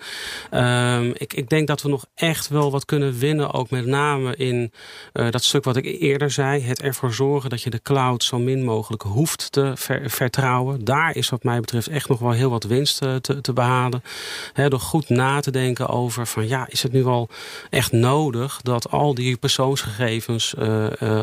Um, 0.52 1.13
ik, 1.17 1.34
ik 1.34 1.50
denk 1.50 1.67
dat 1.67 1.82
we 1.82 1.89
nog 1.89 2.06
echt 2.15 2.47
wel 2.47 2.71
wat 2.71 2.86
kunnen 2.86 3.19
winnen. 3.19 3.54
Ook 3.54 3.69
met 3.69 3.86
name 3.86 4.36
in 4.36 4.71
uh, 5.13 5.32
dat 5.32 5.43
stuk 5.43 5.63
wat 5.63 5.76
ik 5.76 5.86
eerder 5.86 6.32
zei. 6.32 6.62
Het 6.62 6.82
ervoor 6.82 7.13
zorgen 7.13 7.50
dat 7.50 7.62
je 7.62 7.69
de 7.69 7.82
cloud 7.82 8.23
zo 8.23 8.39
min 8.39 8.63
mogelijk 8.63 9.04
hoeft 9.04 9.52
te 9.52 9.71
ver, 9.76 10.10
vertrouwen. 10.10 10.84
Daar 10.86 11.15
is 11.15 11.30
wat 11.30 11.43
mij 11.43 11.60
betreft 11.60 11.88
echt 11.88 12.10
nog 12.10 12.19
wel 12.19 12.32
heel 12.32 12.50
wat 12.50 12.63
winst 12.63 12.97
te, 12.97 13.39
te 13.41 13.54
behalen. 13.54 14.04
Door 14.54 14.80
goed 14.80 15.10
na 15.10 15.39
te 15.39 15.52
denken 15.52 15.88
over 15.88 16.27
van 16.28 16.48
ja, 16.48 16.68
is 16.70 16.84
het 16.84 16.92
nu 16.92 17.04
wel 17.04 17.30
echt 17.70 17.92
nodig 17.92 18.60
dat 18.62 18.92
al 18.92 19.13
die 19.13 19.38
persoonsgegevens 19.38 20.56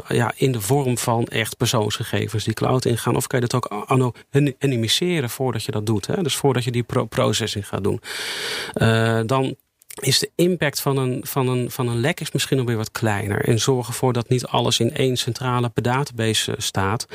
ja, 0.09 0.33
in 0.37 0.53
de 0.53 0.61
vorm 0.61 0.99
van 0.99 1.27
echt 1.27 1.57
persoonsgegevens 1.57 2.45
die 2.45 2.55
cloud 2.55 2.85
ingaan? 2.85 3.17
Of 3.17 3.27
kan 3.27 3.41
je 3.41 3.47
dat 3.47 3.65
ook 3.65 3.87
anonymiseren 4.59 5.31
voordat 5.31 5.65
je 5.65 5.73
dat 5.73 5.87
doet? 5.87 6.07
Hè? 6.07 6.23
Dus 6.23 6.37
voordat 6.37 6.65
je 6.65 6.71
die 6.71 6.85
processing 7.09 7.69
gaat 7.69 7.85
doen. 7.85 8.01
dan 9.27 9.57
is 10.01 10.19
de 10.19 10.31
impact 10.35 10.81
van 10.81 10.97
een, 10.97 11.21
van, 11.27 11.49
een, 11.49 11.71
van 11.71 11.89
een 11.89 12.01
lek 12.01 12.21
is 12.21 12.33
misschien 12.33 12.57
nog 12.57 12.67
weer 12.67 12.77
wat 12.77 12.91
kleiner. 12.91 13.45
En 13.45 13.59
zorg 13.59 13.87
ervoor 13.87 14.13
dat 14.13 14.29
niet 14.29 14.47
alles 14.47 14.81
in 14.81 14.95
één 14.95 15.17
centrale 15.17 15.71
database 15.75 16.53
eh, 16.53 16.59
staat. 16.59 17.07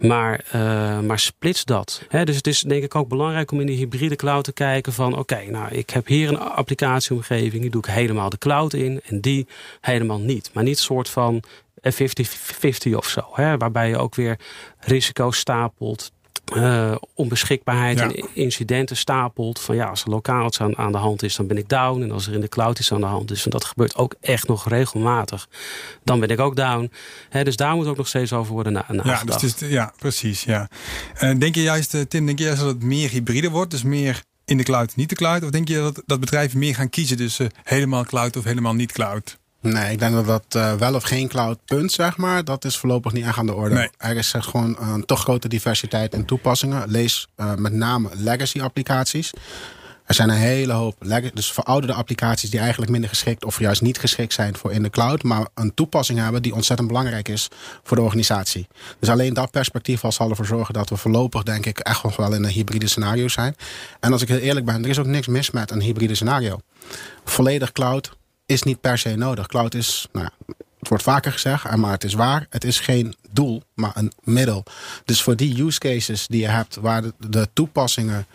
Maar, 0.00 0.44
uh, 0.54 1.00
maar 1.00 1.18
splits 1.18 1.64
dat. 1.64 2.02
dus 2.24 2.36
het 2.36 2.46
is 2.46 2.60
denk 2.60 2.82
ik 2.82 2.94
ook 2.94 3.08
belangrijk 3.08 3.50
om 3.50 3.60
in 3.60 3.66
die 3.66 3.76
hybride 3.76 4.16
cloud 4.16 4.44
te 4.44 4.52
kijken 4.52 4.92
van... 4.92 5.18
oké, 5.18 5.44
nou 5.50 5.74
ik 5.74 5.90
heb 5.90 6.06
hier 6.06 6.28
een 6.28 6.38
applicatieomgeving, 6.38 7.62
die 7.62 7.70
doe 7.70 7.82
ik 7.82 7.90
helemaal 7.90 8.30
de 8.30 8.38
cloud 8.38 8.72
in... 8.72 9.00
en 9.04 9.20
die 9.20 9.46
helemaal 9.80 10.20
niet. 10.20 10.50
Maar 10.52 10.64
niet 10.64 10.78
soort 10.78 11.08
van 11.08 11.42
50-50 11.80 12.92
of 12.94 13.08
zo. 13.08 13.28
Waarbij 13.34 13.88
je 13.88 13.98
ook 13.98 14.14
weer 14.14 14.38
risico's 14.78 15.38
stapelt 15.38 16.12
uh, 16.56 16.94
onbeschikbaarheid 17.14 18.00
en 18.00 18.28
incidenten 18.32 18.96
stapelt. 18.96 19.60
Van 19.60 19.74
ja, 19.74 19.86
als 19.86 20.02
er 20.02 20.10
lokaal 20.10 20.46
iets 20.46 20.60
aan, 20.60 20.76
aan, 20.78 20.92
de 20.92 20.98
hand 20.98 21.22
is, 21.22 21.36
dan 21.36 21.46
ben 21.46 21.56
ik 21.56 21.68
down. 21.68 22.02
En 22.02 22.10
als 22.10 22.26
er 22.26 22.32
in 22.32 22.40
de 22.40 22.48
cloud 22.48 22.78
iets 22.78 22.92
aan 22.92 23.00
de 23.00 23.06
hand 23.06 23.30
is, 23.30 23.44
en 23.44 23.50
dat 23.50 23.64
gebeurt 23.64 23.96
ook 23.96 24.14
echt 24.20 24.48
nog 24.48 24.68
regelmatig, 24.68 25.48
dan 26.04 26.20
ben 26.20 26.28
ik 26.28 26.40
ook 26.40 26.56
down. 26.56 26.90
dus 27.42 27.56
daar 27.56 27.74
moet 27.74 27.86
ook 27.86 27.96
nog 27.96 28.08
steeds 28.08 28.32
over 28.32 28.52
worden 28.52 28.72
nagedacht. 28.72 29.40
Ja, 29.40 29.48
dus 29.48 29.54
ja 29.58 29.92
precies. 29.98 30.44
Ja. 30.44 30.68
Uh, 31.20 31.38
denk 31.38 31.54
je 31.54 31.62
juist, 31.62 31.94
eh, 31.94 32.00
Tim, 32.00 32.26
denk 32.26 32.38
je 32.38 32.44
juist 32.44 32.60
dat 32.60 32.68
het 32.68 32.82
meer 32.82 33.10
hybride 33.10 33.50
wordt? 33.50 33.70
Dus 33.70 33.82
meer 33.82 34.22
in 34.44 34.56
de 34.56 34.62
cloud, 34.62 34.96
niet 34.96 35.08
de 35.08 35.14
cloud? 35.14 35.42
Of 35.42 35.50
denk 35.50 35.68
je 35.68 35.74
dat, 35.74 36.02
dat 36.06 36.20
bedrijven 36.20 36.58
meer 36.58 36.74
gaan 36.74 36.90
kiezen 36.90 37.16
tussen 37.16 37.50
helemaal 37.62 38.04
cloud 38.04 38.36
of 38.36 38.44
helemaal 38.44 38.74
niet 38.74 38.92
cloud? 38.92 39.40
Nee, 39.62 39.92
ik 39.92 39.98
denk 39.98 40.14
dat 40.14 40.26
dat 40.26 40.44
uh, 40.56 40.74
wel 40.74 40.94
of 40.94 41.02
geen 41.02 41.28
cloud 41.28 41.58
punt, 41.64 41.92
zeg 41.92 42.16
maar, 42.16 42.44
dat 42.44 42.64
is 42.64 42.76
voorlopig 42.76 43.12
niet 43.12 43.24
echt 43.24 43.38
aan 43.38 43.46
de 43.46 43.54
orde. 43.54 43.74
Nee. 43.74 43.90
Er 43.96 44.16
is 44.16 44.34
uh, 44.34 44.42
gewoon 44.42 44.76
een 44.80 45.04
toch 45.04 45.20
grote 45.20 45.48
diversiteit 45.48 46.14
in 46.14 46.24
toepassingen. 46.24 46.90
Lees 46.90 47.28
uh, 47.36 47.54
met 47.54 47.72
name 47.72 48.08
legacy 48.12 48.60
applicaties. 48.60 49.32
Er 50.06 50.14
zijn 50.14 50.28
een 50.28 50.36
hele 50.36 50.72
hoop 50.72 50.96
dus 51.34 51.52
verouderde 51.52 51.94
applicaties 51.94 52.50
die 52.50 52.60
eigenlijk 52.60 52.90
minder 52.90 53.10
geschikt 53.10 53.44
of 53.44 53.58
juist 53.58 53.82
niet 53.82 53.98
geschikt 53.98 54.32
zijn 54.32 54.56
voor 54.56 54.72
in 54.72 54.82
de 54.82 54.90
cloud, 54.90 55.22
maar 55.22 55.46
een 55.54 55.74
toepassing 55.74 56.18
hebben 56.18 56.42
die 56.42 56.54
ontzettend 56.54 56.88
belangrijk 56.88 57.28
is 57.28 57.48
voor 57.82 57.96
de 57.96 58.02
organisatie. 58.02 58.68
Dus 58.98 59.08
alleen 59.08 59.34
dat 59.34 59.50
perspectief 59.50 60.04
al 60.04 60.12
zal 60.12 60.30
ervoor 60.30 60.46
zorgen 60.46 60.74
dat 60.74 60.88
we 60.88 60.96
voorlopig 60.96 61.42
denk 61.42 61.66
ik 61.66 61.78
echt 61.78 62.02
nog 62.02 62.16
wel 62.16 62.34
in 62.34 62.44
een 62.44 62.50
hybride 62.50 62.88
scenario 62.88 63.28
zijn. 63.28 63.56
En 64.00 64.12
als 64.12 64.22
ik 64.22 64.28
heel 64.28 64.38
eerlijk 64.38 64.66
ben, 64.66 64.82
er 64.82 64.90
is 64.90 64.98
ook 64.98 65.06
niks 65.06 65.26
mis 65.26 65.50
met 65.50 65.70
een 65.70 65.80
hybride 65.80 66.14
scenario. 66.14 66.58
Volledig 67.24 67.72
cloud, 67.72 68.16
is 68.52 68.62
niet 68.62 68.80
per 68.80 68.98
se 68.98 69.14
nodig. 69.14 69.46
Cloud 69.46 69.74
is, 69.74 70.08
nou, 70.12 70.28
het 70.78 70.88
wordt 70.88 71.02
vaker 71.02 71.32
gezegd, 71.32 71.76
maar 71.76 71.90
het 71.90 72.04
is 72.04 72.14
waar. 72.14 72.46
Het 72.50 72.64
is 72.64 72.80
geen 72.80 73.14
doel, 73.30 73.62
maar 73.74 73.92
een 73.94 74.12
middel. 74.24 74.64
Dus 75.04 75.22
voor 75.22 75.36
die 75.36 75.62
use 75.62 75.78
cases 75.78 76.26
die 76.26 76.40
je 76.40 76.48
hebt, 76.48 76.76
waar 76.76 77.02
de, 77.28 77.48
toepassingen 77.52 78.26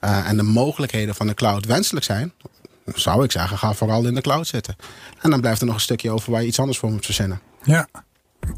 uh, 0.00 0.28
en 0.28 0.36
de 0.36 0.42
mogelijkheden 0.42 1.14
van 1.14 1.26
de 1.26 1.34
cloud 1.34 1.64
wenselijk 1.64 2.04
zijn, 2.04 2.32
zou 2.94 3.24
ik 3.24 3.32
zeggen, 3.32 3.58
ga 3.58 3.72
vooral 3.72 4.06
in 4.06 4.14
de 4.14 4.20
cloud 4.20 4.46
zitten. 4.46 4.76
En 5.20 5.30
dan 5.30 5.40
blijft 5.40 5.60
er 5.60 5.66
nog 5.66 5.74
een 5.74 5.80
stukje 5.80 6.10
over 6.10 6.32
waar 6.32 6.40
je 6.40 6.46
iets 6.46 6.58
anders 6.58 6.78
voor 6.78 6.90
moet 6.90 7.04
verzinnen. 7.04 7.40
Ja. 7.62 7.88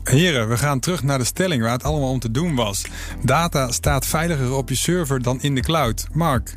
Heren, 0.04 0.48
we 0.48 0.56
gaan 0.56 0.80
terug 0.80 1.02
naar 1.02 1.18
de 1.18 1.24
stelling 1.24 1.62
waar 1.62 1.72
het 1.72 1.82
allemaal 1.82 2.10
om 2.10 2.20
te 2.20 2.30
doen 2.30 2.54
was. 2.54 2.82
Data 3.22 3.70
staat 3.72 4.06
veiliger 4.06 4.52
op 4.52 4.68
je 4.68 4.74
server 4.74 5.22
dan 5.22 5.40
in 5.40 5.54
de 5.54 5.60
cloud. 5.60 6.06
Mark. 6.12 6.56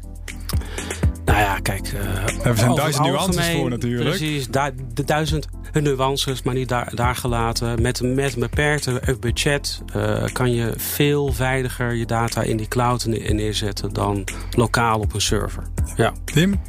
Nou 1.25 1.39
ja, 1.39 1.59
kijk. 1.59 1.93
Uh, 1.93 2.45
er 2.45 2.57
zijn 2.57 2.75
duizend 2.75 3.05
nuances 3.05 3.49
voor 3.49 3.69
natuurlijk. 3.69 4.09
Precies, 4.09 4.47
de 4.93 5.03
duizend 5.05 5.47
nuances, 5.71 6.41
maar 6.41 6.53
niet 6.53 6.69
daar, 6.69 6.95
daar 6.95 7.15
gelaten. 7.15 7.81
Met, 7.81 8.01
met 8.01 8.33
een 8.33 8.39
beperkte 8.39 9.17
budget 9.19 9.81
uh, 9.95 10.23
kan 10.33 10.53
je 10.53 10.73
veel 10.77 11.33
veiliger 11.33 11.93
je 11.93 12.05
data 12.05 12.41
in 12.41 12.57
die 12.57 12.67
cloud 12.67 13.05
neerzetten 13.05 13.93
dan 13.93 14.23
lokaal 14.51 14.99
op 14.99 15.13
een 15.13 15.21
server. 15.21 15.63
Ja. 15.95 16.13
Tim? 16.25 16.61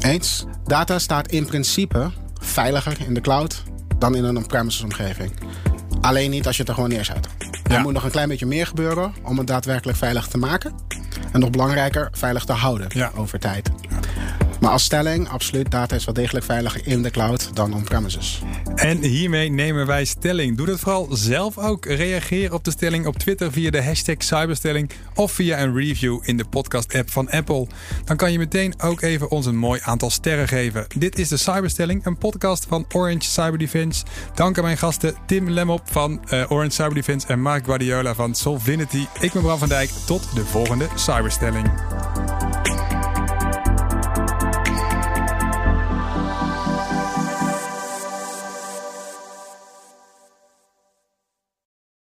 Eens. 0.00 0.44
Data 0.64 0.98
staat 0.98 1.30
in 1.30 1.46
principe 1.46 2.10
veiliger 2.40 2.96
in 3.06 3.14
de 3.14 3.20
cloud 3.20 3.62
dan 3.98 4.14
in 4.14 4.24
een 4.24 4.36
on-premises 4.36 4.82
omgeving. 4.82 5.32
Alleen 6.00 6.30
niet 6.30 6.46
als 6.46 6.56
je 6.56 6.60
het 6.60 6.70
er 6.70 6.74
gewoon 6.74 6.90
neerzet. 6.90 7.28
Er 7.70 7.80
moet 7.80 7.92
nog 7.92 8.04
een 8.04 8.10
klein 8.10 8.28
beetje 8.28 8.46
meer 8.46 8.66
gebeuren 8.66 9.14
om 9.22 9.38
het 9.38 9.46
daadwerkelijk 9.46 9.98
veilig 9.98 10.26
te 10.26 10.38
maken. 10.38 10.74
En 11.32 11.40
nog 11.40 11.50
belangrijker, 11.50 12.08
veilig 12.12 12.44
te 12.44 12.52
houden 12.52 12.88
over 13.14 13.38
tijd. 13.38 13.70
Maar 14.66 14.74
als 14.74 14.84
stelling, 14.84 15.28
absoluut, 15.28 15.70
data 15.70 15.96
is 15.96 16.04
wel 16.04 16.14
degelijk 16.14 16.44
veiliger 16.44 16.80
in 16.84 17.02
de 17.02 17.10
cloud 17.10 17.50
dan 17.54 17.74
on-premises. 17.74 18.42
En 18.74 18.98
hiermee 18.98 19.50
nemen 19.50 19.86
wij 19.86 20.04
stelling. 20.04 20.56
Doe 20.56 20.66
dat 20.66 20.78
vooral 20.78 21.08
zelf 21.10 21.58
ook. 21.58 21.84
Reageer 21.84 22.54
op 22.54 22.64
de 22.64 22.70
stelling 22.70 23.06
op 23.06 23.18
Twitter 23.18 23.52
via 23.52 23.70
de 23.70 23.82
hashtag 23.82 24.16
Cyberstelling 24.18 24.90
of 25.14 25.32
via 25.32 25.60
een 25.60 25.74
review 25.74 26.18
in 26.22 26.36
de 26.36 26.44
podcast-app 26.44 27.10
van 27.10 27.30
Apple. 27.30 27.66
Dan 28.04 28.16
kan 28.16 28.32
je 28.32 28.38
meteen 28.38 28.74
ook 28.82 29.00
even 29.00 29.30
ons 29.30 29.46
een 29.46 29.56
mooi 29.56 29.80
aantal 29.84 30.10
sterren 30.10 30.48
geven. 30.48 30.86
Dit 30.98 31.18
is 31.18 31.28
de 31.28 31.36
Cyberstelling, 31.36 32.04
een 32.04 32.18
podcast 32.18 32.66
van 32.68 32.86
Orange 32.92 33.30
Cyber 33.30 33.58
Defense. 33.58 34.04
Dank 34.34 34.58
aan 34.58 34.64
mijn 34.64 34.78
gasten 34.78 35.14
Tim 35.26 35.50
Lemop 35.50 35.82
van 35.84 36.20
uh, 36.30 36.50
Orange 36.50 36.70
Cyber 36.70 36.94
Defense 36.94 37.26
en 37.26 37.40
Mark 37.40 37.64
Guardiola 37.64 38.14
van 38.14 38.34
Solvinity. 38.34 39.06
Ik 39.20 39.32
ben 39.32 39.42
Bram 39.42 39.58
van 39.58 39.68
Dijk. 39.68 39.90
Tot 40.06 40.34
de 40.34 40.44
volgende 40.44 40.86
Cyberstelling. 40.94 41.70